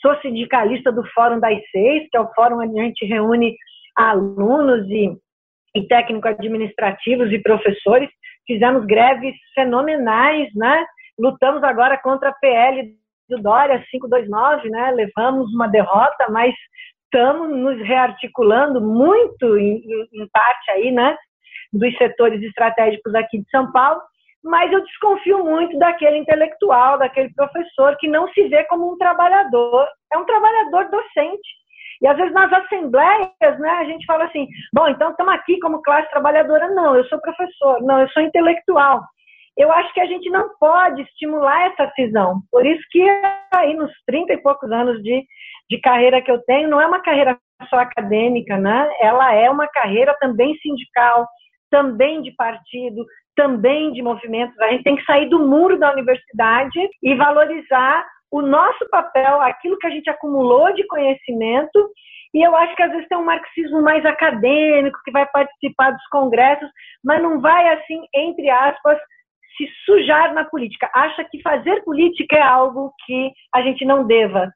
sou 0.00 0.16
sindicalista 0.20 0.92
do 0.92 1.04
Fórum 1.12 1.40
das 1.40 1.58
Seis, 1.72 2.08
que 2.08 2.16
é 2.16 2.20
o 2.20 2.32
fórum 2.32 2.60
onde 2.60 2.78
a 2.78 2.84
gente 2.84 3.04
reúne 3.04 3.56
alunos 3.96 4.88
e, 4.88 5.10
e 5.74 5.82
técnico-administrativos 5.88 7.32
e 7.32 7.40
professores, 7.40 8.08
fizemos 8.46 8.86
greves 8.86 9.34
fenomenais, 9.52 10.48
né? 10.54 10.86
Lutamos 11.18 11.64
agora 11.64 11.98
contra 11.98 12.28
a 12.28 12.34
PL 12.34 12.94
do 13.28 13.42
Dória 13.42 13.82
529, 13.90 14.70
né? 14.70 14.90
Levamos 14.92 15.52
uma 15.54 15.68
derrota, 15.68 16.26
mas 16.30 16.54
estamos 17.04 17.48
nos 17.50 17.78
rearticulando 17.86 18.80
muito 18.80 19.56
em, 19.58 19.82
em, 20.12 20.28
parte 20.32 20.70
aí, 20.72 20.90
né? 20.92 21.16
Dos 21.72 21.96
setores 21.96 22.42
estratégicos 22.42 23.14
aqui 23.14 23.38
de 23.38 23.50
São 23.50 23.70
Paulo, 23.72 24.00
mas 24.44 24.72
eu 24.72 24.84
desconfio 24.84 25.44
muito 25.44 25.76
daquele 25.78 26.18
intelectual, 26.18 26.98
daquele 26.98 27.32
professor 27.34 27.96
que 27.98 28.08
não 28.08 28.28
se 28.32 28.48
vê 28.48 28.64
como 28.64 28.92
um 28.92 28.98
trabalhador, 28.98 29.88
é 30.12 30.18
um 30.18 30.24
trabalhador 30.24 30.88
docente. 30.90 31.48
E 32.02 32.06
às 32.06 32.16
vezes 32.16 32.32
nas 32.32 32.52
assembleias, 32.52 33.58
né, 33.58 33.70
a 33.70 33.84
gente 33.84 34.04
fala 34.06 34.24
assim: 34.24 34.46
bom, 34.72 34.86
então 34.88 35.10
estamos 35.10 35.32
aqui 35.34 35.58
como 35.60 35.82
classe 35.82 36.10
trabalhadora. 36.10 36.68
Não, 36.68 36.94
eu 36.94 37.04
sou 37.06 37.20
professor, 37.20 37.82
não, 37.82 38.00
eu 38.00 38.08
sou 38.10 38.22
intelectual 38.22 39.02
eu 39.56 39.72
acho 39.72 39.92
que 39.94 40.00
a 40.00 40.06
gente 40.06 40.28
não 40.30 40.50
pode 40.60 41.02
estimular 41.02 41.72
essa 41.72 41.90
cisão. 41.94 42.40
Por 42.50 42.66
isso 42.66 42.82
que 42.90 43.02
aí 43.54 43.74
nos 43.74 43.90
30 44.06 44.34
e 44.34 44.38
poucos 44.38 44.70
anos 44.70 45.02
de, 45.02 45.24
de 45.70 45.80
carreira 45.80 46.20
que 46.20 46.30
eu 46.30 46.42
tenho, 46.44 46.68
não 46.68 46.80
é 46.80 46.86
uma 46.86 47.00
carreira 47.00 47.38
só 47.70 47.76
acadêmica, 47.76 48.58
né? 48.58 48.90
Ela 49.00 49.32
é 49.34 49.50
uma 49.50 49.66
carreira 49.66 50.14
também 50.20 50.54
sindical, 50.58 51.26
também 51.70 52.20
de 52.20 52.32
partido, 52.32 53.04
também 53.34 53.92
de 53.92 54.02
movimentos. 54.02 54.58
A 54.60 54.68
gente 54.68 54.84
tem 54.84 54.96
que 54.96 55.04
sair 55.04 55.28
do 55.28 55.46
muro 55.46 55.78
da 55.78 55.92
universidade 55.92 56.78
e 57.02 57.14
valorizar 57.14 58.04
o 58.30 58.42
nosso 58.42 58.88
papel, 58.90 59.40
aquilo 59.40 59.78
que 59.78 59.86
a 59.86 59.90
gente 59.90 60.10
acumulou 60.10 60.74
de 60.74 60.86
conhecimento. 60.86 61.90
E 62.34 62.46
eu 62.46 62.54
acho 62.54 62.74
que 62.76 62.82
às 62.82 62.90
vezes 62.90 63.08
tem 63.08 63.16
um 63.16 63.24
marxismo 63.24 63.80
mais 63.80 64.04
acadêmico 64.04 64.98
que 65.02 65.10
vai 65.10 65.24
participar 65.26 65.92
dos 65.92 66.06
congressos, 66.08 66.68
mas 67.02 67.22
não 67.22 67.40
vai 67.40 67.68
assim, 67.72 68.02
entre 68.14 68.50
aspas, 68.50 68.98
se 69.56 69.68
sujar 69.84 70.34
na 70.34 70.44
política, 70.44 70.90
acha 70.94 71.24
que 71.24 71.40
fazer 71.42 71.82
política 71.84 72.36
é 72.36 72.42
algo 72.42 72.92
que 73.06 73.32
a 73.54 73.62
gente 73.62 73.84
não 73.84 74.06
deva. 74.06 74.50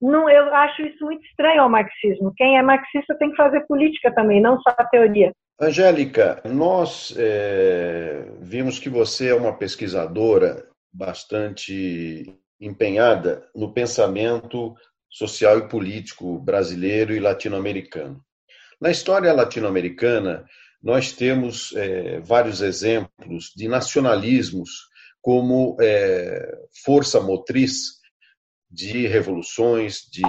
Não, 0.00 0.28
eu 0.28 0.54
acho 0.54 0.82
isso 0.82 1.04
muito 1.04 1.24
estranho 1.26 1.62
ao 1.62 1.70
marxismo. 1.70 2.32
Quem 2.36 2.58
é 2.58 2.62
marxista 2.62 3.16
tem 3.18 3.30
que 3.30 3.36
fazer 3.36 3.66
política 3.66 4.14
também, 4.14 4.40
não 4.40 4.60
só 4.60 4.74
a 4.76 4.84
teoria. 4.84 5.32
Angélica, 5.60 6.42
nós 6.44 7.14
é, 7.16 8.26
vimos 8.40 8.78
que 8.78 8.90
você 8.90 9.30
é 9.30 9.34
uma 9.34 9.56
pesquisadora 9.56 10.68
bastante 10.92 12.38
empenhada 12.60 13.48
no 13.54 13.72
pensamento 13.72 14.74
social 15.10 15.58
e 15.58 15.68
político 15.68 16.38
brasileiro 16.38 17.14
e 17.14 17.20
latino-americano. 17.20 18.20
Na 18.78 18.90
história 18.90 19.32
latino-americana, 19.32 20.44
nós 20.82 21.12
temos 21.12 21.72
é, 21.74 22.20
vários 22.20 22.60
exemplos 22.60 23.52
de 23.56 23.68
nacionalismos 23.68 24.70
como 25.20 25.76
é, 25.80 26.56
força 26.84 27.20
motriz 27.20 27.96
de 28.70 29.06
revoluções, 29.06 30.02
de 30.10 30.22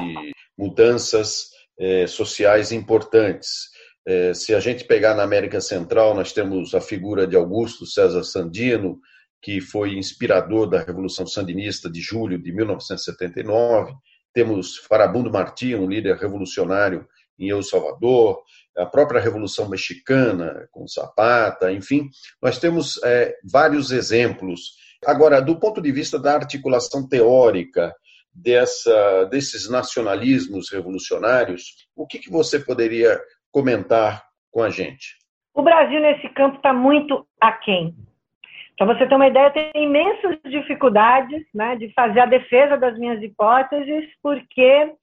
mudanças 0.57 1.49
é, 1.79 2.07
sociais 2.07 2.71
importantes. 2.71 3.69
É, 4.07 4.33
se 4.33 4.55
a 4.55 4.59
gente 4.59 4.85
pegar 4.85 5.13
na 5.13 5.23
América 5.23 5.61
Central, 5.61 6.15
nós 6.15 6.33
temos 6.33 6.73
a 6.73 6.81
figura 6.81 7.27
de 7.27 7.35
Augusto 7.35 7.85
César 7.85 8.23
Sandino, 8.23 8.99
que 9.41 9.61
foi 9.61 9.95
inspirador 9.95 10.67
da 10.67 10.81
Revolução 10.81 11.27
Sandinista 11.27 11.89
de 11.89 12.01
julho 12.01 12.41
de 12.41 12.51
1979. 12.51 13.93
Temos 14.33 14.77
Farabundo 14.77 15.31
Martí, 15.31 15.75
um 15.75 15.87
líder 15.87 16.15
revolucionário 16.17 17.07
em 17.39 17.49
El 17.49 17.63
Salvador, 17.63 18.41
a 18.77 18.85
própria 18.85 19.21
Revolução 19.21 19.69
Mexicana 19.69 20.67
com 20.71 20.87
Zapata, 20.87 21.71
enfim, 21.71 22.09
nós 22.41 22.59
temos 22.59 23.01
é, 23.03 23.35
vários 23.43 23.91
exemplos. 23.91 24.75
Agora, 25.05 25.41
do 25.41 25.59
ponto 25.59 25.81
de 25.81 25.91
vista 25.91 26.19
da 26.19 26.33
articulação 26.35 27.07
teórica 27.07 27.93
dessa, 28.33 29.25
desses 29.25 29.69
nacionalismos 29.69 30.71
revolucionários, 30.71 31.87
o 31.95 32.05
que, 32.05 32.19
que 32.19 32.29
você 32.29 32.59
poderia 32.59 33.19
comentar 33.51 34.23
com 34.51 34.61
a 34.61 34.69
gente? 34.69 35.17
O 35.53 35.63
Brasil, 35.63 35.99
nesse 35.99 36.29
campo, 36.29 36.57
está 36.57 36.71
muito 36.71 37.27
aquém. 37.41 37.95
Para 38.77 38.93
você 38.93 39.07
ter 39.07 39.15
uma 39.15 39.27
ideia, 39.27 39.49
tenho 39.49 39.71
imensas 39.75 40.37
dificuldades 40.45 41.43
né, 41.51 41.75
de 41.77 41.91
fazer 41.93 42.19
a 42.19 42.27
defesa 42.27 42.77
das 42.77 42.95
minhas 42.99 43.21
hipóteses, 43.23 44.05
porque 44.21 44.93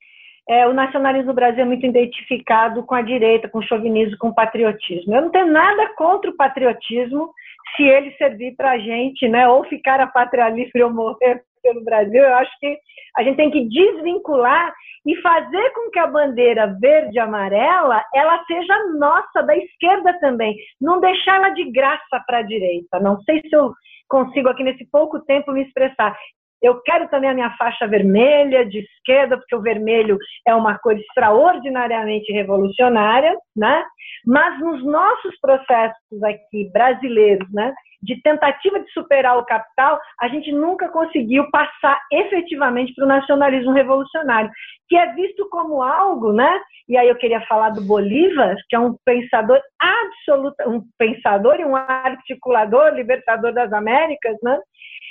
é, 0.48 0.66
o 0.66 0.74
nacionalismo 0.74 1.32
do 1.32 1.34
Brasil 1.34 1.62
é 1.62 1.64
muito 1.64 1.86
identificado 1.86 2.82
com 2.84 2.94
a 2.94 3.02
direita, 3.02 3.48
com 3.48 3.58
o 3.58 3.62
chauvinismo, 3.62 4.18
com 4.18 4.28
o 4.28 4.34
patriotismo. 4.34 5.14
Eu 5.14 5.22
não 5.22 5.30
tenho 5.30 5.46
nada 5.46 5.94
contra 5.94 6.30
o 6.30 6.36
patriotismo 6.36 7.32
se 7.76 7.82
ele 7.82 8.12
servir 8.12 8.54
para 8.54 8.72
a 8.72 8.78
gente, 8.78 9.26
né, 9.26 9.48
ou 9.48 9.64
ficar 9.64 10.00
a 10.00 10.06
pátria 10.06 10.48
livre 10.48 10.82
ou 10.82 10.92
morrer 10.92 11.42
pelo 11.62 11.82
Brasil. 11.82 12.22
Eu 12.22 12.34
acho 12.34 12.52
que 12.60 12.78
a 13.16 13.22
gente 13.22 13.36
tem 13.36 13.50
que 13.50 13.66
desvincular 13.68 14.72
e 15.06 15.16
fazer 15.16 15.70
com 15.70 15.90
que 15.90 15.98
a 15.98 16.06
bandeira 16.06 16.66
verde 16.78 17.16
e 17.16 17.20
amarela 17.20 18.02
ela 18.14 18.44
seja 18.44 18.74
nossa, 18.98 19.42
da 19.42 19.56
esquerda 19.56 20.18
também. 20.20 20.54
Não 20.80 21.00
deixar 21.00 21.36
ela 21.36 21.50
de 21.50 21.70
graça 21.70 22.22
para 22.26 22.38
a 22.38 22.42
direita. 22.42 23.00
Não 23.00 23.20
sei 23.22 23.40
se 23.40 23.52
eu 23.52 23.72
consigo 24.08 24.48
aqui 24.48 24.62
nesse 24.62 24.84
pouco 24.90 25.20
tempo 25.20 25.52
me 25.52 25.62
expressar. 25.62 26.16
Eu 26.64 26.80
quero 26.80 27.06
também 27.08 27.28
a 27.28 27.34
minha 27.34 27.54
faixa 27.58 27.86
vermelha 27.86 28.64
de 28.64 28.78
esquerda, 28.78 29.36
porque 29.36 29.54
o 29.54 29.60
vermelho 29.60 30.16
é 30.48 30.54
uma 30.54 30.78
cor 30.78 30.98
extraordinariamente 30.98 32.32
revolucionária, 32.32 33.36
né? 33.54 33.84
Mas 34.26 34.58
nos 34.60 34.82
nossos 34.82 35.38
processos 35.40 36.22
aqui 36.22 36.70
brasileiros, 36.72 37.46
né, 37.52 37.74
de 38.04 38.20
tentativa 38.22 38.78
de 38.80 38.90
superar 38.92 39.38
o 39.38 39.44
capital, 39.44 39.98
a 40.20 40.28
gente 40.28 40.52
nunca 40.52 40.88
conseguiu 40.88 41.50
passar 41.50 41.98
efetivamente 42.12 42.94
para 42.94 43.04
o 43.04 43.08
nacionalismo 43.08 43.72
revolucionário, 43.72 44.50
que 44.88 44.96
é 44.96 45.12
visto 45.14 45.48
como 45.48 45.82
algo, 45.82 46.32
né? 46.32 46.60
E 46.88 46.96
aí 46.96 47.08
eu 47.08 47.16
queria 47.16 47.40
falar 47.46 47.70
do 47.70 47.80
Bolívar, 47.80 48.54
que 48.68 48.76
é 48.76 48.78
um 48.78 48.94
pensador 49.04 49.60
absoluto, 49.80 50.56
um 50.68 50.82
pensador 50.98 51.58
e 51.58 51.64
um 51.64 51.74
articulador, 51.74 52.94
libertador 52.94 53.52
das 53.52 53.72
Américas, 53.72 54.36
né? 54.42 54.58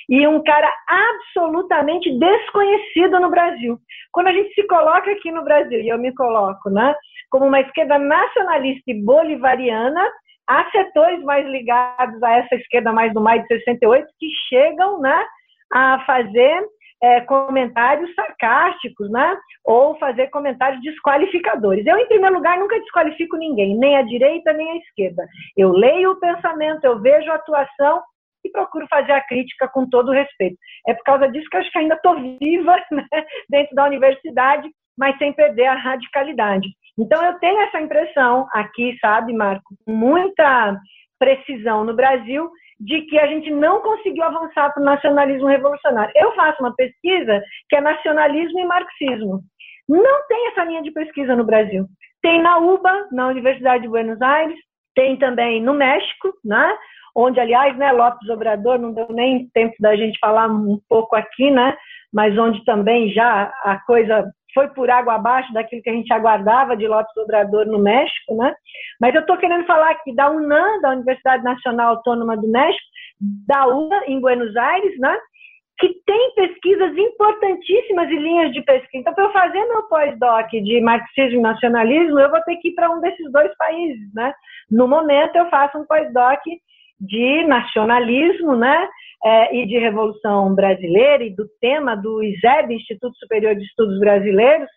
E 0.10 0.28
um 0.28 0.44
cara 0.44 0.72
absolutamente 0.88 2.12
desconhecido 2.20 3.20
no 3.20 3.30
Brasil. 3.30 3.80
Quando 4.12 4.28
a 4.28 4.34
gente 4.34 4.54
se 4.54 4.68
coloca 4.68 5.10
aqui 5.12 5.32
no 5.32 5.44
Brasil, 5.44 5.80
e 5.80 5.90
eu 5.90 5.98
me 5.98 6.14
coloco, 6.14 6.70
né, 6.70 6.94
como 7.32 7.46
uma 7.48 7.62
esquerda 7.62 7.98
nacionalista 7.98 8.84
e 8.92 9.02
bolivariana, 9.02 10.04
há 10.48 10.70
setores 10.72 11.24
mais 11.24 11.46
ligados 11.46 12.22
a 12.22 12.32
essa 12.38 12.56
esquerda 12.56 12.92
mais 12.92 13.14
do 13.14 13.22
maio 13.22 13.42
de 13.42 13.48
68 13.48 14.08
que 14.20 14.28
chegam 14.50 15.00
né, 15.00 15.26
a 15.72 16.04
fazer 16.06 16.68
é, 17.04 17.20
comentários 17.22 18.14
sarcásticos, 18.16 19.12
né? 19.12 19.38
Ou 19.66 19.98
fazer 20.00 20.30
comentários 20.30 20.82
desqualificadores. 20.82 21.86
Eu, 21.86 21.98
em 21.98 22.08
primeiro 22.08 22.36
lugar, 22.36 22.58
nunca 22.58 22.80
desqualifico 22.80 23.36
ninguém, 23.36 23.78
nem 23.78 23.98
a 23.98 24.04
direita 24.04 24.54
nem 24.54 24.72
a 24.72 24.78
esquerda. 24.78 25.28
Eu 25.58 25.72
leio 25.72 26.12
o 26.12 26.20
pensamento, 26.20 26.86
eu 26.86 27.02
vejo 27.02 27.30
a 27.30 27.36
atuação 27.36 28.02
e 28.46 28.50
procuro 28.50 28.88
fazer 28.90 29.12
a 29.12 29.26
crítica 29.26 29.68
com 29.68 29.88
todo 29.90 30.14
respeito. 30.14 30.56
É 30.88 30.94
por 30.94 31.04
causa 31.04 31.28
disso 31.28 31.48
que 31.50 31.58
eu 31.58 31.62
acho 31.62 31.72
que 31.72 31.78
ainda 31.80 31.96
estou 31.96 32.16
viva 32.40 32.76
né, 32.92 33.26
dentro 33.50 33.76
da 33.76 33.86
universidade, 33.86 34.70
mas 34.98 35.18
sem 35.18 35.34
perder 35.34 35.66
a 35.66 35.76
radicalidade. 35.76 36.68
Então, 36.98 37.24
eu 37.26 37.40
tenho 37.40 37.60
essa 37.62 37.82
impressão 37.82 38.48
aqui, 38.52 38.98
sabe, 39.00 39.34
Marco, 39.34 39.76
com 39.86 39.92
muita 39.92 40.78
precisão 41.20 41.84
no 41.84 41.96
Brasil, 41.96 42.50
de 42.80 43.02
que 43.04 43.18
a 43.18 43.28
gente 43.28 43.50
não 43.50 43.82
conseguiu 43.82 44.24
avançar 44.24 44.72
para 44.74 44.82
o 44.82 44.86
nacionalismo 44.86 45.48
revolucionário. 45.48 46.12
Eu 46.16 46.34
faço 46.36 46.62
uma 46.62 46.76
pesquisa 46.76 47.42
que 47.70 47.76
é 47.76 47.82
nacionalismo 47.82 48.60
e 48.60 48.66
marxismo. 48.66 49.42
Não 49.88 50.28
tem 50.28 50.48
essa 50.50 50.64
linha 50.66 50.82
de 50.82 50.92
pesquisa 50.92 51.36
no 51.36 51.44
Brasil. 51.44 51.86
Tem 52.22 52.42
na 52.42 52.58
UBA, 52.58 53.08
na 53.12 53.28
Universidade 53.28 53.84
de 53.84 53.90
Buenos 53.90 54.22
Aires, 54.22 54.58
tem 54.96 55.18
também 55.18 55.62
no 55.62 55.74
México, 55.74 56.34
né? 56.44 56.78
onde, 57.16 57.40
aliás, 57.40 57.78
né, 57.78 57.92
Lopes 57.92 58.28
Obrador, 58.28 58.80
não 58.80 58.92
deu 58.92 59.08
nem 59.10 59.48
tempo 59.54 59.76
da 59.80 59.96
gente 59.96 60.18
falar 60.20 60.48
um 60.48 60.80
pouco 60.90 61.16
aqui, 61.16 61.52
né? 61.52 61.78
mas 62.14 62.38
onde 62.38 62.64
também 62.64 63.10
já 63.10 63.52
a 63.64 63.80
coisa 63.86 64.32
foi 64.54 64.68
por 64.70 64.90
água 64.90 65.16
abaixo 65.16 65.52
daquilo 65.54 65.82
que 65.82 65.90
a 65.90 65.94
gente 65.94 66.12
aguardava 66.14 66.78
de 66.78 66.88
Lopes 66.88 67.16
Obrador 67.18 67.66
no 67.66 67.80
México, 67.80 68.36
né? 68.36 68.54
Mas 69.00 69.14
eu 69.14 69.22
estou 69.22 69.38
querendo 69.38 69.66
falar 69.66 69.92
aqui 69.92 70.14
da 70.16 70.30
UNAM, 70.30 70.82
da 70.82 70.92
Universidade 70.92 71.44
Nacional 71.44 71.96
Autônoma 71.96 72.38
do 72.38 72.48
México, 72.48 72.86
da 73.48 73.68
UNA 73.68 74.04
em 74.08 74.20
Buenos 74.20 74.56
Aires, 74.56 74.98
né? 75.00 75.18
Que 75.80 75.90
tem 76.06 76.36
pesquisas 76.36 76.96
importantíssimas 76.96 78.10
e 78.10 78.16
linhas 78.16 78.54
de 78.54 78.62
pesquisa. 78.62 79.00
Então, 79.00 79.14
para 79.14 79.26
eu 79.26 79.32
fazer 79.32 79.66
meu 79.66 79.84
pós-doc 79.84 80.50
de 80.52 80.82
marxismo 80.82 81.40
e 81.40 81.42
nacionalismo, 81.42 82.20
eu 82.20 82.30
vou 82.30 82.42
ter 82.42 82.58
que 82.58 82.70
ir 82.70 82.74
para 82.74 82.90
um 82.92 83.02
desses 83.02 83.32
dois 83.32 83.56
países, 83.58 84.14
né? 84.14 84.34
No 84.70 84.88
momento, 84.88 85.36
eu 85.36 85.50
faço 85.50 85.78
um 85.78 85.86
pós-doc 85.86 86.40
de 87.00 87.44
nacionalismo, 87.46 88.56
né? 88.56 88.88
É, 89.24 89.56
e 89.56 89.66
de 89.66 89.78
Revolução 89.78 90.54
Brasileira 90.54 91.24
e 91.24 91.36
do 91.36 91.48
tema 91.62 91.96
do 91.96 92.22
ISEB, 92.24 92.74
Instituto 92.74 93.16
Superior 93.18 93.56
de 93.56 93.64
Estudos 93.64 94.00
Brasileiros, 94.00 94.70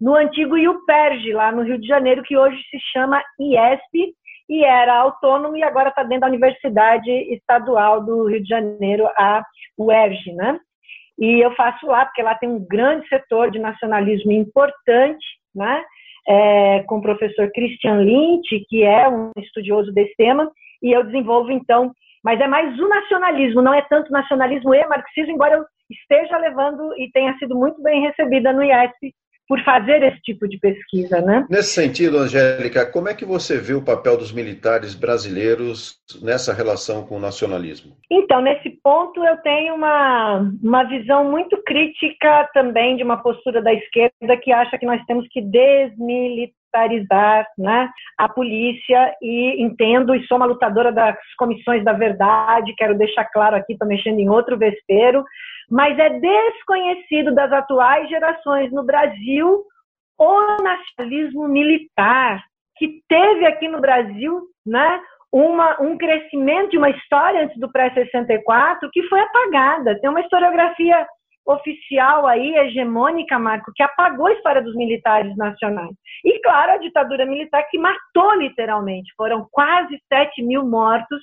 no 0.00 0.14
antigo 0.14 0.56
IUPERJ, 0.56 1.32
lá 1.32 1.52
no 1.52 1.62
Rio 1.62 1.78
de 1.78 1.86
Janeiro, 1.86 2.22
que 2.22 2.36
hoje 2.36 2.56
se 2.70 2.78
chama 2.92 3.22
IESP, 3.38 4.14
e 4.50 4.64
era 4.64 4.98
autônomo 4.98 5.56
e 5.56 5.62
agora 5.62 5.90
está 5.90 6.02
dentro 6.02 6.22
da 6.22 6.26
Universidade 6.26 7.08
Estadual 7.32 8.04
do 8.04 8.26
Rio 8.26 8.42
de 8.42 8.48
Janeiro, 8.48 9.06
a 9.16 9.44
UERJ, 9.78 10.32
né? 10.32 10.58
E 11.18 11.44
eu 11.44 11.54
faço 11.54 11.86
lá, 11.86 12.04
porque 12.04 12.20
lá 12.20 12.34
tem 12.34 12.48
um 12.48 12.66
grande 12.66 13.06
setor 13.08 13.50
de 13.50 13.60
nacionalismo 13.60 14.32
importante, 14.32 15.24
né? 15.54 15.84
É, 16.28 16.82
com 16.84 16.98
o 16.98 17.02
professor 17.02 17.50
Christian 17.52 17.98
Lynch, 17.98 18.66
que 18.68 18.82
é 18.82 19.08
um 19.08 19.30
estudioso 19.38 19.92
desse 19.92 20.14
tema, 20.16 20.50
e 20.82 20.90
eu 20.90 21.04
desenvolvo, 21.04 21.52
então, 21.52 21.92
mas 22.22 22.40
é 22.40 22.46
mais 22.46 22.78
o 22.78 22.88
nacionalismo, 22.88 23.62
não 23.62 23.74
é 23.74 23.82
tanto 23.82 24.12
nacionalismo 24.12 24.74
e 24.74 24.86
marxismo, 24.86 25.32
embora 25.32 25.56
eu 25.56 25.64
esteja 25.90 26.36
levando 26.38 26.94
e 26.96 27.10
tenha 27.12 27.36
sido 27.38 27.54
muito 27.54 27.82
bem 27.82 28.02
recebida 28.02 28.52
no 28.52 28.62
IESP 28.62 29.14
por 29.50 29.60
fazer 29.64 30.00
esse 30.04 30.20
tipo 30.20 30.46
de 30.46 30.56
pesquisa, 30.60 31.20
né? 31.20 31.44
Nesse 31.50 31.70
sentido, 31.70 32.18
Angélica, 32.18 32.86
como 32.86 33.08
é 33.08 33.14
que 33.14 33.24
você 33.24 33.58
vê 33.58 33.74
o 33.74 33.84
papel 33.84 34.16
dos 34.16 34.30
militares 34.30 34.94
brasileiros 34.94 35.96
nessa 36.22 36.54
relação 36.54 37.04
com 37.04 37.16
o 37.16 37.20
nacionalismo? 37.20 37.96
Então, 38.08 38.40
nesse 38.40 38.70
ponto 38.80 39.24
eu 39.24 39.36
tenho 39.38 39.74
uma, 39.74 40.48
uma 40.62 40.84
visão 40.84 41.28
muito 41.28 41.60
crítica 41.64 42.48
também 42.54 42.96
de 42.96 43.02
uma 43.02 43.20
postura 43.20 43.60
da 43.60 43.74
esquerda 43.74 44.36
que 44.40 44.52
acha 44.52 44.78
que 44.78 44.86
nós 44.86 45.04
temos 45.04 45.26
que 45.28 45.40
desmilitarizar 45.42 46.59
militarizar 46.70 47.46
né, 47.58 47.90
a 48.16 48.28
polícia 48.28 49.14
e 49.20 49.62
entendo 49.62 50.14
e 50.14 50.26
sou 50.26 50.36
uma 50.36 50.46
lutadora 50.46 50.92
das 50.92 51.16
comissões 51.36 51.84
da 51.84 51.92
verdade, 51.92 52.74
quero 52.76 52.96
deixar 52.96 53.24
claro 53.26 53.56
aqui, 53.56 53.72
estou 53.72 53.88
mexendo 53.88 54.18
em 54.18 54.28
outro 54.28 54.56
vespeiro, 54.56 55.24
mas 55.68 55.98
é 55.98 56.10
desconhecido 56.10 57.34
das 57.34 57.52
atuais 57.52 58.08
gerações 58.08 58.72
no 58.72 58.84
Brasil 58.84 59.64
o 60.18 60.62
nacionalismo 60.62 61.48
militar, 61.48 62.42
que 62.76 63.00
teve 63.08 63.46
aqui 63.46 63.68
no 63.68 63.80
Brasil 63.80 64.42
né, 64.66 65.00
uma, 65.32 65.80
um 65.80 65.96
crescimento 65.96 66.70
de 66.70 66.78
uma 66.78 66.90
história 66.90 67.44
antes 67.44 67.58
do 67.58 67.70
pré-64 67.70 68.88
que 68.92 69.02
foi 69.04 69.20
apagada. 69.20 69.98
Tem 70.00 70.10
uma 70.10 70.20
historiografia 70.20 71.06
oficial 71.52 72.26
aí, 72.26 72.54
hegemônica, 72.56 73.38
Marco, 73.38 73.72
que 73.74 73.82
apagou 73.82 74.26
a 74.26 74.32
história 74.32 74.62
dos 74.62 74.74
militares 74.74 75.36
nacionais. 75.36 75.94
E, 76.24 76.40
claro, 76.40 76.72
a 76.72 76.78
ditadura 76.78 77.26
militar 77.26 77.62
que 77.70 77.78
matou 77.78 78.34
literalmente. 78.34 79.12
Foram 79.16 79.46
quase 79.50 80.00
7 80.12 80.42
mil 80.42 80.64
mortos, 80.66 81.20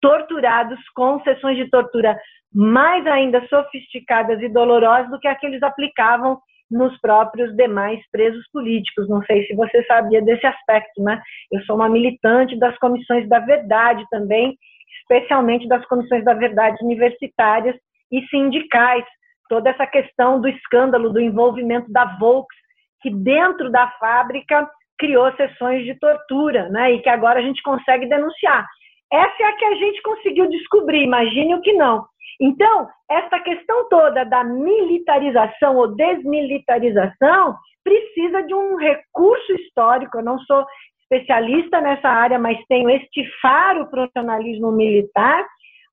torturados 0.00 0.78
com 0.94 1.20
sessões 1.22 1.56
de 1.56 1.68
tortura 1.70 2.18
mais 2.54 3.06
ainda 3.06 3.46
sofisticadas 3.48 4.40
e 4.40 4.48
dolorosas 4.48 5.10
do 5.10 5.18
que 5.18 5.28
aqueles 5.28 5.62
aplicavam 5.62 6.38
nos 6.70 6.98
próprios 7.00 7.54
demais 7.56 8.00
presos 8.10 8.46
políticos. 8.52 9.08
Não 9.08 9.22
sei 9.24 9.46
se 9.46 9.54
você 9.54 9.82
sabia 9.84 10.22
desse 10.22 10.46
aspecto, 10.46 11.02
né? 11.02 11.20
Eu 11.50 11.62
sou 11.62 11.76
uma 11.76 11.88
militante 11.88 12.58
das 12.58 12.76
comissões 12.78 13.28
da 13.28 13.40
verdade 13.40 14.04
também, 14.10 14.56
especialmente 15.00 15.66
das 15.66 15.84
comissões 15.86 16.24
da 16.24 16.34
verdade 16.34 16.82
universitárias 16.84 17.76
e 18.12 18.22
sindicais, 18.28 19.04
toda 19.48 19.70
essa 19.70 19.86
questão 19.86 20.40
do 20.40 20.48
escândalo 20.48 21.10
do 21.10 21.20
envolvimento 21.20 21.90
da 21.90 22.04
Volks, 22.18 22.56
que 23.00 23.10
dentro 23.10 23.70
da 23.70 23.88
fábrica 23.98 24.68
criou 24.98 25.32
sessões 25.36 25.84
de 25.84 25.94
tortura, 25.98 26.68
né? 26.68 26.92
E 26.92 27.00
que 27.00 27.08
agora 27.08 27.38
a 27.38 27.42
gente 27.42 27.62
consegue 27.62 28.06
denunciar. 28.06 28.66
Essa 29.12 29.42
é 29.42 29.46
a 29.46 29.56
que 29.56 29.64
a 29.64 29.74
gente 29.74 30.02
conseguiu 30.02 30.48
descobrir, 30.48 31.02
imagine 31.04 31.54
o 31.54 31.60
que 31.62 31.72
não. 31.72 32.04
Então, 32.40 32.88
essa 33.10 33.40
questão 33.40 33.88
toda 33.88 34.24
da 34.24 34.44
militarização 34.44 35.76
ou 35.76 35.94
desmilitarização 35.94 37.56
precisa 37.82 38.42
de 38.42 38.54
um 38.54 38.76
recurso 38.76 39.52
histórico. 39.54 40.18
Eu 40.18 40.24
não 40.24 40.38
sou 40.40 40.64
especialista 41.02 41.80
nessa 41.80 42.08
área, 42.08 42.38
mas 42.38 42.58
tenho 42.68 42.90
este 42.90 43.24
faro 43.40 43.88
para 43.88 44.04
o 44.04 44.72
militar. 44.72 45.44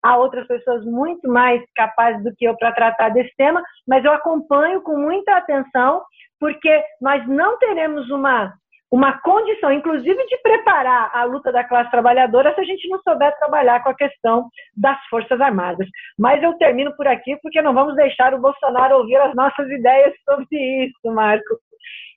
Há 0.05 0.17
outras 0.17 0.45
pessoas 0.45 0.85
muito 0.85 1.27
mais 1.27 1.59
capazes 1.75 2.23
do 2.23 2.31
que 2.35 2.45
eu 2.45 2.55
para 2.55 2.71
tratar 2.71 3.09
desse 3.09 3.35
tema, 3.35 3.63
mas 3.87 4.05
eu 4.05 4.13
acompanho 4.13 4.79
com 4.83 4.95
muita 4.95 5.35
atenção, 5.35 6.03
porque 6.39 6.83
nós 7.01 7.27
não 7.27 7.57
teremos 7.57 8.07
uma 8.11 8.53
uma 8.91 9.19
condição, 9.21 9.71
inclusive, 9.73 10.25
de 10.27 10.37
preparar 10.43 11.09
a 11.11 11.23
luta 11.23 11.51
da 11.51 11.63
classe 11.63 11.89
trabalhadora 11.89 12.53
se 12.53 12.61
a 12.61 12.63
gente 12.63 12.87
não 12.87 13.01
souber 13.01 13.35
trabalhar 13.39 13.81
com 13.81 13.89
a 13.89 13.95
questão 13.95 14.47
das 14.77 14.97
Forças 15.09 15.41
Armadas. 15.41 15.87
Mas 16.19 16.41
eu 16.43 16.53
termino 16.53 16.95
por 16.95 17.07
aqui 17.07 17.35
porque 17.41 17.63
não 17.63 17.73
vamos 17.73 17.95
deixar 17.95 18.31
o 18.35 18.39
Bolsonaro 18.39 18.99
ouvir 18.99 19.17
as 19.17 19.33
nossas 19.35 19.67
ideias 19.71 20.13
sobre 20.23 20.85
isso, 20.85 21.13
Marco. 21.13 21.57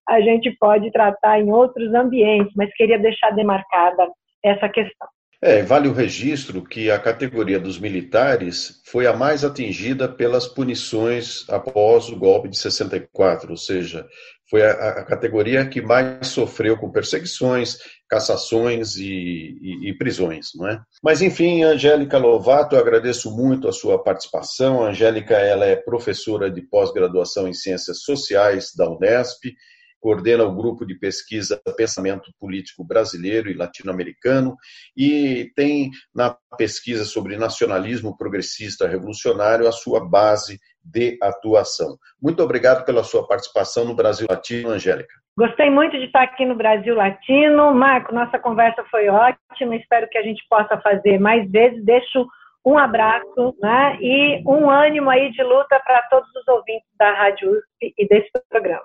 A 0.06 0.20
gente 0.20 0.54
pode 0.60 0.92
tratar 0.92 1.40
em 1.40 1.50
outros 1.50 1.92
ambientes, 1.94 2.52
mas 2.54 2.72
queria 2.74 2.98
deixar 2.98 3.30
demarcada 3.30 4.06
essa 4.44 4.68
questão. 4.68 5.08
É, 5.40 5.62
vale 5.62 5.86
o 5.86 5.92
registro 5.92 6.64
que 6.64 6.90
a 6.90 6.98
categoria 6.98 7.60
dos 7.60 7.78
militares 7.78 8.82
foi 8.84 9.06
a 9.06 9.12
mais 9.12 9.44
atingida 9.44 10.08
pelas 10.08 10.48
punições 10.48 11.48
após 11.48 12.08
o 12.08 12.16
golpe 12.16 12.48
de 12.48 12.58
64, 12.58 13.52
ou 13.52 13.56
seja, 13.56 14.04
foi 14.50 14.64
a, 14.64 14.72
a 14.72 15.04
categoria 15.04 15.64
que 15.68 15.80
mais 15.80 16.26
sofreu 16.26 16.76
com 16.76 16.90
perseguições, 16.90 17.78
cassações 18.08 18.96
e, 18.96 19.04
e, 19.04 19.90
e, 19.90 19.96
prisões, 19.96 20.48
não 20.56 20.66
é? 20.66 20.80
Mas 21.04 21.22
enfim, 21.22 21.62
Angélica 21.62 22.18
Lovato, 22.18 22.74
eu 22.74 22.80
agradeço 22.80 23.30
muito 23.30 23.68
a 23.68 23.72
sua 23.72 24.02
participação. 24.02 24.82
A 24.82 24.88
Angélica, 24.88 25.34
ela 25.34 25.66
é 25.66 25.76
professora 25.76 26.50
de 26.50 26.62
pós-graduação 26.62 27.46
em 27.46 27.54
Ciências 27.54 28.00
Sociais 28.02 28.72
da 28.74 28.90
Unesp 28.90 29.54
coordena 30.00 30.44
o 30.44 30.54
grupo 30.54 30.86
de 30.86 30.94
pesquisa 30.94 31.60
Pensamento 31.76 32.30
Político 32.38 32.84
Brasileiro 32.84 33.50
e 33.50 33.54
Latino-Americano 33.54 34.56
e 34.96 35.50
tem 35.54 35.90
na 36.14 36.36
pesquisa 36.56 37.04
sobre 37.04 37.36
nacionalismo 37.36 38.16
progressista 38.16 38.86
revolucionário 38.86 39.68
a 39.68 39.72
sua 39.72 40.04
base 40.04 40.58
de 40.84 41.18
atuação. 41.22 41.96
Muito 42.20 42.42
obrigado 42.42 42.84
pela 42.84 43.04
sua 43.04 43.26
participação 43.26 43.84
no 43.84 43.94
Brasil 43.94 44.26
Latino, 44.28 44.70
Angélica. 44.70 45.14
Gostei 45.36 45.70
muito 45.70 45.96
de 45.96 46.06
estar 46.06 46.22
aqui 46.22 46.44
no 46.44 46.56
Brasil 46.56 46.94
Latino. 46.94 47.72
Marco, 47.72 48.12
nossa 48.12 48.38
conversa 48.38 48.82
foi 48.90 49.08
ótima. 49.08 49.76
Espero 49.76 50.08
que 50.08 50.18
a 50.18 50.22
gente 50.22 50.42
possa 50.48 50.80
fazer 50.80 51.18
mais 51.20 51.48
vezes. 51.50 51.84
Deixo 51.84 52.26
um 52.66 52.76
abraço 52.76 53.54
né, 53.60 53.96
e 54.00 54.42
um 54.46 54.68
ânimo 54.68 55.08
aí 55.08 55.30
de 55.30 55.42
luta 55.42 55.80
para 55.80 56.02
todos 56.10 56.28
os 56.34 56.48
ouvintes 56.48 56.88
da 56.98 57.12
Rádio 57.12 57.50
USP 57.50 57.94
e 57.96 58.08
desse 58.08 58.30
programa. 58.50 58.84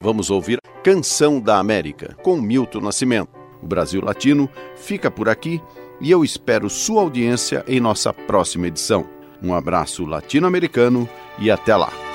Vamos 0.00 0.30
ouvir 0.30 0.58
Canção 0.84 1.40
da 1.40 1.58
América 1.58 2.16
com 2.22 2.36
Milton 2.36 2.80
Nascimento. 2.80 3.30
O 3.62 3.66
Brasil 3.66 4.00
Latino 4.00 4.48
fica 4.76 5.10
por 5.10 5.28
aqui 5.28 5.60
e 6.00 6.10
eu 6.10 6.22
espero 6.22 6.68
sua 6.68 7.02
audiência 7.02 7.64
em 7.66 7.80
nossa 7.80 8.12
próxima 8.12 8.68
edição. 8.68 9.06
Um 9.42 9.54
abraço 9.54 10.04
latino-americano 10.04 11.08
e 11.38 11.50
até 11.50 11.74
lá. 11.74 12.05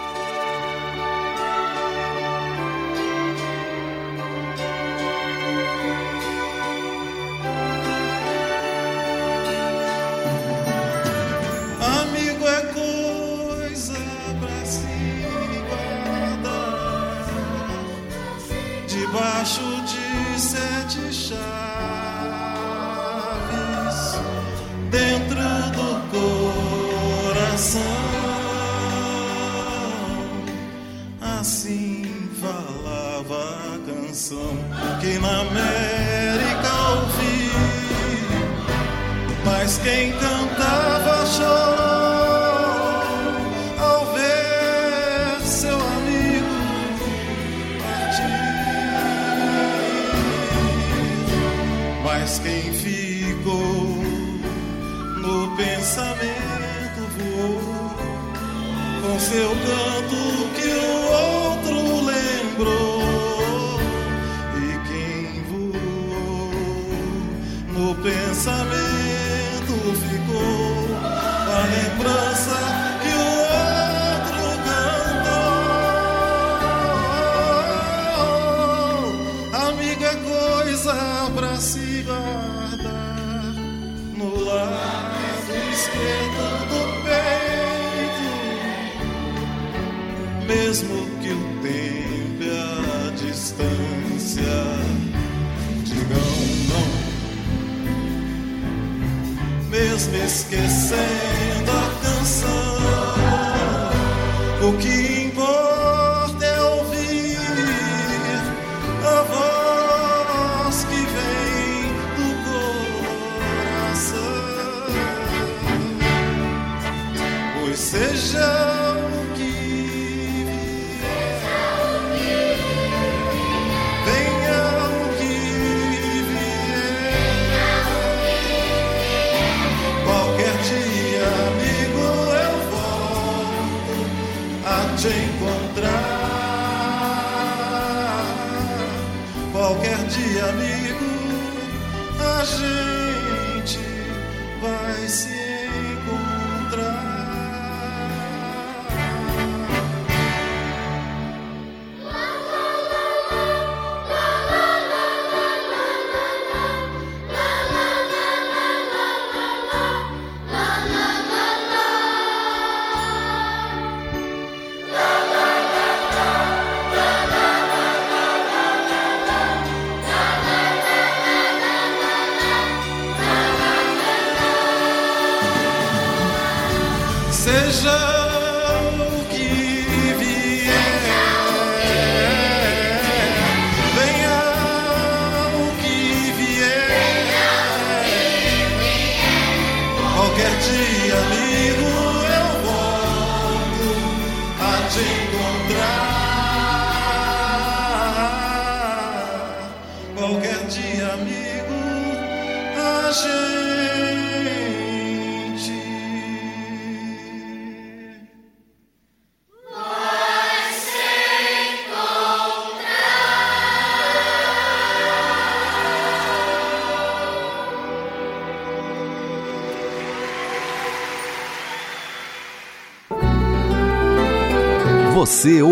see. 145.08 145.41